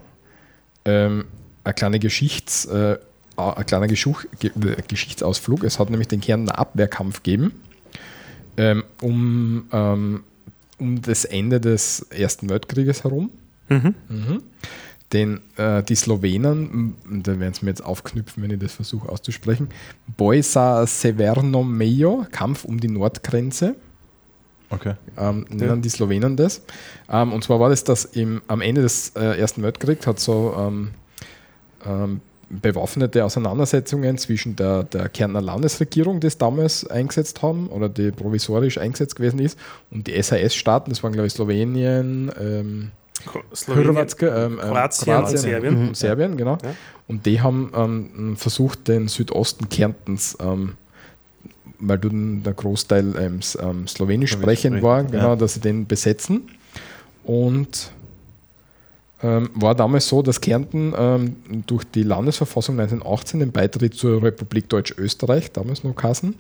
[0.86, 1.26] Ähm,
[1.64, 2.98] eine kleine Geschichts, äh,
[3.36, 5.64] ein kleiner Geschuch, Ge äh, Geschichtsausflug.
[5.64, 7.54] Es hat nämlich den Kärntner Abwehrkampf gegeben,
[8.58, 10.24] ähm, um, ähm,
[10.80, 13.32] um das Ende des Ersten Weltkrieges herum.
[13.70, 13.96] Mhm.
[14.10, 14.44] Mhm.
[15.12, 19.70] Den, äh, die Slowenen, da werden sie mir jetzt aufknüpfen, wenn ich das versuche auszusprechen,
[20.18, 23.76] Boisa Severno Mejo, Kampf um die Nordgrenze
[24.74, 24.96] Okay.
[25.18, 26.64] ähm, nennen die Slowenen das.
[27.10, 30.56] Ähm, und zwar war das, dass im, am Ende des äh, Ersten Weltkriegs hat so
[30.58, 30.92] ähm,
[31.86, 32.22] ähm,
[32.62, 38.78] bewaffnete Auseinandersetzungen zwischen der, der Kärntner Landesregierung, die es damals eingesetzt haben oder die provisorisch
[38.78, 39.58] eingesetzt gewesen ist,
[39.92, 42.92] und die SAS-Staaten, das waren glaube ich Slowenien, ähm,
[43.56, 45.88] Slowenien, Hrvatska, ähm, ähm, Kroatien und Serbien.
[45.88, 46.58] und Serbien, genau.
[46.64, 46.76] Ja.
[47.08, 50.74] Und die haben ähm, versucht, den Südosten Kärntens, ähm,
[51.80, 55.36] weil du der Großteil ähm, ähm, slowenisch sprechend sprechend, war, genau, ja.
[55.36, 56.50] dass sie den besetzen.
[57.24, 57.92] Und
[59.24, 64.70] ähm, war damals so, dass Kärnten ähm, durch die Landesverfassung 1918 den Beitritt zur Republik
[64.70, 66.36] Deutsch-Österreich, damals noch Kassen.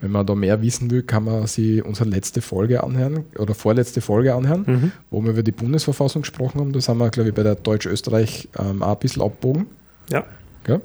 [0.00, 4.00] Wenn man da mehr wissen will, kann man sich unsere letzte Folge anhören oder vorletzte
[4.02, 4.92] Folge anhören, Mhm.
[5.10, 6.72] wo wir über die Bundesverfassung gesprochen haben.
[6.72, 9.66] Da sind wir, glaube ich, bei der Deutsch-Österreich ähm, auch ein bisschen abbogen.
[10.10, 10.24] Ja.
[10.64, 10.82] Gell?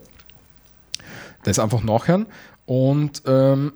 [1.43, 2.27] Das einfach nachhören.
[2.65, 3.73] Und ähm,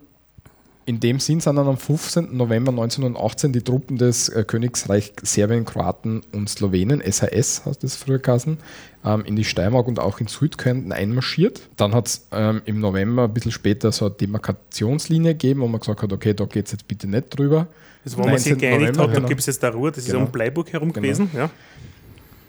[0.85, 2.35] in dem Sinn sind dann am 15.
[2.35, 8.19] November 1918 die Truppen des äh, Königsreich Serbien, Kroaten und Slowenen, SAS heißt das früher
[8.19, 8.57] Kassen,
[9.05, 11.61] ähm, in die Steiermark und auch in Südkärnten einmarschiert.
[11.77, 15.79] Dann hat es ähm, im November ein bisschen später so eine Demarkationslinie gegeben, wo man
[15.79, 17.67] gesagt hat, okay, da geht es jetzt bitte nicht drüber.
[18.03, 18.57] Das, wo man sich 19.
[18.57, 19.27] geeinigt November, hat, da genau.
[19.29, 20.25] gibt es jetzt eine Ruhe, das ist Genau.
[20.25, 21.03] um Bleiburg herum Genau.
[21.05, 21.29] gewesen.
[21.33, 21.49] Ja.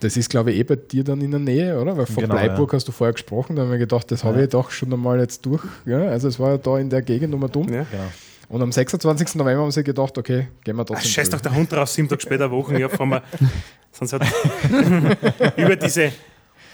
[0.05, 1.97] Das ist, glaube ich, eh bei dir dann in der Nähe, oder?
[1.97, 4.39] Weil von Genau, Bleiburg hast du vorher gesprochen, da habe ich mir gedacht, das habe
[4.39, 4.45] Ja.
[4.45, 5.63] ich doch schon einmal jetzt durch.
[5.87, 5.99] Ja?
[6.09, 7.69] Also es war ja da in der Gegend nochmal dumm.
[7.73, 7.87] Ja.
[7.91, 8.05] Genau.
[8.51, 9.37] Und am 26.
[9.37, 11.11] November haben sie gedacht, okay, gehen wir trotzdem.
[11.11, 13.23] scheiß doch der Hund raus, sieben Tage später, Wochen, ja, fahren wir.
[13.93, 14.23] Sonst hat
[15.57, 16.05] über diese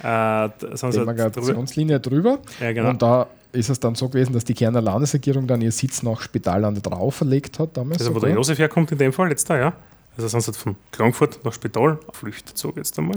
[0.02, 2.38] äh, sonst drüber, Demarkationslinie drüber.
[2.60, 2.90] ja, genau.
[2.90, 6.20] Und da ist es dann so gewesen, dass die Kärntner Landesregierung dann ihr Sitz nach
[6.22, 8.00] Spital an der Drau verlegt hat damals.
[8.00, 9.72] Also wo der Josef herkommt in dem Fall, letzter, ja.
[10.20, 13.16] Also sonst hat von Klagenfurt nach Spital flüchtet so jetzt einmal.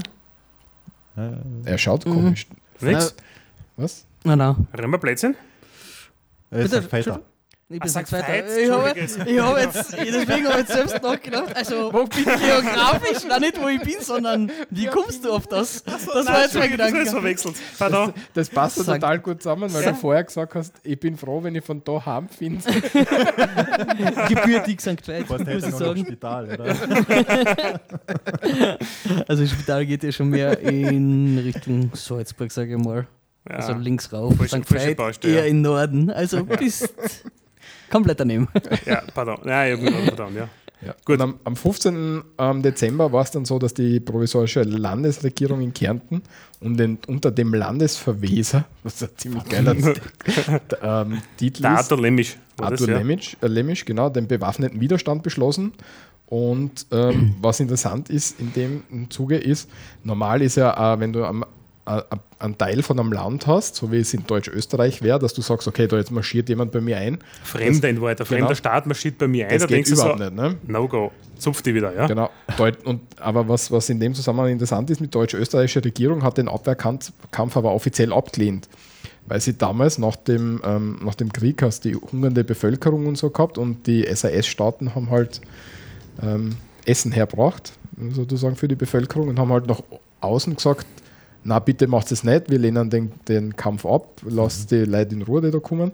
[1.65, 2.13] er schaut Mhm.
[2.13, 2.47] komisch.
[2.79, 3.13] Nichts?
[3.75, 4.05] Was?
[4.23, 4.67] Nein, nein.
[4.73, 5.35] Rennen wir Plätzchen?
[6.49, 7.19] Er ist Bitte, ein Feiter.
[7.69, 8.59] Ich bin sag seit Feiz, weiter.
[8.59, 8.99] Ich habe
[9.31, 11.55] ich hab jetzt, deswegen habe ich jetzt selbst nachgedacht.
[11.55, 13.23] Also, wo bin ich geografisch?
[13.27, 15.83] Nein, nicht wo ich bin, sondern wie kommst du auf das?
[15.83, 17.05] Das war jetzt mein Das Gedanke.
[17.09, 17.55] verwechselt.
[17.79, 18.13] Pardon.
[18.33, 19.91] Das passt ja Sag- total gut zusammen, weil Ja.
[19.91, 22.63] du vorher gesagt hast, ich bin froh, wenn ich von da heim finde.
[24.29, 25.07] Gebürtig St.
[25.07, 26.05] Veit, muss ich im sagen.
[26.05, 26.75] Spital, oder?
[29.27, 33.07] Also, das Spital geht ja schon mehr in Richtung Salzburg, sage ich mal.
[33.49, 33.57] Ja.
[33.57, 34.33] Also links rauf.
[34.47, 34.69] St.
[34.71, 35.45] Veit eher ja.
[35.45, 36.09] in Norden.
[36.09, 36.93] Also, bist
[37.89, 38.47] komplett daneben.
[38.85, 39.37] ja, pardon.
[39.45, 40.49] Ja, ich hab pardon, ja.
[40.85, 40.95] Ja.
[41.05, 41.21] Gut.
[41.21, 42.23] Am, am 15.
[42.37, 46.21] ähm, Dezember war es dann so, dass die provisorische Landesregierung in Kärnten
[46.59, 49.75] und den, unter dem Landesverweser, was ein ziemlich geiler
[50.81, 52.97] ähm, Titel Der ist, Arthur Lemmisch war Arthur das, ja.
[52.97, 55.73] Lemisch, äh, Lemisch, genau, den bewaffneten Widerstand beschlossen.
[56.27, 59.69] Und ähm, was interessant ist in dem Zuge ist,
[60.03, 61.45] normal ist ja, äh, wenn du am,
[61.85, 65.67] einen Teil von einem Land hast, so wie es in Deutsch-Österreich wäre, dass du sagst,
[65.67, 67.19] okay, da jetzt marschiert jemand bei mir ein.
[67.43, 68.21] Fremder in Wahrheit.
[68.21, 68.55] Ein fremder Genau.
[68.55, 69.59] Staat marschiert bei mir ein.
[69.59, 70.35] Das Da geht überhaupt so, nicht.
[70.35, 70.55] Ne?
[70.65, 71.11] No-Go.
[71.37, 72.07] Zupft die wieder, ja?
[72.07, 72.29] Genau.
[72.57, 76.47] Deut und, aber was, was in dem Zusammenhang interessant ist, mit deutsch-österreichische Regierung hat den
[76.47, 78.69] Abwehrkampf Kampf aber offiziell abgelehnt.
[79.25, 83.29] Weil sie damals nach dem, ähm, nach dem Krieg hast die hungernde Bevölkerung und so
[83.29, 85.41] gehabt und die SAS-Staaten haben halt
[86.21, 86.55] ähm,
[86.85, 87.73] Essen herbracht,
[88.11, 89.81] sozusagen für die Bevölkerung und haben halt nach
[90.19, 90.85] außen gesagt,
[91.43, 95.21] na bitte macht es nicht, wir lehnen den, den Kampf ab, lasst die Leute in
[95.21, 95.91] Ruhe, die da kommen.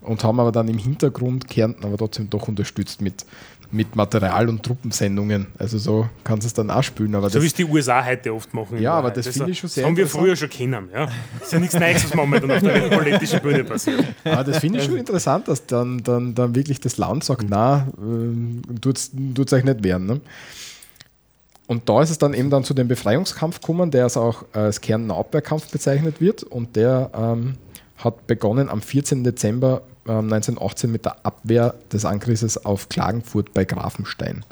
[0.00, 3.26] Und haben aber dann im Hintergrund Kärnten aber trotzdem doch unterstützt mit,
[3.72, 5.48] mit Material und Truppensendungen.
[5.58, 7.16] Also so kannst du es dann auch spielen.
[7.16, 8.80] Aber So das, wie es die USA heute oft machen.
[8.80, 9.16] Ja, aber Wahrheit.
[9.16, 10.88] das finde ich schon sehr Das haben wir früher schon kennen.
[10.94, 11.06] Ja.
[11.38, 14.04] Das ist ja nichts Neues, was momentan auf der politischen Bühne passiert.
[14.24, 17.88] aber das finde ich schon interessant, dass dann, dann, dann wirklich das Land sagt, na,
[17.98, 20.06] äh, tut es euch nicht wehren.
[20.06, 20.20] Ne?
[21.68, 24.80] Und da ist es dann eben dann zu dem Befreiungskampf gekommen, der also auch als
[24.80, 26.42] Kärntner Abwehrkampf bezeichnet wird.
[26.42, 27.56] Und der ähm,
[27.98, 29.22] hat begonnen am 14.
[29.22, 34.44] Dezember ähm, 1918 mit der Abwehr des Angriffes auf Klagenfurt bei Grafenstein.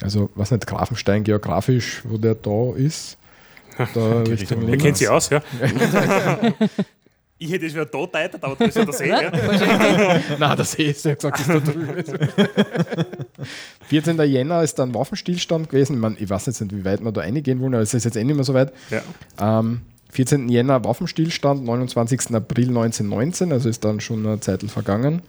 [0.00, 3.16] Also, was nicht, Grafenstein geografisch, wo der da ist.
[3.94, 4.82] Da Richtung Linz.
[4.82, 5.40] kennt sie aus, ja?
[7.38, 9.08] ich hätte es wieder da teilt, aber das ist ja der See.
[9.08, 9.30] Ja?
[10.38, 12.04] Nein, das ist ja gesagt, ist da drüben.
[13.88, 14.20] 14.
[14.22, 15.94] Jänner ist dann Waffenstillstand gewesen.
[15.94, 18.04] Ich, meine, ich weiß jetzt nicht, wie weit wir da reingehen wollen, aber es ist
[18.04, 18.72] jetzt eh nicht mehr so weit.
[18.90, 19.02] Ja.
[19.60, 20.48] Ähm, 14.
[20.48, 22.34] Jänner Waffenstillstand, 29.
[22.34, 25.22] April 1919, also ist dann schon eine Zeit vergangen,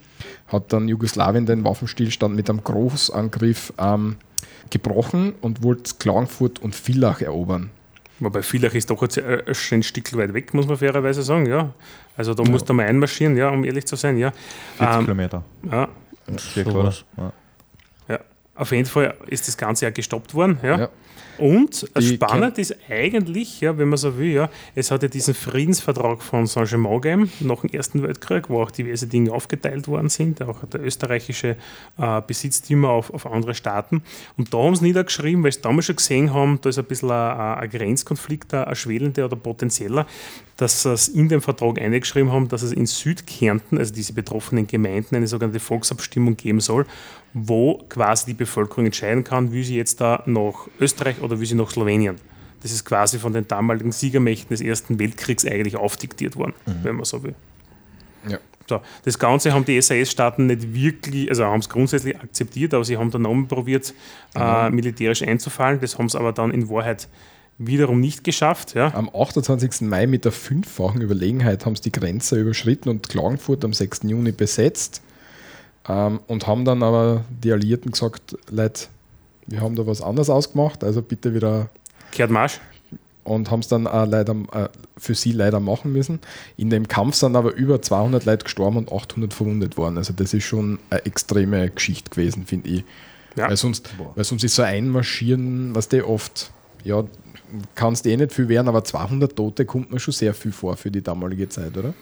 [0.47, 4.15] hat dann Jugoslawien den Waffenstillstand mit einem Großangriff ähm,
[4.69, 7.71] gebrochen und wollte Klagenfurt und Villach erobern.
[8.19, 11.45] Wobei Villach ist doch jetzt äh, schon ein Stück weit weg, muss man fairerweise sagen.
[11.45, 11.73] Ja.
[12.17, 14.17] Also da musst du mal einmarschieren, ja, um ehrlich zu sein.
[14.17, 14.31] Ja.
[14.77, 15.43] 40 Ähm, Kilometer.
[15.71, 15.87] Ja?
[17.17, 17.33] Ja.
[18.09, 18.19] ja.
[18.55, 20.59] Auf jeden Fall ist das Ganze ja gestoppt worden.
[20.61, 20.89] Ja.
[21.39, 25.33] Und Die spannend ist eigentlich, ja, wenn man so will, ja, es hat ja diesen
[25.33, 30.41] Friedensvertrag von Saint-Germain gegeben, nach dem Ersten Weltkrieg, wo auch diverse Dinge aufgeteilt worden sind,
[30.41, 31.55] auch der österreichische
[31.97, 34.03] äh, Besitztümer auf, auf andere Staaten.
[34.37, 37.11] Und da haben sie niedergeschrieben, weil sie damals schon gesehen haben, da ist ein bisschen
[37.11, 40.05] ein, ein Grenzkonflikt, ein, ein schwelender oder potenzieller,
[40.57, 44.67] dass sie es in den Vertrag eingeschrieben haben, dass es in Südkärnten, also diese betroffenen
[44.67, 46.85] Gemeinden, eine sogenannte Volksabstimmung geben soll,
[47.33, 51.55] wo quasi die Bevölkerung entscheiden kann, wie sie jetzt da nach Österreich oder wie sie
[51.55, 52.15] nach Slowenien.
[52.61, 56.53] Das ist quasi von den damaligen Siegermächten des Ersten Weltkriegs eigentlich aufdiktiert worden,
[56.83, 57.35] wenn man so will.
[58.27, 58.39] Ja.
[58.67, 62.97] So, das Ganze haben die SAS-Staaten nicht wirklich, also haben es grundsätzlich akzeptiert, aber sie
[62.97, 63.93] haben dann nochmal probiert,
[64.35, 65.79] äh, militärisch einzufallen.
[65.79, 67.07] Das haben sie aber dann in Wahrheit
[67.57, 68.75] wiederum nicht geschafft.
[68.75, 68.93] Ja.
[68.93, 69.81] Am 28.
[69.81, 74.01] Mai mit der fünffachen Überlegenheit haben sie die Grenze überschritten und Klagenfurt am 6.
[74.03, 75.01] Juni besetzt
[75.87, 78.87] ähm, und haben dann aber die Alliierten gesagt, Leute,
[79.47, 81.69] wir haben da was anderes ausgemacht, also bitte wieder
[82.11, 82.59] Kehrt Marsch.
[83.23, 86.19] und haben es dann äh, leider, äh, für sie leider machen müssen.
[86.57, 89.97] In dem Kampf sind aber über 200 Leute gestorben und 800 verwundet worden.
[89.97, 92.83] Also das ist schon eine extreme Geschichte gewesen, finde ich.
[93.35, 93.49] Ja.
[93.49, 96.51] Weil, sonst, weil sonst ist so einmarschieren, was der oft,
[96.83, 97.03] ja,
[97.75, 100.91] kannst eh nicht viel werden, aber 200 Tote kommt mir schon sehr viel vor für
[100.91, 101.93] die damalige Zeit, oder?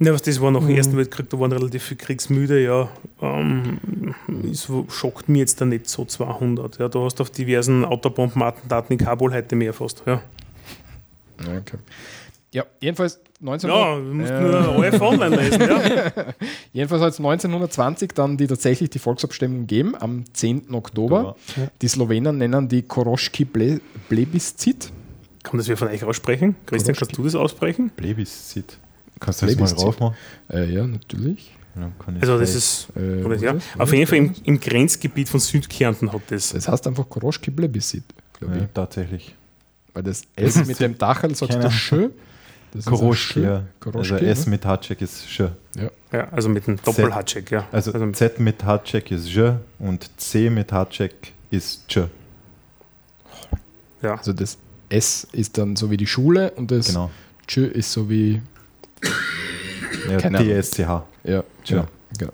[0.00, 2.88] Ja, was das war nach dem Ersten Weltkrieg, da waren relativ viel Kriegsmüde, ja.
[3.22, 3.78] Ähm,
[4.50, 6.78] es schockt mich jetzt da nicht so 200.
[6.78, 10.02] Ja, du hast auf diversen Autobombenattentaten in Kabul heute mehr fast.
[10.06, 10.22] Ja,
[11.46, 11.78] Ja, okay.
[12.52, 15.60] Ja, jedenfalls, 19, ja du musst nur OF online lesen.
[15.60, 15.80] Ja.
[16.72, 20.72] jedenfalls hat es 1920 dann die tatsächlich die Volksabstimmung gegeben, am 10.
[20.72, 21.34] Oktober.
[21.82, 24.92] Die Slowenen nennen die Koroschki Ble Plebiszit.
[25.42, 26.54] Kann das wer von euch aussprechen?
[26.66, 27.90] Christian, kannst du das aussprechen?
[27.96, 28.78] Plebiszit.
[29.20, 29.86] Kannst du das mal Plebiszit.
[29.86, 30.16] raufmachen?
[30.50, 31.52] Äh, ja, natürlich.
[31.76, 32.88] Ja, kann ich Also, das ist.
[32.96, 33.80] Äh, Oder, ja, ist das?
[33.80, 36.50] auf jeden Fall im, im Grenzgebiet von Südkärnten hat das.
[36.50, 38.04] Das heißt einfach Koroschki Plebiszit,
[38.38, 38.60] glaube ich.
[38.62, 39.34] Ja, tatsächlich.
[39.92, 42.10] Weil das S mit dem Dachel sagst Keine du schön.
[42.72, 43.64] Das Koroschki, ja.
[43.80, 44.50] Koroschki, Also S ne?
[44.50, 45.42] mit Hatschek ist Sch.
[46.12, 47.66] Ja, also mit einem Doppelhatschek, ja.
[47.70, 52.08] Also, also Z mit Hatschek ist J und C mit Hatschek ist J.
[54.02, 54.16] ja.
[54.16, 54.58] Also das
[54.88, 57.10] S ist dann so wie die Schule und das Genau.
[57.46, 58.42] Tschö ist so wie.
[60.10, 60.60] Ja, Keine Ahnung.
[60.60, 60.78] DSCH.
[60.78, 61.44] Ja, Ja.
[61.66, 61.86] genau.
[62.18, 62.32] genau.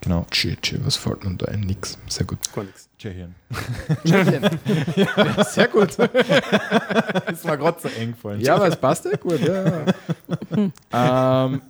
[0.00, 0.24] Genau.
[0.30, 1.60] Tschö, Tschö, was fällt mir da ein?
[1.60, 1.98] Nix.
[2.08, 2.38] Sehr gut.
[2.54, 2.88] Gar nichts.
[2.96, 3.34] Tschechien.
[4.04, 5.96] ja, sehr gut.
[7.26, 8.40] Das war gerade so eng gefallen.
[8.40, 9.40] Ja, aber es passt ja gut.
[9.40, 9.84] Ja.
[11.46, 11.60] ähm,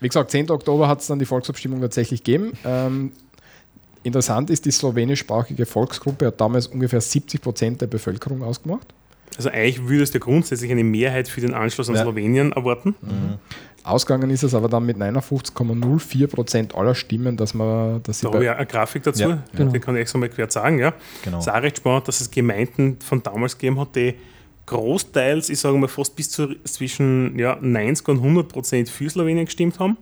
[0.00, 0.50] wie gesagt, 10.
[0.50, 2.52] Oktober hat es dann die Volksabstimmung tatsächlich gegeben.
[2.64, 3.12] Ähm,
[4.04, 8.86] interessant ist, die slowenischsprachige Volksgruppe hat damals ungefähr 70 Prozent der Bevölkerung ausgemacht.
[9.40, 12.02] Also eigentlich würdest du grundsätzlich eine Mehrheit für den Anschluss an Ja.
[12.02, 12.94] Slowenien erwarten.
[13.84, 18.44] Ausgegangen ist es aber dann mit 59,04 Prozent aller Stimmen, dass man, dass Da habe
[18.44, 19.72] ich eine Grafik dazu, Ja, genau.
[19.72, 20.78] die kann ich so mal quer sagen.
[20.78, 20.92] Ja.
[21.24, 21.38] Genau.
[21.38, 24.12] Es ist auch recht spannend, dass es Gemeinden von damals gegeben hat, die
[24.66, 29.46] großteils, ich sage mal fast bis zu zwischen ja, 90 und 100 Prozent für Slowenien
[29.46, 29.96] gestimmt haben.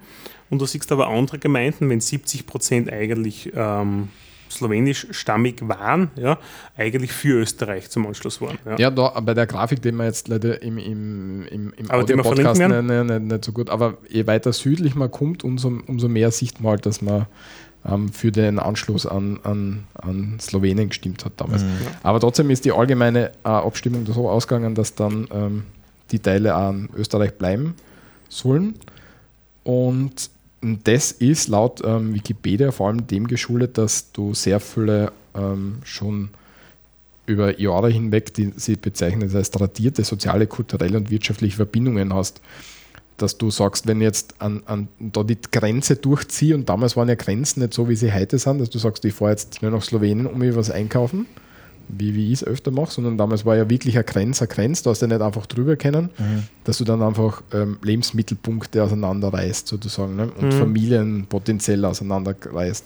[0.50, 4.08] Und du siehst aber andere Gemeinden, wenn 70 Prozent eigentlich ähm,
[4.50, 6.38] slowenisch-stammig waren, ja,
[6.76, 8.58] eigentlich für Österreich zum Anschluss waren.
[8.64, 8.76] Ja.
[8.78, 12.14] ja, da, bei der Grafik, die wir jetzt leider im, im, im, im Aber die
[12.14, 16.08] wir Audio-Podcast nicht, nicht, nicht so gut, aber je weiter südlich man kommt, umso, umso
[16.08, 17.26] mehr sieht man halt, dass man
[17.86, 21.62] ähm, für den Anschluss an, an, an Slowenien gestimmt hat damals.
[21.62, 21.68] Mhm.
[22.02, 25.64] Aber trotzdem ist die allgemeine äh, Abstimmung so ausgegangen, dass dann ähm,
[26.10, 27.74] die Teile an Österreich bleiben
[28.28, 28.74] sollen.
[29.64, 30.30] Und
[30.60, 36.30] das ist laut ähm, Wikipedia vor allem dem geschuldet, dass du sehr viele ähm, schon
[37.26, 42.40] über Jahre hinweg, die sie bezeichnen als tradierte soziale, kulturelle und wirtschaftliche Verbindungen hast.
[43.18, 47.16] Dass du sagst, wenn jetzt an, an, da die Grenze durchziehe, und damals waren ja
[47.16, 49.82] Grenzen nicht so, wie sie heute sind, dass du sagst, ich fahre jetzt nur nach
[49.82, 51.26] Slowenien, um mir was einkaufen,
[51.88, 54.84] wie, wie ich es öfter mache, sondern damals war ja wirklich eine Grenze, eine Grenze,
[54.84, 56.44] da hast du nicht einfach drüber kennen, mhm.
[56.64, 60.30] dass du dann einfach ähm, Lebensmittelpunkte auseinanderreißt, sozusagen, ne?
[60.36, 60.52] und mhm.
[60.52, 62.84] Familien potenziell auseinanderreißt.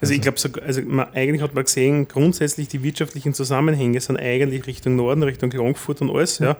[0.00, 0.82] Also, ich glaube, so, also
[1.14, 6.10] eigentlich hat man gesehen, grundsätzlich die wirtschaftlichen Zusammenhänge sind eigentlich Richtung Norden, Richtung Frankfurt und
[6.10, 6.56] alles, ja.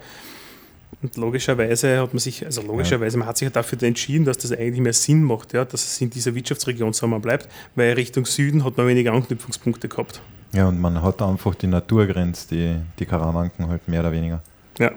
[1.03, 4.81] Und logischerweise hat man sich, also logischerweise, man hat sich dafür entschieden, dass das eigentlich
[4.81, 8.77] mehr Sinn macht, ja, dass es in dieser Wirtschaftsregion so bleibt, weil Richtung Süden hat
[8.77, 10.23] man weniger Anknüpfungspunkte gehabt.
[10.53, 14.43] Ja, und man hat einfach die Naturgrenze, die, die Karawanken halt mehr oder weniger.
[14.79, 14.93] Ja.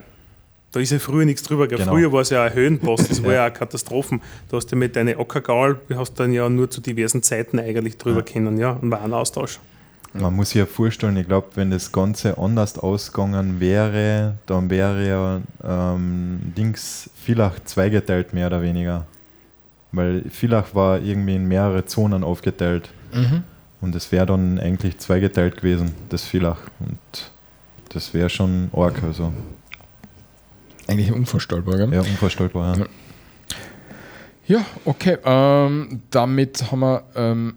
[0.72, 1.68] Da ist ja früher nichts drüber.
[1.68, 1.86] Genau.
[1.86, 4.20] Früher war es ja ein Höhenpost, das war ja, ja eine Katastrophe.
[4.50, 7.98] Du hast ja mit deinen Ackergaul, du hast dann ja nur zu diversen Zeiten eigentlich
[7.98, 8.24] drüber ja.
[8.24, 9.60] kennen, ja, ein Warenaustausch.
[10.18, 15.08] Man muss sich ja vorstellen, ich glaube, wenn das Ganze anders ausgegangen wäre, dann wäre
[15.08, 19.06] ja ähm, Dings Villach zweigeteilt, mehr oder weniger.
[19.92, 22.90] Weil Villach war irgendwie in mehrere Zonen aufgeteilt.
[23.14, 23.44] Mhm.
[23.82, 26.60] Und es wäre dann eigentlich zweigeteilt gewesen, das Villach.
[26.80, 27.32] Und
[27.90, 29.04] das wäre schon arg.
[29.04, 29.34] Also.
[30.88, 31.94] Eigentlich unvorstellbar, gell?
[31.94, 32.86] Ja, unvorstellbar, ja.
[34.48, 35.18] Ja, okay.
[35.26, 37.56] Ähm, damit haben wir ähm,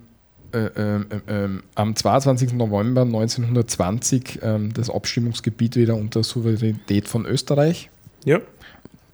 [0.52, 2.52] äh, äh, äh, am 22.
[2.54, 7.90] November 1920 ähm, das Abstimmungsgebiet wieder unter Souveränität von Österreich.
[8.24, 8.40] Ja.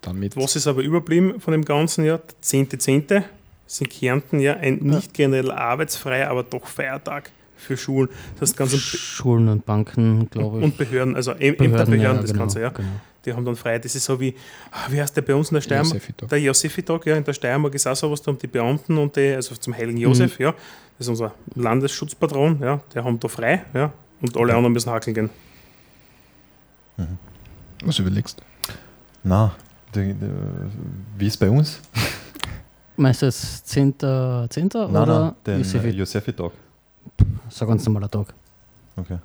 [0.01, 2.20] Damit Was ist aber überblieben von dem ganzen Jahr?
[2.43, 3.06] 10.10.
[3.09, 3.23] .10.
[3.66, 8.09] sind Kärnten ja ein nicht generell arbeitsfreier, aber doch Feiertag für Schulen.
[8.39, 10.65] Das ganze Schulen und Banken, glaube ich.
[10.65, 12.69] Und Behörden, also Behörden, Ämterbehörden, ja, das genau, Ganze, ja.
[12.69, 12.89] Genau.
[13.24, 13.78] Die haben dann frei.
[13.78, 14.35] Das ist so wie,
[14.70, 15.94] ah, wie heißt der bei uns in der Steiermark?
[15.94, 16.28] Josefitag.
[16.28, 19.32] Der Josefitag, ja, in der Steiermark ist auch sowas, da haben die Beamten und die,
[19.32, 20.44] also zum Heiligen Josef, mhm.
[20.44, 20.55] ja,
[20.98, 25.14] das ist unser Landesschutzpatron, ja, der haben da frei, ja, und alle anderen müssen hakeln
[25.14, 25.30] gehen.
[26.96, 27.18] Mhm.
[27.84, 28.44] Was überlegst du?
[29.24, 29.54] Na,
[31.18, 31.80] wie ist bei uns?
[32.96, 33.98] Meinst du jetzt 10.
[33.98, 34.06] 10.
[34.72, 36.52] Nein, oder nein, den Josefi-Tag.
[37.48, 38.32] So ganz normaler Tag.
[38.96, 39.18] Okay.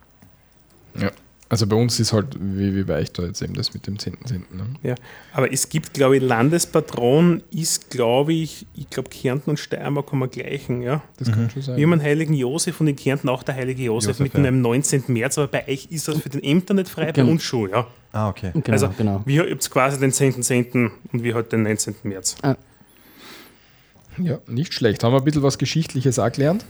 [0.95, 1.11] Ja.
[1.51, 3.97] Also bei uns ist halt, wie, wie bei euch da jetzt eben das mit dem
[3.97, 4.33] 10.10.
[4.33, 4.65] Ne?
[4.83, 4.93] Ja,
[5.33, 10.19] aber es gibt, glaube ich, Landespatron ist, glaube ich, ich glaube Kärnten und Steiermark haben
[10.19, 11.01] wir gleichen, ja.
[11.17, 11.33] Das mhm.
[11.33, 11.77] kann schon sein.
[11.77, 14.39] Wir haben einen heiligen Josef und in Kärnten auch der heilige Josef, Josef mit ja.
[14.39, 15.05] einem 19.
[15.07, 17.25] März, aber bei euch ist das für den Ämter nicht frei, genau.
[17.25, 17.87] bei uns schon, ja.
[18.11, 18.51] Ah, okay.
[18.53, 19.23] Genau, also genau.
[19.25, 20.71] wir habt quasi den 10.10.
[20.71, 20.91] .10.
[21.11, 21.95] und wir halt den 19.
[22.03, 22.35] März.
[22.43, 22.55] Ah.
[24.19, 25.03] Ja, nicht schlecht.
[25.03, 26.63] Haben wir ein bisschen was Geschichtliches auch gelernt?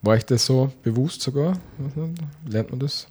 [0.00, 1.58] War ich das so bewusst sogar?
[2.46, 3.08] Lernt man das?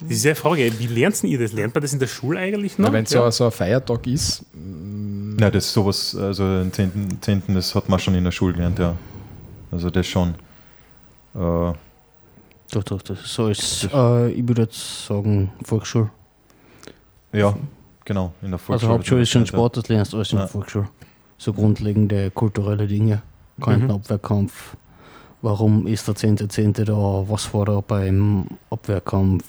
[0.00, 1.52] Das ist ja eine Frage, wie lernt ihr das?
[1.52, 2.92] Lernt man das in der Schule eigentlich noch?
[2.92, 3.30] Wenn es ja.
[3.30, 4.44] so, ein Feiertag ist.
[5.38, 7.42] Ja, das ist sowas, also den 10., 10.
[7.48, 8.96] das hat man schon in der Schule gelernt, ja.
[9.70, 10.34] Also das schon.
[11.34, 11.72] Äh,
[12.70, 16.10] doch, doch, das ist so ist, äh, ich würde jetzt sagen, Volksschule.
[17.32, 17.56] Ja,
[18.04, 18.74] genau, in der Volksschule.
[18.74, 20.88] Also Hauptschule ist schon Sport, das lernst du alles in der Volksschule.
[21.38, 23.22] So grundlegende kulturelle Dinge.
[23.60, 23.90] Kein mhm.
[23.92, 24.76] Abwehrkampf,
[25.44, 26.74] Warum ist der 10.10.
[26.74, 26.84] .10.
[26.84, 27.30] da?
[27.30, 29.44] Was war da beim Abwehrkampf?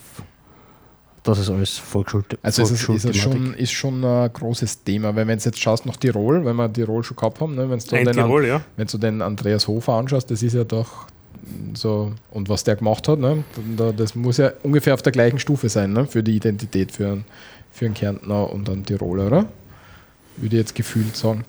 [1.24, 2.26] Das ist alles Volksschule.
[2.42, 5.86] Also es ist, ist, schon, ist schon ein großes Thema, weil wenn du jetzt schaust
[5.86, 8.62] nach Tirol, wenn wir Tirol schon gehabt haben, ne, wenn du den, Tirol, ja.
[8.76, 11.08] wenn du den Andreas Hofer anschaust, das ist ja doch
[11.74, 13.46] so, und was der gemacht hat, ne,
[13.96, 17.26] das muss ja ungefähr auf der gleichen Stufe sein ne, für die Identität für einen,
[17.72, 19.46] für einen Kärntner und einen Tiroler, oder?
[20.36, 21.46] Würde ich jetzt gefühlt sagen.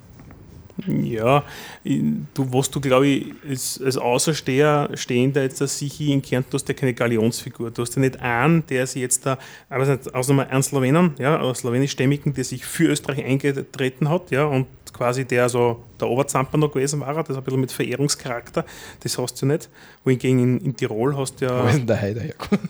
[0.87, 1.43] Ja,
[1.85, 6.57] du, was du, glaube ich, als, als Außersteher stehender jetzt da sicher in Kärnten, du
[6.57, 7.71] hast ja keine Galionsfigur.
[7.71, 9.39] Du hast ja nicht einen, der sich jetzt da,
[9.71, 14.45] aber nicht, außer einen Slowenen, ja, einen slowenischstämmigen, der sich für Österreich eingetreten hat, ja,
[14.45, 18.65] und quasi der so der Oberzamper noch gewesen war, das ist ein bisschen mit Verehrungscharakter,
[19.01, 19.71] das hast du nicht.
[20.05, 21.65] Wohingegen in, in Tirol hast du ja.
[21.65, 22.69] Wo ist denn der Heider herkommen?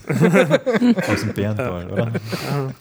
[1.09, 2.13] Aus dem Bärental, oder?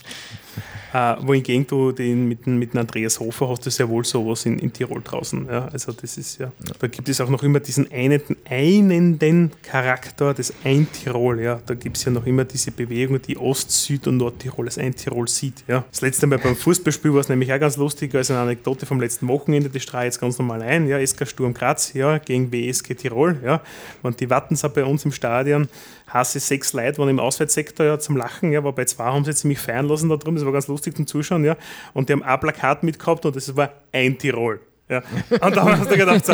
[0.95, 4.71] Äh, wohingegen du den mit, mit Andreas Hofer hast du sehr wohl sowas in, in
[4.71, 5.45] Tirol draußen.
[5.45, 5.67] Ja?
[5.67, 10.33] Also das ist ja, ja, da gibt es auch noch immer diesen einen, einenden Charakter
[10.33, 11.41] des Eintirol.
[11.41, 11.59] Ja?
[11.65, 15.27] Da gibt es ja noch immer diese Bewegung, die Ost-, Süd- und Nordtirol als Eintirol
[15.27, 15.65] sieht.
[15.67, 15.83] Ja?
[15.91, 19.01] Das letzte Mal beim Fußballspiel war es nämlich auch ganz lustig, als eine Anekdote vom
[19.01, 22.95] letzten Wochenende, das strahle jetzt ganz normal ein, ja, SK Sturm Graz ja, gegen WSG
[22.95, 23.37] Tirol.
[23.43, 23.61] Ja?
[24.01, 25.67] Und die Wattens bei uns im Stadion
[26.07, 29.59] hasse sechs Leute waren im Auswärtssektor ja, zum Lachen, ja, bei zwei haben sie ziemlich
[29.59, 31.55] feiern lassen da drüben, das war ganz lustig zum Zuschauen, ja.
[31.93, 34.59] Und die haben ein Plakat mitgehabt und das war ein Tirol.
[34.87, 35.01] Ja.
[35.41, 36.33] Und dann hast du gedacht, so,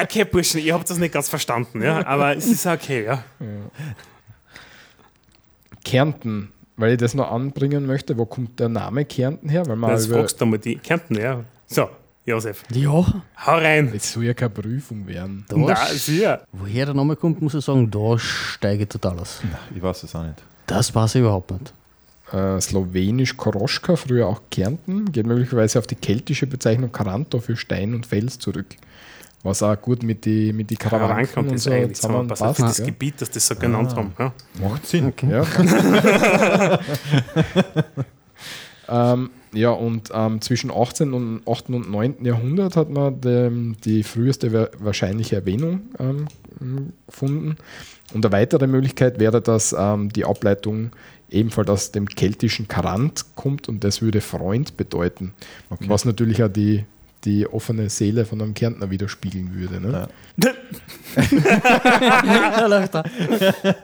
[0.00, 3.24] okay, Burschen, ihr habt das nicht ganz verstanden, ja, aber es ist okay, ja.
[5.84, 9.66] Kärnten, weil ich das noch anbringen möchte, wo kommt der Name Kärnten her?
[9.66, 11.42] Weil man Das fragst du mal die Kärnten, ja.
[11.66, 11.88] So,
[12.24, 13.12] Josef, Ja, hau
[13.56, 13.90] rein.
[13.94, 15.44] es soll ja keine Prüfung werden.
[15.48, 16.42] da Na, sicher.
[16.52, 19.40] woher der Name kommt, muss ich sagen, da steige ich total aus.
[19.74, 20.42] Ich weiß es auch nicht.
[20.66, 21.72] Das weiß ich überhaupt nicht.
[22.32, 27.94] Äh, Slowenisch Koroschka, früher auch Kärnten, geht möglicherweise auf die keltische Bezeichnung Karanto für Stein
[27.94, 28.66] und Fels zurück.
[29.44, 32.60] Was auch gut mit die, mit die Karawanken Karawanken und so eigentlich zusammenpasst.
[32.60, 32.84] Das Ja.
[32.86, 34.12] Gebiet, das das so genannt haben.
[34.18, 34.32] Ja.
[34.60, 35.12] Macht Sinn.
[35.30, 35.44] Ja.
[39.12, 41.12] ähm, ja, und ähm, zwischen 18.
[41.14, 41.70] und 8.
[41.70, 42.24] und 9.
[42.24, 46.26] Jahrhundert hat man die, die früheste wa- wahrscheinliche Erwähnung ähm,
[47.06, 47.56] gefunden.
[48.14, 50.90] Und eine weitere Möglichkeit wäre, dass ähm, die Ableitung
[51.30, 55.32] ebenfalls aus dem keltischen Karant kommt und das würde Freund bedeuten.
[55.80, 56.84] Was natürlich auch die,
[57.24, 59.80] die offene Seele von einem Kärntner widerspiegeln würde.
[59.80, 59.92] Ne?
[59.92, 60.08] Ja.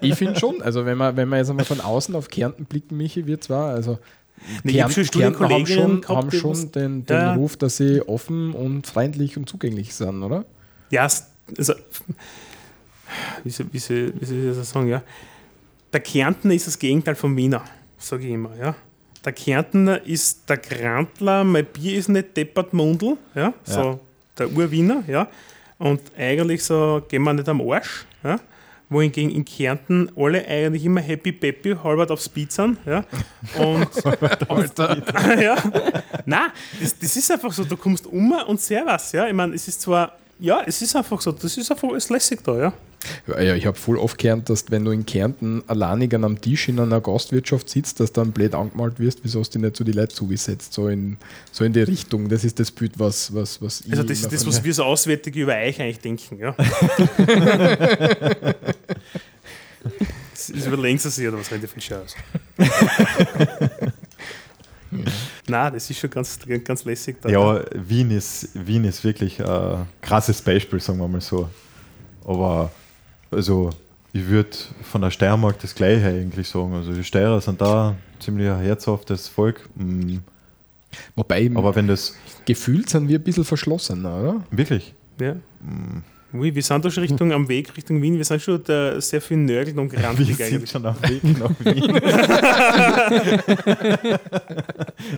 [0.01, 2.97] Ich finde schon, also wenn man, wenn man jetzt einmal von außen auf Kärnten blicken,
[2.97, 3.99] Michi, wir zwar, also
[4.63, 7.35] Nee, schon Kärntner haben schon, gehabt, haben schon den, den Ja.
[7.35, 10.45] Ruf, dass sie offen und freundlich und zugänglich sind, oder?
[10.91, 11.09] Ja,
[11.57, 11.75] also,
[13.43, 15.03] wie soll, wie, soll, wie soll ich das sagen, ja?
[15.95, 17.63] Der Kärntner ist das Gegenteil vom Wiener,
[17.99, 18.75] sage ich immer, ja.
[19.25, 23.99] Der Kärntner ist der Grantler, mein Bier ist nicht deppert Mundl, ja, so Ja.
[24.37, 25.29] der Urwiener, ja.
[25.79, 28.41] Und eigentlich so gehen wir nicht am Arsch, ja.
[28.89, 33.05] Wohingegen in Kärnten alle eigentlich immer happy peppy, halbert auf Speed sind, ja.
[33.57, 33.87] Und
[35.41, 35.57] ja.
[36.27, 36.51] Nein,
[36.81, 39.29] das, das ist einfach so, du kommst um und servus, ja.
[39.29, 42.43] Ich meine, es ist zwar, ja, es ist einfach so, das ist einfach alles lässig
[42.43, 42.73] da, ja.
[43.27, 46.41] Ja, ja ich habe voll oft gelernt, dass wenn du in Kärnten alleinig an einem
[46.41, 49.67] Tisch in einer Gastwirtschaft sitzt, dass du dann blöd angemalt wirst, wieso hast du dich
[49.67, 51.17] nicht so die Leute zugesetzt, so in,
[51.53, 52.29] so in die Richtung.
[52.29, 54.85] Das ist das Bild, was, was, was ich Also das ist das, was wir so
[54.85, 56.55] auswärtig über euch eigentlich denken, ja.
[60.35, 62.17] Das ist überlegen Sie sich, oder was rennt ihr viel Scheiß?
[65.47, 67.29] Nein, das ist schon ganz, ganz lässig da.
[67.29, 71.49] Ja, Wien ist, Wien ist wirklich ein krasses Beispiel, sagen wir mal so.
[72.25, 72.71] Aber
[73.35, 73.71] also
[74.13, 74.51] ich würde
[74.83, 76.75] von der Steiermark das Gleiche eigentlich sagen.
[76.75, 79.69] Also die Steirer sind da ziemlich ein herzhaftes Volk.
[79.75, 80.19] Mm,
[81.17, 84.45] Wobei, Aber wenn das gefühlt sind wir ein bisschen verschlossener, oder?
[84.53, 85.35] wirklich, Ja.
[86.33, 88.17] Ui, wir sind da schon Richtung am Weg Richtung Wien.
[88.17, 90.69] Wir sind schon da sehr viel nörgeln und wir grantig sind eigentlich.
[90.71, 91.95] schon dem Weg nach Wien.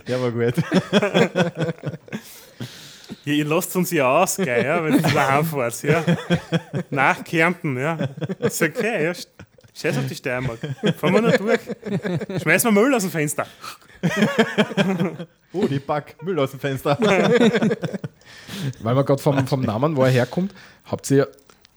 [0.07, 0.53] ja, war gut.
[3.27, 5.83] Ja, ihr lasst uns ja aus, gell, ja, wenn ihr daheim fahrt.
[5.83, 6.01] Ja.
[6.89, 7.97] Nach Kärnten, ja.
[8.39, 9.13] Ist okay, ja.
[9.73, 10.59] Scheiß auf die Steiermark.
[10.97, 11.59] Fahren wir noch durch.
[12.41, 13.45] Schmeißen wir Müll aus dem Fenster.
[15.51, 16.97] Oh, die Back, Müll aus dem Fenster.
[18.79, 20.53] Weil man gerade vom, vom Namen, wo er herkommt,
[20.85, 21.27] habt ihr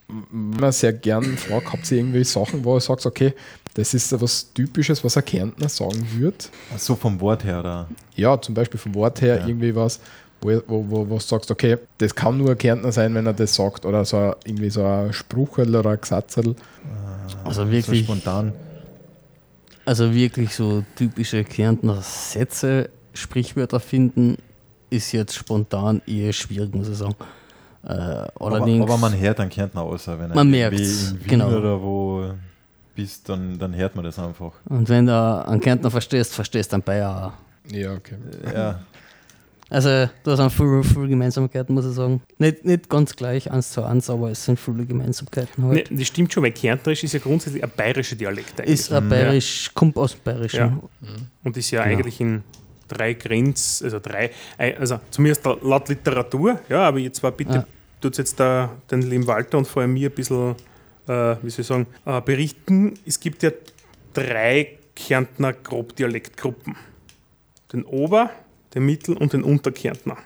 [0.07, 3.33] wenn man sehr gern fragt, habt ihr irgendwie Sachen, wo ihr sagt, okay,
[3.73, 6.37] das ist was Typisches, was ein Kärntner sagen würde?
[6.77, 7.87] so vom Wort her, da.
[8.15, 9.47] Ja, zum Beispiel vom Wort her Ja.
[9.47, 9.99] irgendwie was,
[10.41, 13.33] wo, wo, wo, wo du sagst, okay, das kann nur ein Kärntner sein, wenn er
[13.33, 13.85] das sagt.
[13.85, 16.55] Oder so ein, irgendwie so ein Spruchel oder ein Gesatzel.
[17.43, 18.53] Also So wirklich, spontan.
[19.85, 24.37] also wirklich so typische Kärntner Sätze, Sprichwörter finden,
[24.89, 27.15] ist jetzt spontan eher schwierig, muss ich sagen.
[27.83, 31.19] Äh, Aber, allerdings, aber man hört einen Kärntner außer, wenn er Man irgendwie merkt's, in
[31.21, 31.49] Wien genau.
[31.57, 32.25] oder wo
[32.95, 34.51] bist, dann, dann hört man das einfach.
[34.65, 37.73] und wenn du einen Kärntner verstehst, verstehst du einen Bayer auch.
[37.73, 38.15] Ja, okay.
[38.53, 38.79] Ja,
[39.71, 42.21] Also da sind viele, viele Gemeinsamkeiten, muss ich sagen.
[42.37, 45.89] Nicht, nicht ganz gleich, eins zu eins, aber es sind viele Gemeinsamkeiten Nee, halt.
[45.99, 48.73] das stimmt schon, weil Kärnterisch ist ja grundsätzlich ein bayerischer Dialekt eigentlich.
[48.81, 50.59] Ist ein bayerisch, kommt aus dem Bayerischen.
[50.59, 50.79] Ja.
[51.45, 51.95] Und ist ja Genau.
[51.97, 52.43] eigentlich in
[52.89, 57.65] drei Grenz, also drei, äh, also zumindest laut Literatur, ja, aber jetzt war bitte, Ja.
[58.01, 60.51] tut jetzt da den lieben Walter und vor allem mir ein bisschen,
[61.07, 62.95] äh, wie soll ich sagen, äh, berichten.
[63.05, 63.51] Es gibt ja
[64.13, 66.75] drei Kärntner Grobdialektgruppen.
[67.71, 68.29] Den Ober-,
[68.73, 70.17] den Mittel- und den Unterkärntner.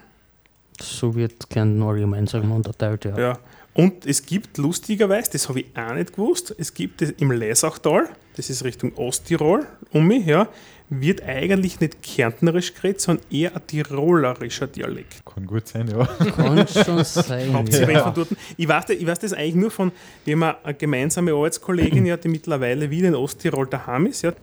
[0.82, 3.18] So wird Kärnten allgemein, sagen wir, unterteilt, ja.
[3.18, 3.40] Ja.
[3.74, 8.08] Und es gibt lustigerweise, das habe ich auch nicht gewusst, es gibt im Leisachtal,
[8.38, 10.48] das ist Richtung Osttirol, um mich, ja,
[10.90, 15.26] wird eigentlich nicht kärntnerisch geredet, sondern eher ein tirolerischer Dialekt.
[15.26, 16.06] kann gut sein, ja.
[16.06, 17.54] Kann schon sein.
[17.54, 18.04] Hauptsächlich ja.
[18.04, 18.30] von dort.
[18.56, 19.92] Ich, weiß, das- ich weiß das eigentlich nur von,
[20.26, 24.22] wir haben eine gemeinsame Arbeitskollegin, ja, die mittlerweile wieder in Osttirol daheim ist.
[24.22, 24.34] Ja.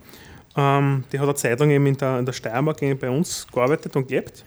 [0.55, 3.95] Ähm, die hat eine Zeit lang eben in der, in der Steiermark bei uns gearbeitet
[3.95, 4.43] und gelebt.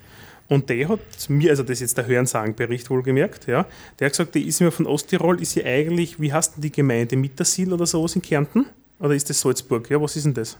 [0.48, 3.66] Und der hat mir, also das ist jetzt der Hörensagenbericht wohlgemerkt, ja,
[3.98, 6.70] der hat gesagt, die ist mir von Osttirol, ist sie eigentlich, wie heißt denn die
[6.70, 8.66] Gemeinde, Mittersil oder sowas in Kärnten?
[9.00, 9.90] Oder ist das Salzburg?
[9.90, 10.56] Ja, was ist denn das?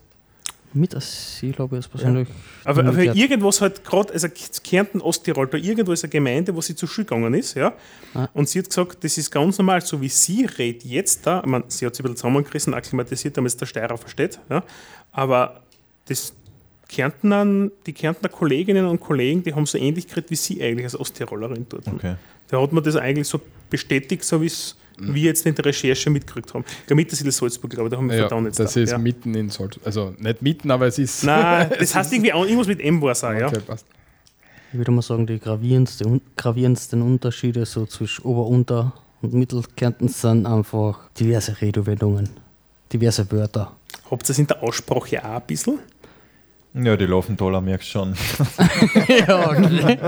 [0.73, 2.29] Mit Asyl habe ich jetzt persönlich.
[2.65, 3.17] Aber, noch aber gehört.
[3.17, 4.29] irgendwas halt gerade, also
[4.63, 7.73] Kärnten, Osttirol, da irgendwo ist eine Gemeinde, wo sie zur Schule gegangen ist, ja.
[8.13, 8.29] Ah.
[8.35, 11.41] Und sie hat gesagt, das ist ganz normal, so wie sie redet jetzt da.
[11.41, 14.63] Ich meine, sie hat sich ein bisschen zusammengerissen, akklimatisiert, damit es der Steirer versteht, ja.
[15.17, 15.63] Aber
[16.09, 16.35] das
[16.89, 20.99] Kärntner, die Kärntner Kolleginnen und Kollegen, die haben so ähnlich geredet wie sie eigentlich als
[20.99, 21.89] Osttirolerin dort.
[21.89, 22.15] Okay.
[22.49, 23.41] Da hat man das eigentlich so
[23.71, 26.65] bestätigt, so wie es wir jetzt in der Recherche mitgekriegt haben.
[26.83, 28.81] Ich glaube, das ist Salzburg, aber da haben wir Ja, verdammt jetzt das da.
[28.81, 28.99] ist ja.
[28.99, 29.85] mitten in Salzburg.
[29.87, 31.25] Also nicht mitten, aber es ist.
[31.25, 33.49] Nein, das heißt irgendwie auch, irgendwas mit M war es auch, ja.
[33.49, 33.85] Okay, passt.
[34.73, 40.09] Ich würde mal sagen, die gravierendste, un- gravierendsten Unterschiede so zwischen Ober-, Unter- und Mittelkärnten
[40.09, 42.31] sind einfach diverse Redewendungen,
[42.93, 43.76] diverse Wörter.
[44.11, 45.79] Habt ihr das in der Aussprache auch ein bisschen?
[46.75, 48.15] Ja, die Laufenthaler merkst schon.
[49.09, 49.99] ja, okay.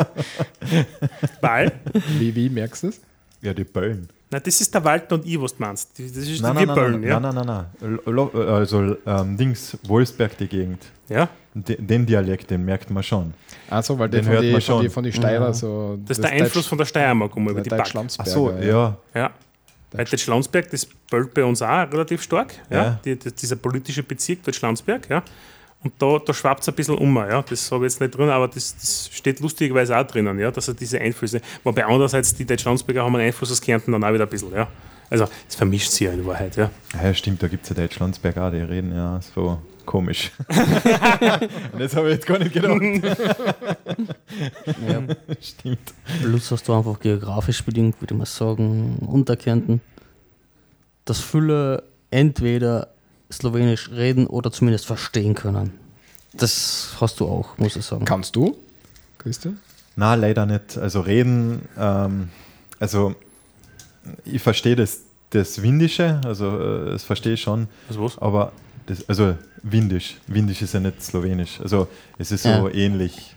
[1.40, 1.72] Weil,
[2.18, 3.00] Wie, wie merkst du es?
[3.40, 4.08] Ja, die Böllen.
[4.30, 5.90] na, das ist der Walter und ich, was du meinst.
[5.98, 7.20] Das ist Nein, wir nein, Böllen, nein, ja.
[7.20, 8.46] nein, nein, nein, nein.
[8.48, 10.82] Also ähm, Dings, Wolfsberg, die Gegend.
[11.08, 11.28] ja.
[11.54, 13.34] De, den Dialekt, den merkt man schon.
[13.68, 14.90] Also, weil Den den hört die, man von, die, schon.
[14.92, 15.52] von die Steirer Ja.
[15.52, 15.98] so.
[16.06, 17.90] Das ist der Einfluss von der Steiermark um über die Back.
[18.18, 18.96] Ach so, ja.
[19.14, 19.30] Ja.
[19.92, 22.54] Weil Deutschlandsberg, das böllt bei uns auch relativ stark.
[22.70, 22.76] Ja.
[22.76, 23.00] Ja.
[23.04, 25.08] Die, die, dieser politische Bezirk Deutschlandsberg.
[25.08, 25.22] Ja.
[25.82, 27.16] Und da, da schwappt es ein bisschen um.
[27.16, 27.42] Ja.
[27.42, 30.68] Das habe ich jetzt nicht drin, aber das, das steht lustigerweise auch drinnen, ja, dass
[30.68, 31.40] er diese Einflüsse.
[31.64, 34.52] Wobei andererseits die Deutschlandsberger haben einen Einfluss aus Kärnten dann auch wieder ein bisschen.
[34.52, 34.68] Ja.
[35.10, 36.56] Also es vermischt sich ja in Wahrheit.
[36.56, 36.70] Ja.
[37.02, 39.58] Ja, stimmt, da gibt es ja Deutschlandsberg auch, die reden ja so
[39.88, 40.30] komisch.
[41.72, 42.80] Und das habe ich jetzt gar nicht gedacht.
[44.86, 45.02] ja.
[45.40, 45.94] stimmt.
[46.22, 49.80] Plus hast du einfach geografisch bedingt, würde ich mal sagen, Unterkärnten,
[51.06, 52.88] dass viele entweder
[53.32, 55.72] Slowenisch reden oder zumindest verstehen können.
[56.34, 58.04] Das hast du auch, muss ich sagen.
[58.04, 58.56] Kannst du,
[59.16, 59.58] Christian?
[59.96, 60.76] Na, leider nicht.
[60.78, 62.28] Also reden, ähm,
[62.78, 63.14] also
[64.24, 65.00] ich verstehe das,
[65.30, 68.18] das Windische, also äh, das verstehe ich schon, Also was?
[68.18, 68.52] aber
[68.88, 71.86] das, also Windisch, Windisch ist ja nicht Slowenisch, also
[72.18, 72.68] es ist so Ja.
[72.74, 73.34] ähnlich.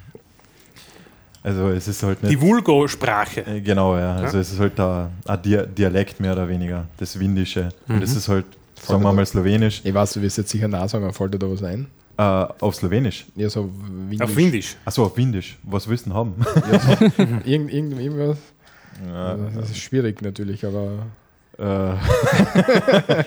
[1.43, 2.31] Also es ist halt nicht...
[2.33, 3.41] Die Vulgo-Sprache.
[3.47, 4.15] Äh, Genau, ja.
[4.15, 7.69] Also es ist halt ein, ein Dia- Dialekt mehr oder weniger, das Windische.
[7.87, 8.45] Und es ist halt,
[8.79, 9.81] sagen wir mal, Slowenisch.
[9.83, 11.87] Ich weiß, du wirst jetzt sicher nah sagen, fällt dir da was ein?
[12.17, 13.25] Äh, auf Slowenisch.
[13.35, 13.71] Ja, so
[14.07, 14.21] Windisch.
[14.21, 14.75] Auf Windisch.
[14.85, 15.57] Achso, auf Windisch.
[15.63, 16.35] Was willst du denn haben?
[16.71, 16.91] Ja, so,
[17.43, 18.37] irgend, irgend, irgendwas.
[19.07, 21.07] Ja, Das ist schwierig natürlich, aber.
[21.57, 21.95] äh,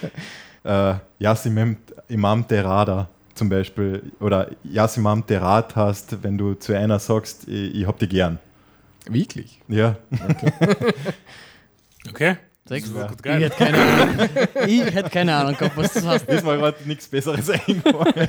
[0.65, 1.77] äh, Yasimem
[2.09, 4.13] Imam Terada zum Beispiel.
[4.21, 8.39] Oder Yasimam Terad hast, wenn du zu einer sagst, ich, ich hab dich gern.
[9.09, 9.61] Wirklich?
[9.69, 9.97] Ja.
[12.09, 12.37] Okay.
[12.67, 12.87] Sechs.
[12.91, 13.43] Das war gut Ich geil.
[13.43, 14.29] hätte keine Ahnung.
[14.67, 16.25] Ich hätte keine Ahnung gehabt, was das heißt.
[16.27, 18.29] Das war gerade nichts Besseres eingefallen.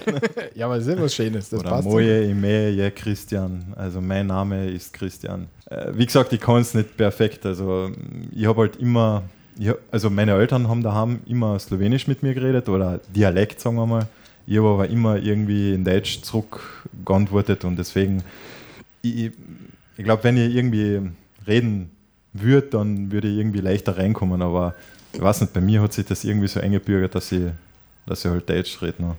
[0.53, 1.49] Ja, aber das ist ja was Schönes.
[1.49, 1.87] Das Oder passt.
[1.87, 3.71] Moje, Ime, je Christian.
[3.77, 5.47] Also mein Name ist Christian.
[5.69, 7.45] Äh, wie gesagt, ich kann es nicht perfekt.
[7.45, 7.91] Also
[8.33, 9.23] ich habe halt immer,
[9.57, 13.85] ich also meine Eltern haben daheim immer Slowenisch mit mir geredet oder Dialekt, sagen wir
[13.85, 14.07] mal.
[14.47, 18.23] Ich habe aber immer irgendwie in Deutsch zurückgeantwortet und deswegen,
[19.01, 19.31] ich,
[19.97, 21.01] ich glaube, wenn ich irgendwie
[21.47, 21.89] reden
[22.33, 24.75] würde, dann würde ich irgendwie leichter reinkommen, aber
[25.13, 27.45] ich weiß nicht, bei mir hat sich das irgendwie so eingebürgert, dass ich,
[28.05, 29.01] dass ich halt Deutsch rede.
[29.01, 29.15] noch.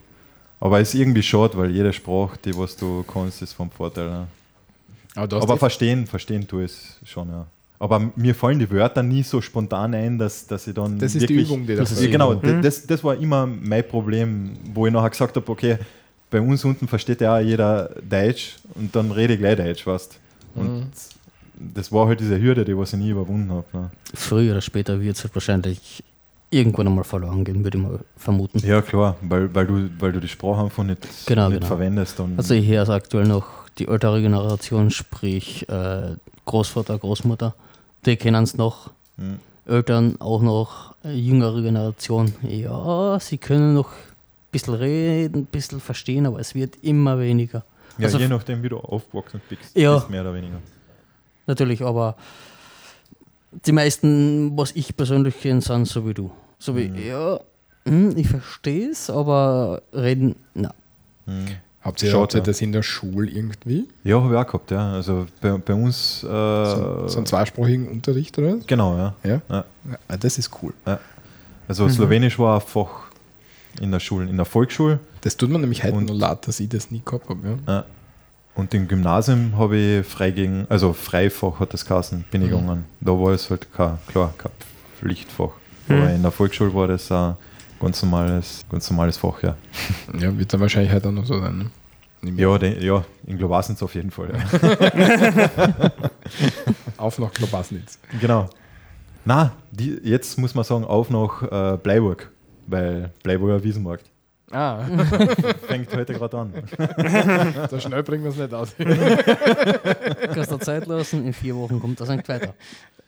[0.60, 4.08] Aber es ist irgendwie schade, weil jede Sprache, die was du kannst, ist vom Vorteil.
[4.08, 4.26] Ja.
[5.14, 7.46] Aber, Aber verstehen, verstehen tue ich es schon, ja.
[7.78, 10.98] Aber mir fallen die Wörter nie so spontan ein, dass, dass ich dann.
[10.98, 12.10] Das ist die wirklich, Übung, die das das ist.
[12.10, 12.62] Genau, Mhm.
[12.62, 15.78] das, das war immer mein Problem, wo ich nachher gesagt habe: Okay,
[16.30, 20.18] bei uns unten versteht ja auch jeder Deutsch und dann rede ich gleich Deutsch, weißt
[20.54, 20.86] Und Mhm.
[21.74, 23.64] das war halt diese Hürde, die was ich nie überwunden habe.
[23.74, 23.90] Ne.
[24.14, 26.02] Früher oder später wird es halt wahrscheinlich
[26.50, 28.58] irgendwann einmal verloren gehen, würde ich mal vermuten.
[28.66, 31.66] Ja, klar, weil, weil, du, weil du die Sprache einfach nicht, Genau, nicht genau.
[31.66, 32.18] verwendest.
[32.20, 33.46] Und Also ich höre aktuell noch
[33.78, 36.14] die ältere Generation, sprich äh,
[36.46, 37.54] Großvater, Großmutter,
[38.06, 38.90] die kennen es noch.
[39.16, 39.38] Mhm.
[39.66, 42.32] Eltern auch noch, äh, jüngere Generation.
[42.42, 47.64] Ja, sie können noch ein bisschen reden, ein bisschen verstehen, aber es wird immer weniger.
[47.98, 49.96] ja, also- je nachdem, wie du aufgewachsen bist, Ja.
[49.96, 50.58] ist mehr oder weniger.
[51.46, 52.16] Natürlich, aber
[53.64, 56.30] die meisten, was ich persönlich kenne, sind so wie du.
[56.58, 57.06] So wie, Mhm.
[57.08, 57.40] ja,
[57.86, 60.74] hm, ich verstehe es, aber reden, na.
[61.26, 61.46] Mhm.
[61.86, 62.44] Habt ihr, Schaut, habt ihr ja.
[62.44, 63.86] das in der Schule irgendwie?
[64.02, 64.92] Ja, habe ich auch gehabt, ja.
[64.92, 66.24] Also bei, bei uns.
[66.24, 69.14] Äh, So, so einen zweisprachigen Unterricht oder genau, ja.
[69.22, 69.40] Ja?
[69.48, 69.64] Ja.
[70.08, 70.16] ja.
[70.16, 70.72] Das ist cool.
[71.68, 73.06] Also Slowenisch war ein Fach
[73.80, 74.98] in der Schule, in der Volksschule.
[75.20, 77.40] Das tut man nämlich heute Und- noch leid, dass ich das nie gehabt habe.
[77.66, 77.72] Ja?
[77.74, 77.84] Ja.
[78.56, 82.60] Und im Gymnasium habe ich frei gegen, also Freifach hat das geheißen, bin ich Mhm.
[82.60, 82.84] gegangen.
[83.00, 84.50] Da war es halt kein, klar, kein
[84.98, 85.50] Pflichtfach.
[85.88, 85.94] Mhm.
[85.94, 87.36] Aber in der Volksschule war das ein
[87.80, 89.56] ganz normales, ganz normales Fach, ja.
[90.18, 91.70] ja, wird dann wahrscheinlich heute auch noch so sein.
[92.22, 92.32] Ne?
[92.36, 95.90] Ja, de, ja in Globasnitz auf jeden Fall, ja.
[96.96, 97.98] Auf nach Klobasnitz.
[98.20, 98.48] genau.
[99.24, 102.30] Na, die, jetzt muss man sagen, auf nach äh, Bleiburg,
[102.66, 104.04] weil Bleiburger Wiesenmarkt.
[104.50, 104.84] Ah,
[105.66, 106.52] Fängt heute gerade an.
[107.68, 108.74] so schnell bringen wir es nicht aus.
[110.32, 112.54] Kannst du Zeit lassen, in vier Wochen kommt das Sankt weiter.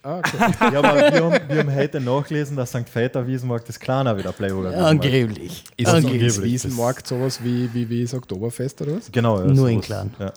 [0.02, 0.36] Ah, okay.
[0.72, 2.84] Ja, aber wir haben, wir haben heute nachgelesen, dass St.
[2.94, 5.04] Veiter Wiesenmarkt das Kleiner wieder Playburger Wiesenmarkt.
[5.04, 5.64] Angeblich.
[5.76, 9.10] Ist Also das angeblich, ist Wiesenmarkt sowas wie, wie, wie das Oktoberfest oder was?
[9.10, 10.14] Genau, ja, Nur in klein.
[10.18, 10.32] Ja.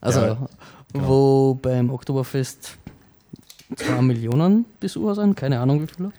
[0.00, 0.34] Also, Ja,
[0.92, 1.08] genau.
[1.08, 2.76] wo beim Oktoberfest
[3.76, 6.10] 2 Millionen Besucher sind, keine Ahnung wie viele,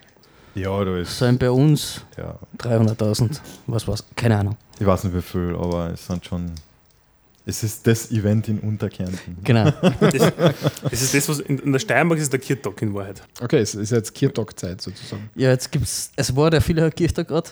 [0.56, 1.18] ja, da ist.
[1.18, 3.40] sind bei uns Ja, 300.000.
[3.68, 4.04] Was war's?
[4.16, 4.58] Keine Ahnung.
[4.80, 6.52] ich weiß nicht wie viel, aber es sind schon.
[7.46, 9.38] Es ist das Event in Unterkärnten.
[9.44, 9.72] Genau.
[10.00, 10.12] Das,
[10.84, 13.22] das ist das, was in, in der Steiermark ist der Kirtag in Wahrheit.
[13.42, 15.30] Okay, es ist jetzt Kirtag-Zeit sozusagen.
[15.36, 17.50] ja, jetzt gibt's, es war der viele Kirchtag gerade.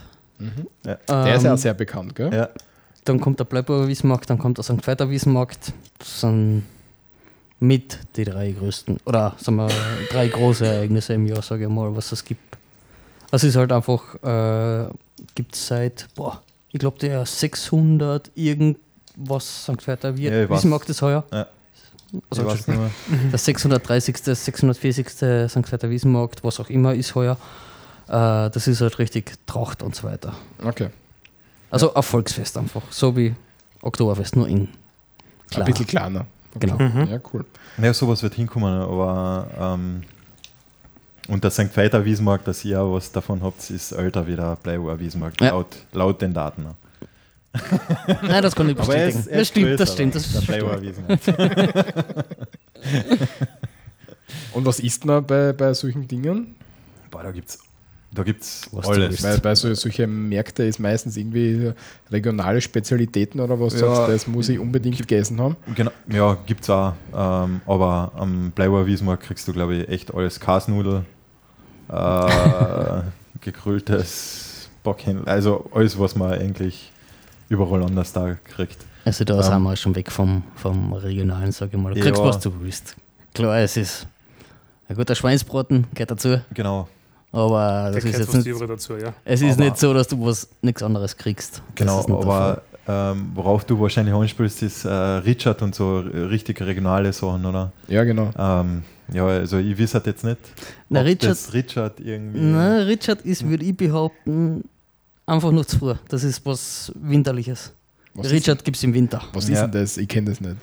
[0.86, 2.34] Der ist ja auch sehr bekannt, gell?
[2.34, 2.50] Ja,
[3.04, 4.86] Dann kommt der Bleiburger Wiesenmarkt, dann kommt der St.
[4.86, 5.74] Veiter Wiesenmarkt.
[5.98, 6.64] Das sind
[7.60, 9.70] mit die drei größten, oder sagen wir,
[10.12, 12.58] drei große Ereignisse im Jahr, sage ich mal, was es gibt.
[13.32, 14.90] Also es ist halt einfach, äh,
[15.36, 16.42] gibt es seit, boah,
[16.72, 18.32] ich glaube, der 600
[19.20, 19.86] irgendwas St.
[19.88, 20.58] Veiter Wie Ja, weiß.
[20.60, 21.24] Wiesenmarkt ist heuer.
[21.32, 21.48] Ja.
[22.30, 25.08] Also der 630., 640.
[25.10, 25.72] St.
[25.72, 27.38] Veiter Wiesenmarkt, was auch immer ist heuer.
[28.08, 30.34] Äh, das ist halt richtig Tracht und so weiter.
[30.64, 30.90] Okay.
[31.70, 33.36] Also ein Volksfest einfach, so wie
[33.84, 34.70] Oktoberfest, nur in Ein
[35.52, 35.66] klar.
[35.66, 36.26] bisschen kleiner.
[36.56, 36.66] Okay.
[36.76, 37.06] Genau.
[37.06, 37.46] Ja, cool.
[37.80, 39.48] Ja, sowas wird hinkommen, aber.
[39.60, 40.02] Ähm,
[41.28, 41.70] und der St.
[41.78, 45.50] Veiter Wiesenmarkt, dass ihr auch was davon habt, ist älter wie der Bleiburger Wiesenmarkt, Ja.
[45.52, 46.66] laut, laut den Daten.
[48.22, 49.20] Nein, das kann ich Aber er bestätigen.
[49.20, 50.16] ist, er das stimmt, das stimmt.
[50.16, 51.20] Das der stimmt.
[54.54, 56.56] Und was isst man bei, bei solchen Dingen?
[57.12, 57.60] Boah, da gibt's,
[58.12, 59.24] da gibt's Was du alles.
[59.24, 61.72] Weil bei so, solchen Märkten ist meistens irgendwie
[62.12, 64.06] regionale Spezialitäten oder was Ja.
[64.06, 65.56] du, das muss ich unbedingt gegessen haben.
[65.76, 66.94] Genau, ja, gibt's auch.
[67.14, 70.40] Ähm, aber am Bleiburger Wiesenmarkt kriegst du, glaube ich, echt alles.
[70.40, 71.06] Kasnudel,
[71.90, 73.02] äh,
[73.42, 76.92] gegrilltes Bockhändel, also alles, was man eigentlich
[77.50, 78.78] überall anders da kriegt.
[79.06, 79.44] Also da Ähm.
[79.44, 81.94] sind wir schon weg vom, vom Regionalen, sage ich mal.
[81.94, 82.06] Du Ja.
[82.06, 82.96] kriegst, was du willst.
[83.34, 84.08] Klar, es ist
[84.88, 86.88] ein guter Schweinsbraten, gehört dazu, Genau,
[87.32, 89.14] aber Da das ist jetzt nicht, dazu, ja.
[89.26, 91.62] es ist Aber- nicht so, dass du was nichts anderes kriegst.
[91.76, 92.00] Genau.
[92.08, 97.72] Aber ähm, worauf du wahrscheinlich anspielst, ist äh, Richard und so richtig regionale Sachen, oder?
[97.88, 98.32] Ja, genau.
[98.38, 100.38] Ähm, ja, also ich weiß halt jetzt nicht,
[100.90, 102.40] Na, ob Richard- das Richard irgendwie...
[102.40, 104.64] Nein, Richard ist, würde ich behaupten,
[105.30, 105.96] einfach nur zu früh.
[106.08, 107.74] Das ist was Winterliches.
[108.14, 109.18] Was Richard gibt es im Winter.
[109.18, 109.56] Ist, was Ja.
[109.56, 109.98] ist denn das?
[109.98, 110.56] Ich kenne das nicht.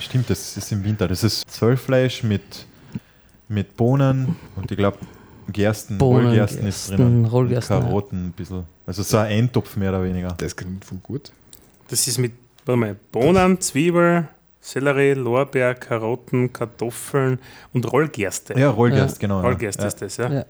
[0.00, 1.08] Stimmt, das ist im Winter.
[1.08, 2.66] Das ist Zollfleisch mit,
[3.48, 4.98] mit Bohnen und ich glaube
[5.52, 7.24] Gersten, Bohnen, Rollgersten ist Gersten, drinnen.
[7.26, 7.88] Rollgersten, und ja.
[7.88, 8.64] Karotten ein bisschen.
[8.86, 10.34] Also so ein Eintopf mehr oder weniger.
[10.36, 11.32] Das klingt voll gut.
[11.88, 12.32] Das ist mit
[12.64, 14.28] warte mal, Bohnen, Zwiebel,
[14.60, 17.38] Sellerie, Lorbeer, Karotten, Kartoffeln
[17.72, 18.58] und Rollgerste.
[18.58, 19.42] Ja, Rollgerst, genau.
[19.42, 19.48] ja.
[19.48, 19.88] Rollgerste ja.
[19.88, 20.44] ist das, ja.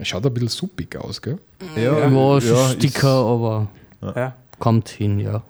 [0.00, 0.02] Ja.
[0.02, 1.38] Es schaut ein bisschen suppig aus, gell?
[1.76, 3.68] Ja, Ja, ja, Sticker, aber
[4.02, 4.34] ja.
[4.58, 5.42] kommt hin, ja.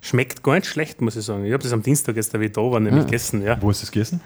[0.00, 1.44] Schmeckt gar nicht schlecht, muss ich sagen.
[1.44, 3.04] Ich habe das am Dienstag jetzt, wie ich da war, nämlich Ja.
[3.04, 3.60] gegessen, ja.
[3.60, 4.20] Wo ist das gegessen?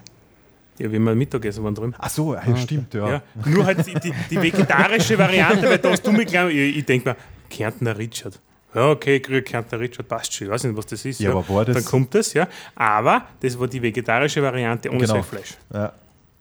[0.78, 1.94] Ja, wie wir Mittagessen waren drüben.
[1.98, 3.08] Ach so, ja, stimmt, ja.
[3.10, 3.22] Ja.
[3.46, 6.84] Nur halt die, die, die vegetarische Variante, weil da hast du mich gleich, ich, ich
[6.84, 7.16] denke mir,
[7.50, 8.38] Kärntner Richard.
[8.74, 10.46] Ja, okay, grüne Kärntner Richard passt schon.
[10.48, 11.18] Ich weiß nicht, was das ist.
[11.20, 12.46] Ja, aber war das- Dann kommt das, ja.
[12.74, 15.14] Aber das war die vegetarische Variante ohne Genau.
[15.14, 15.54] Seefleisch.
[15.72, 15.92] Ja.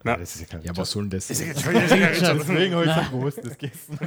[0.06, 0.18] Ja.
[0.18, 1.27] Das ist ja kein Ja, was soll denn das?
[1.27, 1.53] sein?
[1.56, 3.98] Deswegen habe ich so groß das gegessen.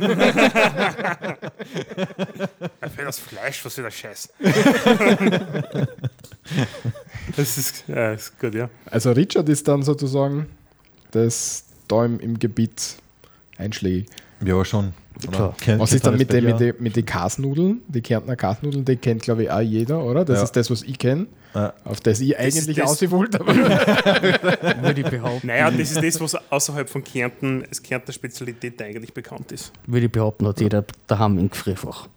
[2.94, 4.32] Für das Fleisch, was für der Scheiß.
[7.36, 8.70] das ist, ja, ist gut, ja.
[8.86, 10.46] Also Richard ist dann sozusagen
[11.10, 12.96] das da im, im Gebiet
[13.56, 14.08] einschlägig.
[14.44, 14.92] Ja, schon.
[15.30, 15.54] Klar.
[15.78, 17.80] Was ist dann mit das den bei mit den mit die Kasnudeln?
[17.88, 20.24] Die Kärntner Kasnudeln, die kennt glaube ich auch jeder, oder?
[20.24, 20.44] Das Ja.
[20.44, 21.72] ist das, was ich kenne, Ja.
[21.84, 23.54] auf das ich ist eigentlich das- ausgewollt habe.
[24.82, 25.48] Würde ich behaupten.
[25.48, 29.72] Naja, das ist das, was außerhalb von Kärnten als Kärntner Spezialität eigentlich bekannt ist.
[29.86, 32.08] Würde ich behaupten, hat jeder daheim im Gefrierfach.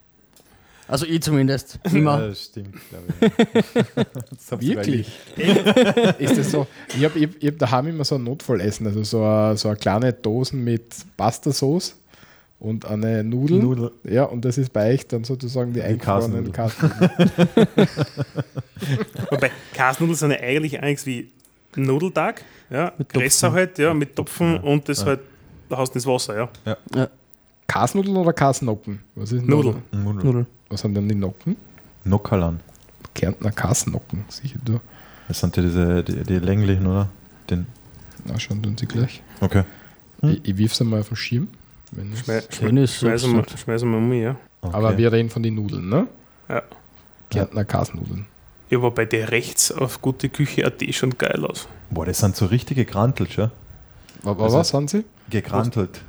[0.87, 1.79] Also ich zumindest.
[1.85, 2.17] Ja, Immer.
[2.27, 4.05] das stimmt, glaube ich.
[4.49, 5.07] Das Wirklich?
[6.19, 6.67] ist das so?
[6.97, 10.11] Ich habe ich hab daheim immer so ein Notfallessen, also so eine, so eine kleine
[10.11, 11.95] Dosen mit Pasta-Sauce
[12.61, 13.59] und eine Nudel.
[13.59, 13.91] Nudel.
[14.03, 17.09] Ja, und das ist bei euch dann sozusagen die, eingefrorenen Kasnudel.
[17.09, 17.87] Kasnudeln.
[19.31, 21.31] Wobei Kasnudeln sind ja eigentlich eigentlich wie
[21.75, 23.55] Nudeltag, ja, Mit größer Topfen.
[23.57, 24.61] halt, ja, mit Topfen ja.
[24.61, 25.05] und das Ja.
[25.07, 25.19] halt,
[25.69, 26.49] da hast du das Wasser,
[26.95, 27.07] ja.
[27.67, 28.99] Kasnudeln oder Kasnocken?
[29.15, 29.81] Was ist Nudeln.
[29.91, 30.23] Nudel.
[30.23, 30.47] Nudeln.
[30.69, 31.55] Was sind denn die Nocken?
[32.03, 32.59] Nockerlan.
[33.15, 34.79] Kärntner Kasnocken, sicher du.
[35.27, 37.09] Das sind ja diese, die, die länglichen, oder?
[37.49, 37.65] Den,
[38.25, 39.21] Na, schauen tun sie gleich.
[39.39, 39.63] okay.
[40.21, 40.31] Hm?
[40.31, 41.47] Ich, ich wirf sie mal auf den Schirm.
[41.91, 42.13] Wenn
[42.49, 44.35] Schönes schmeißen, wir, Selbst- schmeißen wir um, ja.
[44.61, 44.75] okay.
[44.75, 46.07] Aber wir reden von den Nudeln, ne?
[46.49, 46.63] Ja.
[47.29, 48.25] Kärntner Kasnudeln.
[48.69, 51.67] Ja, war bei der rechts auf gute Küche.at schon geil aus.
[51.89, 53.51] Boah, das sind so richtige Grantelt, schon.
[54.23, 55.03] Aber Also- was haben sie?
[55.29, 56.01] Gegrantelt.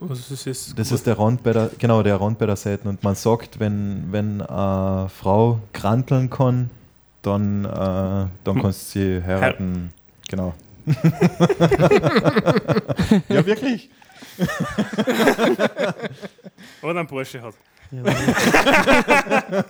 [0.00, 0.74] Was ist das?
[0.76, 2.88] Das ist der Rand bei der, genau, der Rand bei der Seite.
[2.88, 6.70] Und man sagt, wenn, wenn eine Frau kranteln kann,
[7.22, 8.62] dann, äh, dann Hm.
[8.62, 9.92] kannst du sie heiraten.
[10.28, 10.54] Genau.
[13.28, 13.90] ja, wirklich?
[16.82, 17.54] Oder ein Porsche hat.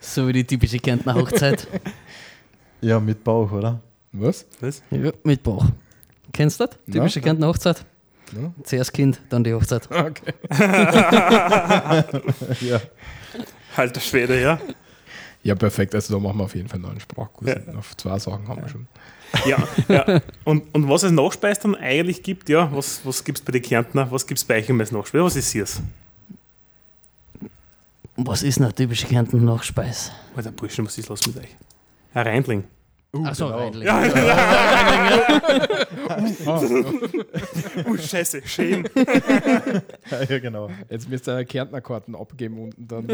[0.00, 1.66] So wie die typische Kärntner Hochzeit.
[2.82, 3.80] Ja, mit Bauch, oder?
[4.12, 4.44] Was?
[4.60, 4.82] Was?
[4.90, 5.64] ja, mit Bauch.
[6.32, 6.76] Kennst du das?
[6.86, 6.92] Ja.
[6.94, 7.84] Typische Kärntner Hochzeit.
[8.32, 8.52] Ja.
[8.64, 9.88] Zuerst Kind, dann die Hochzeit.
[9.90, 10.34] Okay.
[12.60, 12.80] Ja.
[13.76, 14.58] Alter Schwede, ja.
[15.42, 15.94] Ja, perfekt.
[15.94, 17.50] Also da machen wir auf jeden Fall noch einen Sprachkurs.
[17.50, 17.74] Ja.
[17.78, 18.86] Auf zwei Sachen haben wir schon.
[19.46, 20.20] Ja, ja.
[20.44, 23.62] Und, und was als Nachspeis dann eigentlich gibt, ja, was, was gibt es bei den
[23.62, 25.22] Kärntner, was gibt es bei euch immer als Nachspeis?
[25.22, 25.82] Was ist es?
[28.16, 30.12] Was ist eine typische Kärntner Nachspeis?
[30.36, 31.56] Alter Burschen, was ist los mit euch?
[32.14, 32.64] Ein Reindling.
[33.12, 33.58] Uh, Achso, genau.
[33.58, 33.86] Reindling.
[33.86, 34.02] Ja,
[37.86, 38.88] oh, scheiße, schön.
[40.28, 40.68] ja, genau.
[40.88, 43.06] jetzt müsst ihr Kärntnerkarten abgeben unten dann.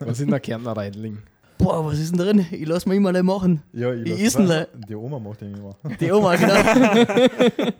[0.00, 1.18] Was ist ein Kärntner Reindling?
[1.68, 2.46] Boah, was ist denn drin?
[2.50, 3.60] Ich lass mir immer nicht machen.
[3.74, 4.68] Ja, ich ist denn der?
[4.88, 5.76] Die Oma macht den immer.
[6.00, 6.54] Die Oma, genau.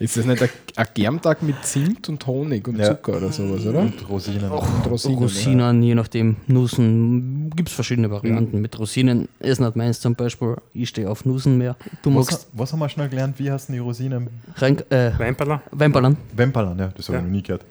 [0.00, 2.86] Ist das nicht ein, ein Germtag mit Zimt und Honig und Ja.
[2.86, 3.78] Zucker oder sowas, oder?
[3.78, 4.50] Und Rosinen.
[4.50, 5.18] Und Rosinen.
[5.18, 6.36] Rosinen, je nachdem.
[6.48, 8.60] Nussen, gibt es verschiedene Varianten.
[8.60, 10.56] Mit Rosinen ist nicht meins zum Beispiel.
[10.74, 11.76] Ich stehe auf Nussen mehr.
[12.02, 13.38] Du Was, magst was haben wir schnell gelernt?
[13.38, 14.28] Wie heißen die Rosinen?
[14.56, 15.62] rein, äh, Weinperler?
[15.70, 16.16] Weinballern.
[16.34, 17.22] Wemperlan, ja, das habe Ja.
[17.22, 17.64] ich noch nie gehört.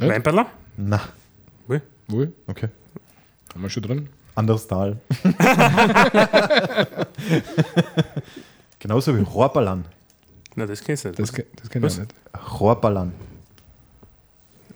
[0.00, 0.08] Ja.
[0.08, 0.46] Weinperler?
[0.78, 1.00] Na,
[2.10, 2.68] Wohl, okay.
[3.52, 4.08] haben wir schon drin.
[4.38, 4.96] Anderes Tal.
[8.78, 9.84] Genauso wie Rohrballan.
[10.54, 11.18] Nein, das kennst du nicht.
[11.18, 11.98] Das, Das ke- das kenne ich Was?
[11.98, 12.60] auch nicht.
[12.60, 13.12] Rohrballan.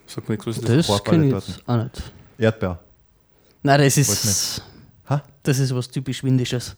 [0.07, 0.77] sagt mir nichts, was ist das?
[0.79, 2.13] Das Vorballe kenne ich jetzt auch nicht.
[2.39, 2.79] Erdbeer.
[3.63, 4.63] Nein, das ist.
[5.09, 5.23] Ha?
[5.43, 6.77] Das ist was typisch Windisches.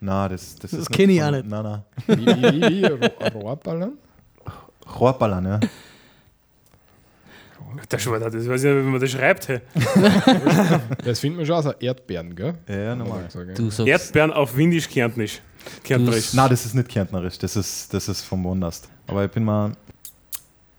[0.00, 1.46] Nein, das, das, Das ist kenn ich auch nicht.
[1.46, 1.82] Nein, nein.
[2.06, 3.92] Wie, wie, wie, wie Ro- Rohrballern?
[4.98, 5.60] Rohrballan, ja.
[7.90, 9.48] Der Schwarzer, das weiß ich nicht, wie man das schreibt.
[9.48, 9.60] Hey.
[11.04, 12.54] Das finden wir schon aus Erdbeeren, gell?
[12.68, 13.28] Ja, ja, normal.
[13.84, 15.40] Erdbeeren auf Windisch-Kärntnisch.
[15.84, 16.34] Kärntnerisch.
[16.34, 18.88] Nein, das ist nicht kärntnerisch, das ist, das ist vom Wondast.
[19.06, 19.72] Aber ich bin mal.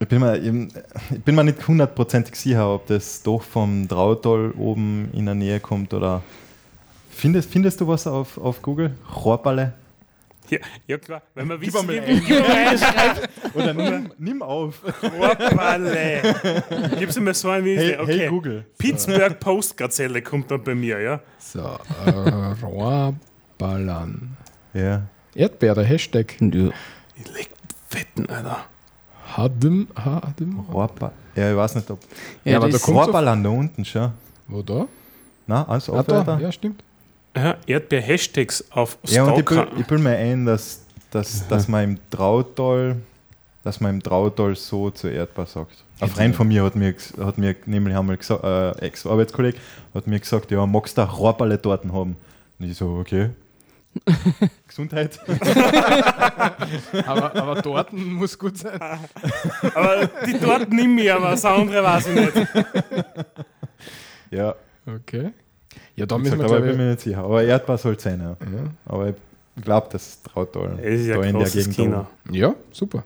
[0.02, 0.70] Ich bin mir, eben-
[1.12, 5.60] ich bin mir nicht hundertprozentig sicher, ob das doch vom Trautal oben in der Nähe
[5.60, 6.24] kommt oder.
[7.12, 8.92] Findest, findest du was auf, auf Google?
[9.26, 9.74] Rohrballe?
[10.50, 10.58] Ja,
[10.88, 13.30] ja, klar, wenn man wissen, mal wie man reinschreibt.
[13.56, 14.82] Oder nimm, nimm auf.
[15.04, 16.22] Rohrballe.
[16.98, 18.20] Gib's mir so ein wie Hey, okay.
[18.20, 18.66] hey Google.
[18.78, 21.20] Pittsburgh Postgazelle kommt dann bei mir, ja.
[21.38, 21.60] So,
[22.06, 22.10] äh,
[22.64, 24.38] Rohrballern.
[24.74, 25.04] Ja.
[25.36, 26.36] Erdbeere, Hashtag.
[26.42, 26.70] Ja.
[27.16, 27.50] Ich leg
[27.90, 28.66] Fetten, Alter.
[29.38, 30.60] Hadem, Hadem.
[30.72, 32.00] Rohrba ja, ich weiß nicht, ob.
[32.44, 34.12] Ja, aber das da kommt- Rohrballan da unten schon.
[34.48, 34.88] Wo da?
[35.48, 36.18] Na, alles Ah, auf, da.
[36.20, 36.40] Alter.
[36.40, 36.84] Ja, stimmt.
[37.36, 39.66] Ja, Erdbeer-Hashtags auf Ja, und ich Stalker.
[39.68, 40.82] bilde bild mir ein, dass,
[41.12, 42.98] dass, dass man im Trautal,
[43.64, 45.84] dass man im Trautal so zu Erdbeer sagt.
[46.00, 49.58] Ein Freund von mir hat mir, hat mir nämlich einmal gesagt, äh, Ex-Arbeitskollege,
[49.94, 52.16] hat mir gesagt, ja, magst du auch Rohrballe Torten haben?
[52.58, 53.30] Und ich so, okay.
[54.68, 55.20] Gesundheit.
[57.06, 58.80] Aber, aber Torten muss gut sein.
[59.74, 62.48] Aber die dort nimm ich, aber das andere weiß ich nicht.
[64.32, 65.32] Ja, Okay.
[65.96, 67.20] Ja, da müssen gesagt, wir, aber ich bin mir nicht sicher.
[67.24, 68.30] Aber Erdbeer soll es sein, ja.
[68.30, 68.64] ja.
[68.86, 69.16] Aber ich
[69.64, 70.78] glaube, das Trautal.
[70.78, 73.04] Das ist ja da ein in der Gegend da ja, super.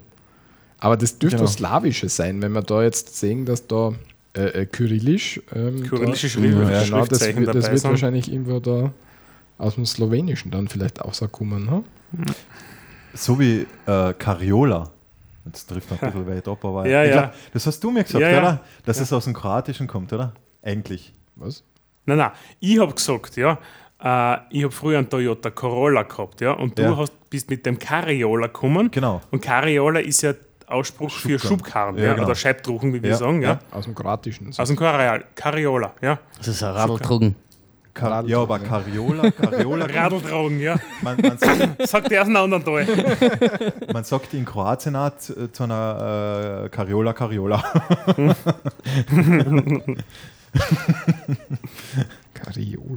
[0.79, 1.47] Aber das dürfte Genau.
[1.47, 3.93] was Slawisches sein, wenn wir da jetzt sehen, dass da
[4.35, 5.41] äh, äh, Kyrillisch.
[5.55, 7.89] Ähm, Kyrillische da, Schrift- ja, genau, das, das wird sind.
[7.91, 8.91] wahrscheinlich irgendwo da
[9.57, 11.69] aus dem Slowenischen dann vielleicht rauskommen.
[11.71, 11.83] Ha?
[13.13, 14.89] So wie äh, Cariola.
[15.45, 17.21] Jetzt trifft man ein bisschen weit ab, aber Ja, ich ja.
[17.21, 18.39] glaub, das hast du mir gesagt, Ja, ja.
[18.39, 18.59] oder?
[18.85, 20.33] Dass es aus dem Kroatischen kommt, oder?
[20.61, 21.13] Eigentlich.
[21.35, 21.63] Was?
[22.05, 23.53] Nein, nein, ich habe gesagt, ja,
[24.03, 26.97] äh, ich habe früher einen Toyota Corolla gehabt, ja, und du Ja.
[26.97, 28.91] hast, bist mit dem Carriola gekommen.
[28.91, 29.21] Genau.
[29.31, 30.33] Und Carriola ist ja
[30.67, 31.59] Ausspruch für Schubkarren.
[31.59, 32.25] Schubkarren, Ja, ja, genau.
[32.25, 33.49] oder Scheibtruchen, wie wir sagen, ja.
[33.51, 33.59] ja.
[33.71, 34.51] Aus dem Kroatischen.
[34.57, 36.19] Aus dem Carriola, Carriola, ja.
[36.37, 37.35] Das ist ein Radltrugen.
[37.93, 40.77] Ka Radl- ja, aber Cariola, Cariola Radltragen, ja.
[41.03, 43.73] man, man, sagt, Sagt der aus einem anderen Teil.
[43.93, 47.63] man sagt in Kroatien auch zu, zu einer äh, Cariola, Cariola.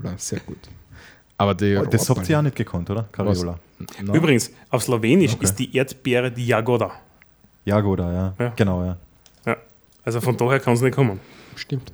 [0.06, 0.58] Cariola, sehr gut.
[1.38, 3.08] Aber die Das habt ihr auch nicht gekonnt, oder?
[3.12, 3.58] Cariola.
[4.02, 5.44] Na, Übrigens, auf Slowenisch Okay.
[5.44, 6.92] ist die Erdbeere die Jagoda.
[7.64, 8.34] Jagoda, ja.
[8.38, 8.52] Ja.
[8.56, 8.96] Genau, ja.
[9.44, 9.56] Ja.
[10.04, 11.20] Also von daher kann es nicht kommen.
[11.56, 11.92] Stimmt.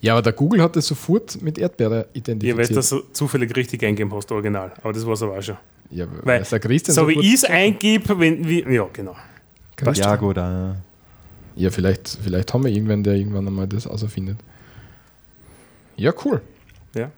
[0.00, 2.76] Ja, aber der Google hat das sofort mit Erdbeere Ja, weil du identifiziert.
[2.76, 4.72] das so zufällig richtig eingeben hast, original.
[4.82, 5.56] Aber das war es aber auch schon.
[5.90, 9.16] Ja, Weil, weil der Christian So wie sofort- ich es eingebe, wenn wie, Ja, genau.
[9.92, 10.76] Jagoda, ja.
[11.56, 14.36] Ja, vielleicht, vielleicht haben wir irgendwann, der irgendwann einmal das auserfindet.
[15.96, 16.42] Ja, cool.
[16.96, 17.10] Ja.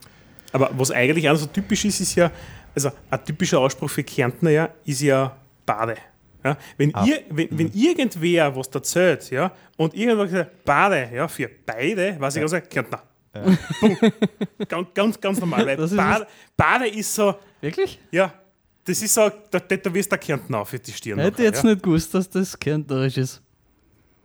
[0.52, 2.30] Aber was eigentlich auch so typisch ist, ist ja,
[2.74, 5.36] also ein typischer Ausspruch für Kärntner ja, ist ja
[5.66, 5.96] Bade.
[6.44, 7.04] Ja, wenn, Ah.
[7.04, 12.36] ihr, wenn, wenn irgendwer was erzählt, ja, und irgendwer sagt, Bade, ja, für beide, was
[12.36, 13.02] ich also Kärntner.
[13.80, 14.00] Punkt.
[14.68, 16.26] ganz, ganz, ganz normal, weil ist Bade,
[16.56, 17.98] Bade ist so, Wirklich?
[18.10, 18.32] ja,
[18.84, 21.18] das ist so, da tätowierst der Kärntner auf für die Stirn.
[21.18, 21.70] Hätte nachher, jetzt ja.
[21.70, 23.42] nicht gewusst, dass das kärntnerisch ist.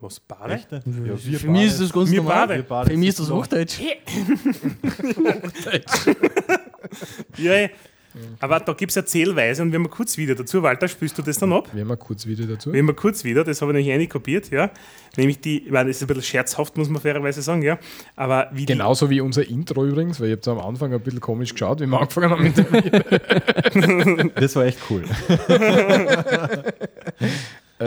[0.03, 0.55] Was, Bade?
[0.55, 0.69] Echt?
[0.69, 2.49] Ja, wir Für mich ist das ganz Wir normal.
[2.49, 3.79] Wir beide Für mich ist das sitzen Hochdeutsch.
[7.37, 7.69] Ja, ja.
[8.39, 10.61] aber da gibt es ja Zählweise und wir haben kurz wieder dazu.
[10.61, 11.69] Walter, spielst du das dann ab?
[11.73, 12.71] Wir haben ein kurz Video dazu.
[12.71, 14.69] Wir haben kurz wieder, das habe ich nämlich eine kopiert, ja.
[15.15, 17.79] Nämlich die, ich meine, das ist ein bisschen scherzhaft, muss man fairerweise sagen, ja.
[18.15, 21.21] Aber wie die, Genauso wie unser Intro übrigens, weil ich habe am Anfang ein bisschen
[21.21, 24.31] komisch geschaut, wie wir angefangen haben mit dem.
[24.35, 25.03] Das war echt cool.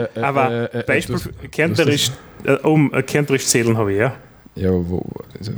[0.05, 1.19] äh, äh, aber äh, äh, Beispiel
[1.51, 2.11] Kärnterisch,
[2.43, 4.15] äh, um äh, Kärnterisch zählen habe ich, ja.
[4.55, 5.05] Ja, wo,
[5.37, 5.51] also,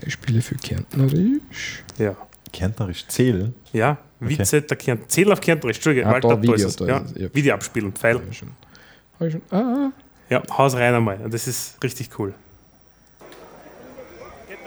[0.00, 1.82] Beispiele für Kärntnerisch.
[1.98, 2.16] Ja.
[2.52, 3.54] Kärntnerisch zählen.
[3.72, 5.10] Ja, Witze der Kärnt.
[5.10, 6.76] Zähl auf Kärnterisch, Entschuldige, Ah, Walter, da da, Video, ist es.
[6.76, 6.98] da ja.
[6.98, 7.28] ist es, ja.
[7.34, 8.20] Video abspielen, Pfeil.
[8.30, 9.42] Ich schon.
[9.50, 9.90] Ah,
[10.30, 11.18] Ja, haus rein einmal.
[11.28, 12.32] Das ist richtig cool.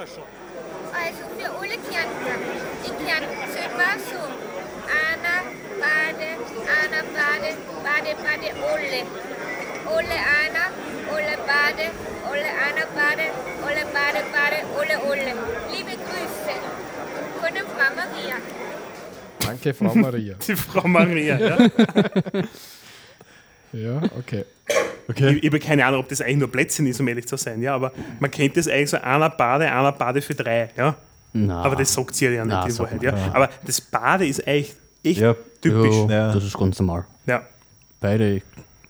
[0.01, 2.37] Also für alle Kärntner.
[2.85, 4.21] In Kärnten sind wir so.
[4.91, 5.35] Anna,
[5.79, 6.29] Bade,
[6.79, 7.49] Anna, Bade,
[7.83, 8.49] Bade, Bade,
[9.01, 9.97] Olle.
[9.97, 10.65] Olle, Anna,
[11.13, 11.85] Olle, Bade,
[12.29, 13.25] Olle, Anna, Bade,
[13.65, 15.33] Olle, Bade, Bade, Olle, Olle.
[15.71, 16.55] Liebe Grüße
[17.41, 18.35] von der Frau Maria.
[19.39, 20.35] danke, Frau Maria.
[20.47, 21.57] Die Frau Maria, ja.
[23.73, 24.45] ja, okay.
[25.09, 25.33] Okay.
[25.35, 27.61] Ich, ich habe keine Ahnung, ob das eigentlich nur Plätzchen ist, um ehrlich zu sein,
[27.61, 30.95] ja, aber man kennt das eigentlich so, einer Bade, einer Bade für drei, ja.
[31.33, 33.31] Na, Aber das sagt sie ja nicht Na, in Wahrheit, man, ja.
[33.33, 34.73] Aber das Bade ist eigentlich
[35.03, 35.95] echt Ja, typisch.
[36.09, 36.33] ja, Ja.
[36.33, 37.05] das ist ganz normal.
[37.25, 37.41] Ja.
[38.01, 38.41] Beide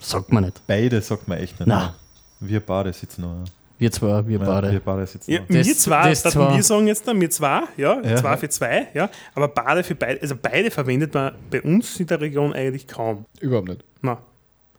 [0.01, 0.61] sagt man nicht.
[0.67, 1.67] beide sagt man echt nicht.
[1.67, 1.95] Na.
[2.39, 3.45] Wir beide sitzen noch.
[3.77, 4.71] Wir zwei, wir Ja, beide.
[4.71, 5.47] Wir beide sitzen Ja, noch.
[5.47, 6.55] Das- zwei, das das zwar.
[6.55, 8.15] wir sagen jetzt dann, wir zwei, ja, Ja.
[8.15, 12.07] zwei für zwei, ja, aber Bade für beide, also beide verwendet man bei uns in
[12.07, 13.25] der Region eigentlich kaum.
[13.39, 13.83] Überhaupt nicht.
[14.01, 14.17] Na,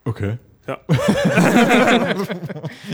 [0.04, 0.36] Okay.
[0.68, 0.78] ja.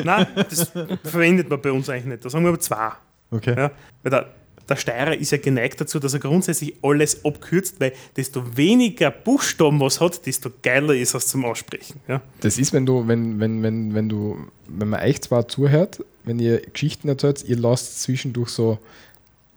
[0.05, 0.71] Nein, das
[1.05, 2.25] verwendet man bei uns eigentlich nicht.
[2.25, 2.91] Da sagen wir aber zwei.
[3.31, 3.55] Okay.
[3.57, 3.71] Ja,
[4.03, 4.27] weil der,
[4.69, 9.81] der Steirer ist ja geneigt dazu, dass er grundsätzlich alles abkürzt, weil desto weniger Buchstaben
[9.81, 12.01] was hat, desto geiler ist es zum Aussprechen.
[12.07, 12.21] Ja.
[12.41, 14.37] Das ist, wenn du, wenn, wenn, wenn, wenn du,
[14.69, 18.79] wenn man euch zwar zuhört, wenn ihr Geschichten erzählt, ihr lasst zwischendurch so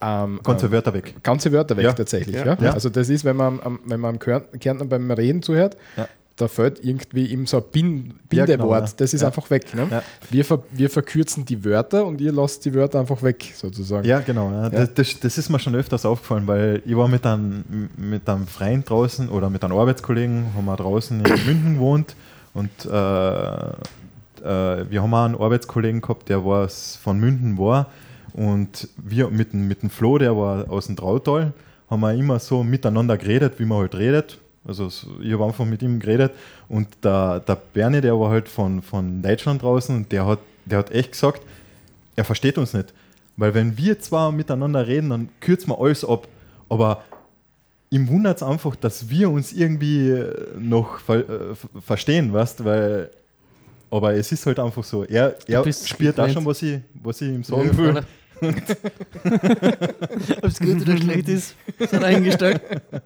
[0.01, 1.13] ähm, Ganze ähm, Wörter weg.
[1.21, 1.93] ganze Wörter weg Ja.
[1.93, 2.35] tatsächlich.
[2.38, 2.45] Ja.
[2.45, 2.57] Ja.
[2.59, 2.71] Ja.
[2.73, 6.07] Also das ist, wenn man, am- wenn man am Kärn- Kärntner beim Reden zuhört, Ja.
[6.41, 8.93] Da fällt irgendwie ihm so ein Bin Ja, genau, Bindewort, ja.
[8.97, 9.27] das ist Ja.
[9.27, 9.73] einfach weg.
[9.76, 10.01] Ne?
[10.30, 14.05] Wir, ver wir verkürzen die Wörter und ihr lasst die Wörter einfach weg, sozusagen.
[14.07, 14.69] Ja, genau.
[14.69, 17.63] Das, das, das ist mir schon öfters aufgefallen, weil ich war mit einem,
[17.95, 22.15] mit einem Freund draußen oder mit einem Arbeitskollegen, haben wir draußen in München gewohnt
[22.53, 22.89] und äh,
[24.43, 27.88] äh, wir haben auch einen Arbeitskollegen gehabt, der von München war
[28.34, 31.53] und wir mit, dem- mit dem Flo, der war aus dem Trautal,
[31.89, 34.39] haben wir immer so miteinander geredet, wie man halt redet.
[34.65, 36.31] Also so- ich habe einfach mit ihm geredet
[36.69, 40.77] und der, der Bernie, der war halt von, von Deutschland draußen und der hat, der
[40.79, 41.41] hat echt gesagt,
[42.15, 42.93] er versteht uns nicht.
[43.38, 46.27] Weil wenn wir zwar miteinander reden, dann kürzen wir alles ab.
[46.69, 47.03] Aber
[47.89, 50.23] ihm wundert es einfach, dass wir uns irgendwie
[50.59, 53.09] noch ver äh, ver- verstehen, weißt weil
[53.89, 55.03] aber es ist halt einfach so.
[55.03, 58.01] Er, er spürt auch schon, was ich, was ich ihm sagen will.
[60.38, 62.61] Ob es gut oder schlecht ist, ist eingestellt.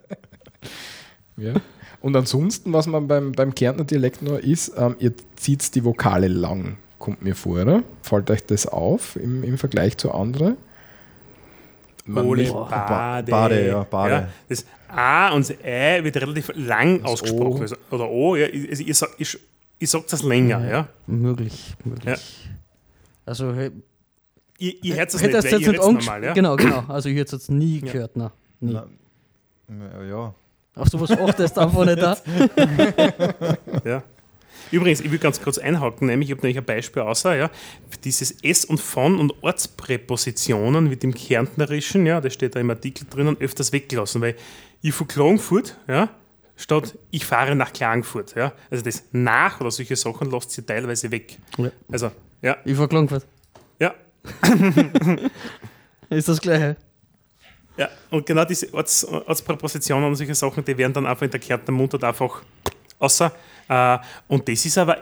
[1.36, 1.54] Ja.
[2.00, 6.28] Und ansonsten, was man beim, beim Kärntner Dialekt noch ist, ähm, ihr zieht die Vokale
[6.28, 7.82] lang, kommt mir vor, oder?
[8.02, 10.56] Fällt euch das auf im, im Vergleich zu anderen?
[12.14, 13.30] Ole, Bade.
[13.30, 14.28] Bade, ja, Bade.
[14.48, 17.58] das A und das Ä wird relativ lang Das ausgesprochen.
[17.58, 17.62] O.
[17.62, 19.36] Also, oder O, ja, also ich, sag- ich,
[19.80, 20.68] ich sage das länger.
[20.70, 20.88] Ja.
[21.08, 22.48] Möglich, möglich.
[23.24, 23.52] Also,
[24.58, 26.24] Ich, ich hört es hätte nicht, jetzt ich nicht normal.
[26.24, 26.32] Ja.
[26.32, 26.84] Genau, genau.
[26.86, 27.92] Also, ich hätte es jetzt nie Ja.
[27.92, 28.16] gehört.
[28.16, 28.30] Nein,
[28.60, 28.78] nie.
[29.68, 30.34] Na, ja.
[30.76, 32.16] Auf sowas achtest du einfach nicht da.
[33.84, 34.02] Ja.
[34.72, 37.50] Übrigens, ich will ganz kurz einhaken, nämlich, ich habe nämlich ein Beispiel außer, ja,
[38.02, 43.06] dieses S und von und Ortspräpositionen wird im Kärntnerischen, ja, das steht da im Artikel
[43.08, 44.34] drinnen, öfters weggelassen, weil
[44.82, 46.10] ich von Klagenfurt, ja,
[46.56, 51.12] statt ich fahre nach Klagenfurt, ja, also das nach oder solche Sachen lässt sie teilweise
[51.12, 51.38] weg.
[51.58, 51.70] Ja.
[51.90, 52.10] Also,
[52.42, 53.24] ja, Ich war Klagenfurt.
[53.78, 53.94] ja,
[56.10, 56.76] Ist das Gleiche.
[57.76, 61.40] Ja, und genau diese Orts, Ortspräpositionen und solche Sachen, die werden dann einfach in der
[61.40, 62.42] Kärntner Mundart einfach
[62.98, 63.32] außer.
[63.68, 63.98] Äh,
[64.28, 64.98] und das ist aber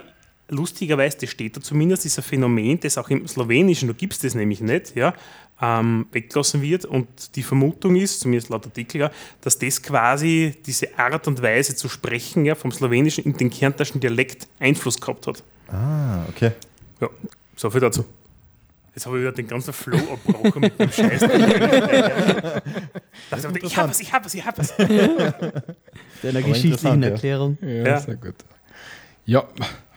[0.49, 4.19] lustigerweise, das steht da zumindest, ist ein Phänomen, das auch im Slowenischen, da gibt es
[4.19, 5.13] das nämlich nicht, ja,
[5.61, 6.85] ähm, weggelassen wird.
[6.85, 9.11] Und die Vermutung ist, zumindest laut Artikel, ja,
[9.41, 14.01] dass das quasi diese Art und Weise zu sprechen ja, vom Slowenischen in den kärntnerischen
[14.01, 15.43] Dialekt Einfluss gehabt hat.
[15.69, 16.51] Ah, okay.
[17.01, 17.09] Ja,
[17.55, 18.05] so viel dazu.
[18.95, 21.21] Jetzt habe ich wieder den ganzen Flow abgebrochen mit dem Scheiß.
[23.63, 24.73] Ich habe was, ich habe was, ich habe was.
[26.21, 27.03] Deiner geschichtlichen.
[27.03, 27.57] Erklärung.
[27.61, 27.99] Ja, Ja.
[27.99, 28.35] sehr gut.
[29.25, 29.43] Ja,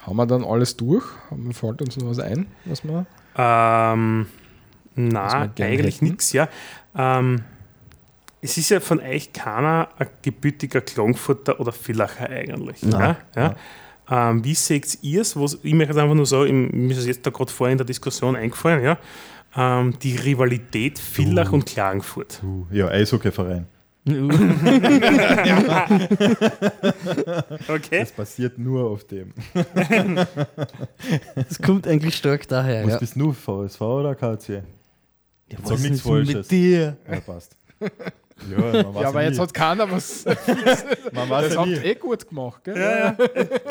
[0.04, 1.04] haben wir dann alles durch?
[1.30, 3.06] Haben- Fällt uns noch was ein, was wir.
[3.36, 4.26] Ähm,
[4.96, 6.48] na, eigentlich nichts, ja.
[6.96, 7.42] Ähm,
[8.40, 12.82] es ist ja von euch keiner ein gebürtiger Klangfurter oder Villacher eigentlich.
[12.82, 13.16] Nein.
[13.36, 13.56] Ja, ja.
[14.10, 15.36] Ähm, wie seht ihr es?
[15.62, 17.86] Ich möchte jetzt einfach nur so, mir ist es jetzt da gerade vorhin in der
[17.86, 18.98] Diskussion eingefallen, ja.
[19.56, 22.40] Ähm, die Rivalität Villach und Klagenfurt.
[22.42, 23.66] Uh, ja, Eishockeyverein.
[27.68, 28.00] Okay?
[28.00, 29.32] Das basiert nur auf dem.
[31.34, 32.84] Das kommt eigentlich stark daher.
[32.84, 32.98] Was Ja.
[32.98, 34.48] bist du, VSV oder KC?
[35.50, 36.34] Ja, Sag was nichts Falsches.
[36.34, 36.96] mit dir?
[37.10, 37.56] Ja, passt.
[38.50, 39.26] Ja, Ja, aber nie.
[39.26, 40.24] jetzt hat keiner was.
[41.12, 41.74] man weiß Das ja habt nie.
[41.74, 42.76] ihr eh gut gemacht, gell?
[42.78, 43.12] Ja, ja.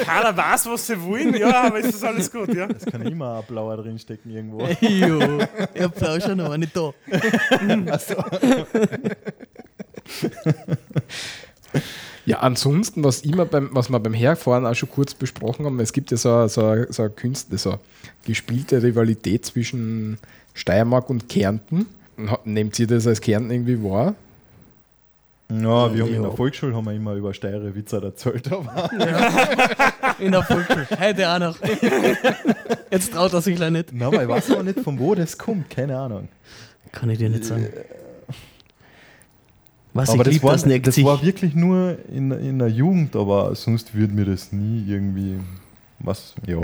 [0.03, 2.68] Keiner weiß, was sie wollen, ja, aber es ist alles gut, ja.
[2.68, 4.61] Es kann immer ein blauer drinstecken irgendwo.
[4.81, 5.39] jo,
[5.73, 6.94] ich hab auch schon noch nicht da.
[12.26, 15.94] Ja, ansonsten, was, immer beim, was wir beim Herfahren auch schon kurz besprochen haben, es
[15.94, 17.80] gibt ja so, so, so eine Künste, so eine
[18.26, 20.18] gespielte Rivalität zwischen
[20.53, 21.85] Steiermark und Kärnten.
[22.44, 24.15] Nehmt ihr das als Kärnten irgendwie wahr?
[25.49, 26.22] Ja, wir haben in Ja.
[26.24, 28.52] der Volksschule haben wir immer über steire Witze erzählt.
[28.52, 28.90] Aber
[30.19, 30.88] In der Volksschule.
[30.99, 31.57] Heute auch noch.
[32.91, 33.94] Jetzt traut er sich gleich nicht.
[33.94, 35.69] Nein, aber ich weiß auch nicht, von wo das kommt.
[35.69, 36.28] Keine Ahnung.
[36.91, 37.68] Kann ich dir nicht sagen.
[39.94, 41.06] Was aber ich das, lieb, war, das das sich.
[41.06, 45.40] war wirklich nur in, in der Jugend, aber sonst würde mir das nie irgendwie
[45.99, 46.60] was, ja,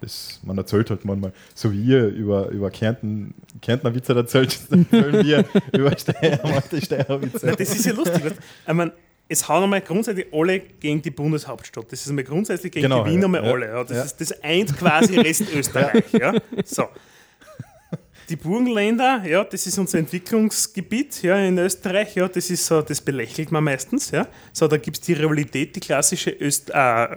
[0.00, 5.24] das, man erzählt halt manchmal, so wie ihr über, über Kärnten, Kärntner Witze erzählt, erzählen
[5.24, 7.46] wir über Steiermark die Steirer Witze.
[7.56, 8.24] Das ist ja lustig.
[8.24, 8.32] weil,
[8.66, 8.92] Ich meine,
[9.28, 11.86] es hauen einmal grundsätzlich alle gegen die Bundeshauptstadt.
[11.92, 13.26] Das ist einmal grundsätzlich gegen Genau, die Wien ja.
[13.26, 13.52] einmal Ja.
[13.52, 13.66] alle.
[13.66, 13.84] Ja.
[13.84, 14.02] Das, Ja.
[14.04, 16.12] ist, das eint quasi Restösterreich.
[16.12, 16.34] Ja.
[16.64, 16.88] So.
[18.30, 22.14] Die Burgenländer, ja, das ist unser Entwicklungsgebiet ja, in Österreich.
[22.14, 24.12] Ja, das ist so, das belächelt man meistens.
[24.12, 24.28] Ja.
[24.52, 27.08] So, da gibt es die Rivalität, die klassische Öst, äh,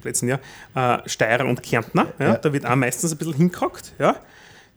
[0.00, 0.40] Plätzen, ja,
[0.74, 2.14] äh, Steirer und Kärntner.
[2.18, 2.28] Ja.
[2.28, 2.36] Ja.
[2.38, 3.92] Da wird auch meistens ein bisschen hingehackt.
[3.98, 4.16] Ja.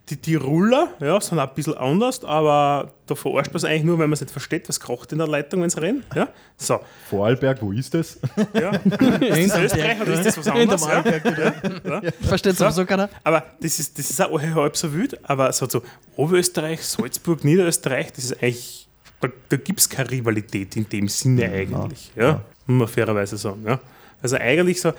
[0.09, 3.93] Die Tiroler ja, sind auch ein bisschen anders, aber da verarscht man es eigentlich nur,
[3.99, 6.03] wenn man es nicht versteht, was kocht in der Leitung, wenn sie reden.
[6.13, 6.27] Ja?
[6.57, 6.79] So,
[7.09, 8.19] Vorarlberg, wo ist das?
[8.53, 8.71] ja.
[9.21, 10.85] Ist das Österreich oder ist das was anderes?
[10.85, 12.01] Ja?
[12.21, 12.65] Versteht So.
[12.65, 13.09] sowieso keiner?
[13.23, 15.81] Aber das ist, das ist auch halb so wild, aber so, so
[16.17, 18.87] Oberösterreich, Salzburg, Niederösterreich, das ist eigentlich,
[19.21, 22.11] da, da gibt es keine Rivalität in dem Sinne eigentlich.
[22.15, 22.41] Ja?
[22.65, 23.63] Muss man fairerweise sagen.
[23.65, 23.79] Ja?
[24.21, 24.91] Also eigentlich so,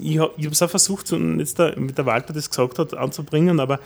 [0.00, 3.78] ich habe es auch versucht, jetzt da, mit der Walter das gesagt hat, anzubringen, aber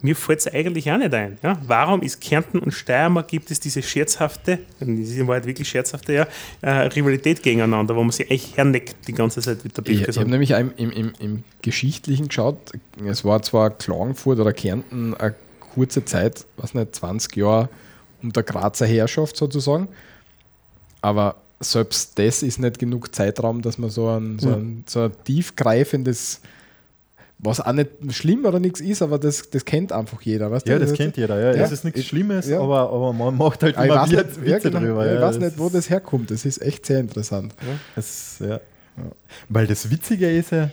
[0.00, 1.38] mir fällt es eigentlich auch nicht ein.
[1.42, 1.58] Ja?
[1.66, 6.12] Warum ist Kärnten und Steiermark gibt es diese scherzhafte, das ist in Wahrheit wirklich scherzhafte,
[6.12, 6.26] ja,
[6.62, 9.96] äh, Rivalität gegeneinander, wo man sich echt herneckt die ganze Zeit mit der Ich, ich
[9.96, 10.22] Bildgesang.
[10.22, 12.58] habe nämlich im, im, im, im Geschichtlichen geschaut,
[13.06, 17.68] es war zwar Klagenfurt oder Kärnten eine kurze Zeit, was nicht, 20 Jahre
[18.22, 19.88] unter Grazer Herrschaft sozusagen,
[21.02, 25.12] aber selbst das ist nicht genug Zeitraum, dass man so ein, so ein, so ein
[25.24, 26.40] tiefgreifendes,
[27.38, 30.50] was auch nicht schlimm oder nichts ist, aber das, das kennt einfach jeder.
[30.50, 30.72] Weißt du?
[30.72, 31.38] Ja, das kennt jeder.
[31.38, 31.56] Ja.
[31.56, 31.64] Ja.
[31.64, 32.60] Es ist nichts Ich- Schlimmes, ja.
[32.60, 34.78] aber, aber man macht halt Ah, Ich immer weiß wieder nicht, Witze ja, genau.
[34.80, 35.06] drüber.
[35.06, 35.20] ich ja.
[35.26, 36.30] weiß nicht, wo das herkommt.
[36.30, 37.54] Das ist echt sehr interessant.
[37.94, 38.42] Das.
[39.48, 40.70] Weil das Witzige ist ja,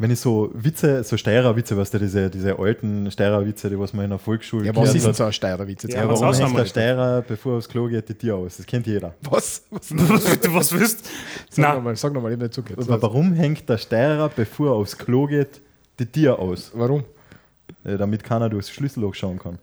[0.00, 4.06] wenn ich so Witze, so Steirer-Witze, weißt du, diese, diese alten Steirer-Witze, die was man
[4.06, 5.94] in der Volksschule Ja, was ist denn so ein Steirerwitz jetzt?
[5.94, 8.56] Ja, Ja, warum hängt der Steirer, bevor er aufs Klo geht, die Tür aus?
[8.56, 9.14] Das kennt jeder.
[9.20, 9.62] Was?
[9.70, 9.90] was?
[9.94, 11.04] was, du was willst?
[11.50, 11.74] Sag Nein.
[11.76, 12.88] nochmal, sag nochmal, ich nicht zugehört.
[12.88, 15.60] Aber warum hängt der Steirer, bevor er aufs Klo geht,
[15.98, 16.70] die Tür aus?
[16.72, 17.04] Warum?
[17.84, 19.58] Äh, damit keiner durchs Schlüsselloch schauen kann.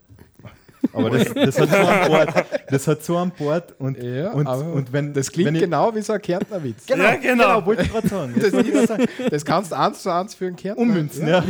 [0.93, 2.45] Aber das, das hat so ein Bord.
[2.69, 5.93] Das hat so ein Bord und, Ja, und, und wenn das klingt wenn ich, genau
[5.95, 6.85] wie so ein Kärntner Witz.
[6.85, 7.43] Genau, Ja, genau.
[7.43, 8.34] genau, wollte ich gerade sagen.
[8.39, 8.93] Das, ist,
[9.31, 10.81] das kannst du eins zu eins für einen Kärntner.
[10.81, 11.43] Ummünzen, ja.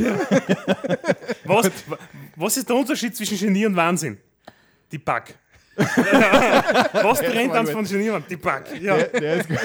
[1.45, 1.72] Was,
[2.35, 4.18] was ist der Unterschied zwischen Genie und Wahnsinn?
[4.91, 5.35] Die Back.
[5.77, 8.65] was trennt uns von Genie und die Back?
[8.81, 8.97] Ja.
[8.97, 9.59] Der, der ist gut.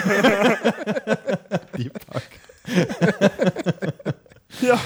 [1.79, 2.23] Die Pack.
[4.61, 4.79] ja.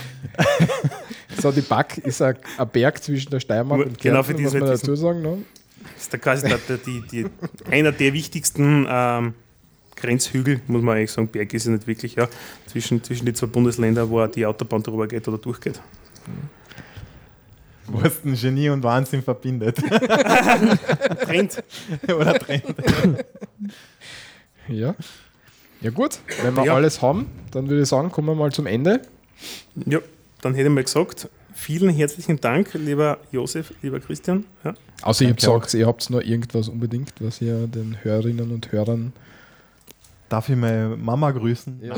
[1.40, 4.42] So, die Back ist ein, ein Berg zwischen der Steiermark und Genau, Kärnten, für die
[4.44, 5.22] muss es man dazu sagen.
[5.22, 5.38] Ne?
[5.94, 7.26] Das ist der, quasi der, der, die, die,
[7.70, 9.34] einer der wichtigsten ähm,
[9.96, 11.28] Grenzhügel, muss man eigentlich sagen.
[11.28, 12.28] Berg ist ja nicht wirklich, ja.
[12.66, 15.80] Zwischen, zwischen die zwei Bundesländern, wo die Autobahn drüber geht oder durchgeht.
[17.88, 19.76] Was den Genie und Wahnsinn verbindet.
[21.20, 21.62] Trennt.
[22.08, 22.64] Oder trennt.
[24.66, 24.96] Ja.
[25.80, 26.18] Ja, gut.
[26.42, 26.74] Wenn wir Ja.
[26.74, 29.02] alles haben, dann würde ich sagen, kommen wir mal zum Ende.
[29.84, 30.00] Ja,
[30.40, 34.44] dann hätte ich mal gesagt, vielen herzlichen Dank, lieber Josef, lieber Christian.
[34.64, 34.74] Ja.
[35.02, 38.70] Also, ihr habt Danke gesagt, ihr habt noch irgendwas unbedingt, was ihr den Hörerinnen und
[38.72, 39.12] Hörern.
[40.28, 41.80] Darf ich meine Mama grüßen?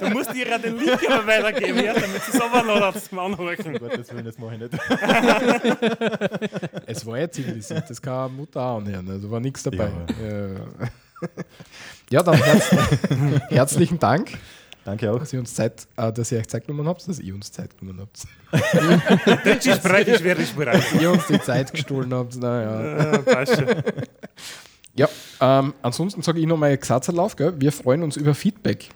[0.00, 3.18] Du musst ihr ja den Link aber weitergeben, ja, damit sie es aber noch zum
[3.20, 3.56] Anhören.
[3.64, 4.74] Um Gottes Willen, das mache ich nicht.
[6.86, 9.90] Es war ja zivilisiert, das kann eine Mutter auch anhören, also war nichts dabei.
[10.22, 10.56] Ja,
[12.18, 12.70] ja dann herz
[13.48, 14.36] herzlichen Dank.
[14.84, 15.18] Danke auch.
[15.18, 17.76] dass ihr uns Zeit, äh, dass ihr euch Zeit genommen habt, dass ihr uns Zeit
[17.78, 18.26] genommen habt.
[19.44, 20.76] Deutsch ist bereit, ich wäre ich bereit.
[20.76, 22.36] Dass ihr uns die Zeit gestohlen habt.
[22.36, 23.12] Naja.
[23.12, 23.66] Ja, passt schon.
[24.96, 25.08] Ja,
[25.40, 27.34] ähm, ansonsten sage ich nochmal Gesatzerlauf.
[27.34, 27.54] Gell?
[27.58, 28.90] Wir freuen uns über Feedback.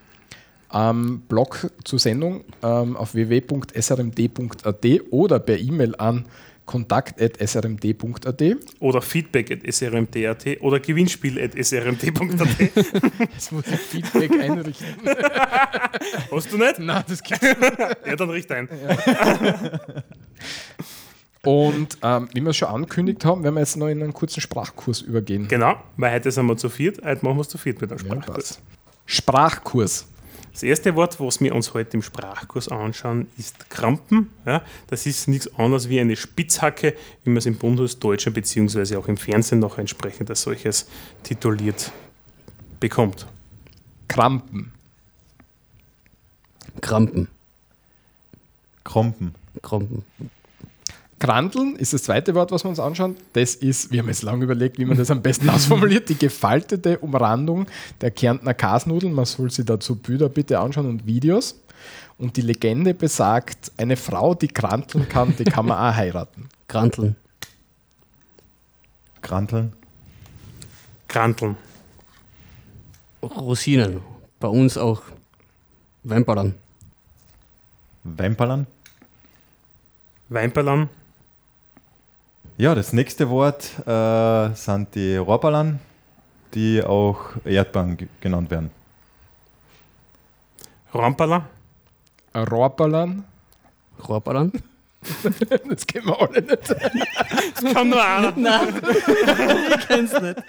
[0.68, 6.26] Am Blog zur Sendung ähm, auf www.srmd.at oder per E-Mail an
[6.68, 8.42] kontakt.srmd.at.
[8.78, 12.60] Oder feedback at srmt.at oder gewinnspiel at srmt.at.
[13.34, 14.86] Jetzt muss ich Feedback einrichten.
[16.30, 16.78] Hast du nicht?
[16.78, 17.44] Nein, das gibt's
[18.06, 18.68] Ja, dann richt ein.
[21.44, 24.40] Und ähm, wie wir es schon angekündigt haben, werden wir jetzt noch in einen kurzen
[24.40, 25.48] Sprachkurs übergehen.
[25.48, 27.98] Genau, weil heute sind wir zu viert, heute machen wir es zu viert mit dem
[27.98, 28.34] Ja, Sprachkurs.
[28.36, 28.60] passt.
[29.06, 30.06] Sprachkurs.
[30.58, 34.30] Das erste Wort, was wir uns heute im Sprachkurs anschauen, ist Krampen.
[34.44, 38.96] Ja, das ist nichts anderes wie eine Spitzhacke, wie man es im Bundesdeutschen bzw.
[38.96, 40.88] auch im Fernsehen noch entsprechend als solches
[41.22, 41.92] tituliert
[42.80, 43.28] bekommt.
[44.08, 44.72] Krampen.
[46.80, 47.28] Krampen.
[48.82, 49.36] Krompen.
[49.62, 50.04] Krampen.
[51.18, 53.16] Kranteln ist das zweite Wort, was wir uns anschauen.
[53.32, 56.98] Das ist, wir haben jetzt lange überlegt, wie man das am besten ausformuliert, die gefaltete
[56.98, 57.66] Umrandung
[58.00, 59.12] der Kärntner Kasnudeln.
[59.12, 61.60] Man soll sich dazu Bilder bitte anschauen und Videos.
[62.18, 66.48] Und die Legende besagt, eine Frau, die kranteln kann, die kann man auch heiraten.
[66.68, 67.16] Kranteln.
[69.22, 69.72] Kranteln.
[71.06, 71.56] Kranteln.
[73.22, 74.00] Rosinen.
[74.40, 75.02] Bei uns auch
[76.02, 76.54] Wempern.
[78.04, 78.66] Wemperlern.
[80.28, 80.88] Weinperlern.
[82.58, 85.78] Ja, das nächste Wort äh, sind die Rohrballern,
[86.54, 88.70] die auch Erdbeeren ge- genannt werden.
[90.92, 91.46] Ramperler.
[92.32, 93.24] Ein Rohrballern,
[94.08, 94.50] Rohrballern.
[95.68, 96.68] das kennen wir alle nicht.
[96.68, 98.60] Das kann nur einer.
[99.78, 100.42] Ich kenn's nicht.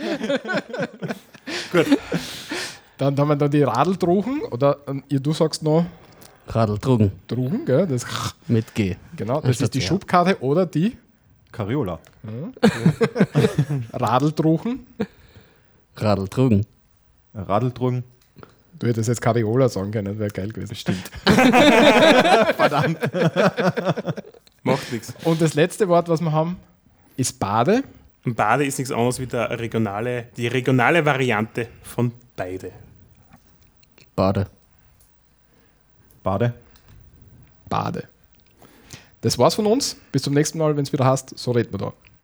[2.97, 5.85] Dann haben wir da die Radeldruchen, oder ähm, ihr, du sagst noch
[6.47, 7.11] Radeldrugen.
[7.27, 7.85] Drugen, gell?
[7.87, 8.03] Das,
[8.47, 8.95] Mit G.
[9.15, 9.87] genau, das Anstatt ist die ja.
[9.87, 10.97] Schubkarte oder die
[11.51, 11.99] Cariola.
[13.93, 14.87] Radeldruchen.
[15.95, 16.65] Radeldrugen.
[17.33, 18.03] Radeldrugen.
[18.77, 20.75] Du hättest jetzt Kariola sagen können, das wäre geil gewesen.
[20.75, 21.11] Stimmt.
[24.63, 25.13] Macht nichts.
[25.25, 26.57] Und das letzte Wort, was wir haben,
[27.17, 27.83] ist Bade.
[28.23, 32.71] Und Bade ist nichts anderes wie der regionale, die regionale Variante von beide.
[34.15, 34.47] Bade.
[36.23, 36.53] Bade.
[37.67, 38.07] Bade.
[39.21, 39.97] Das war's von uns.
[40.11, 41.93] Bis zum nächsten Mal, wenn es wieder heißt, so reden wir da.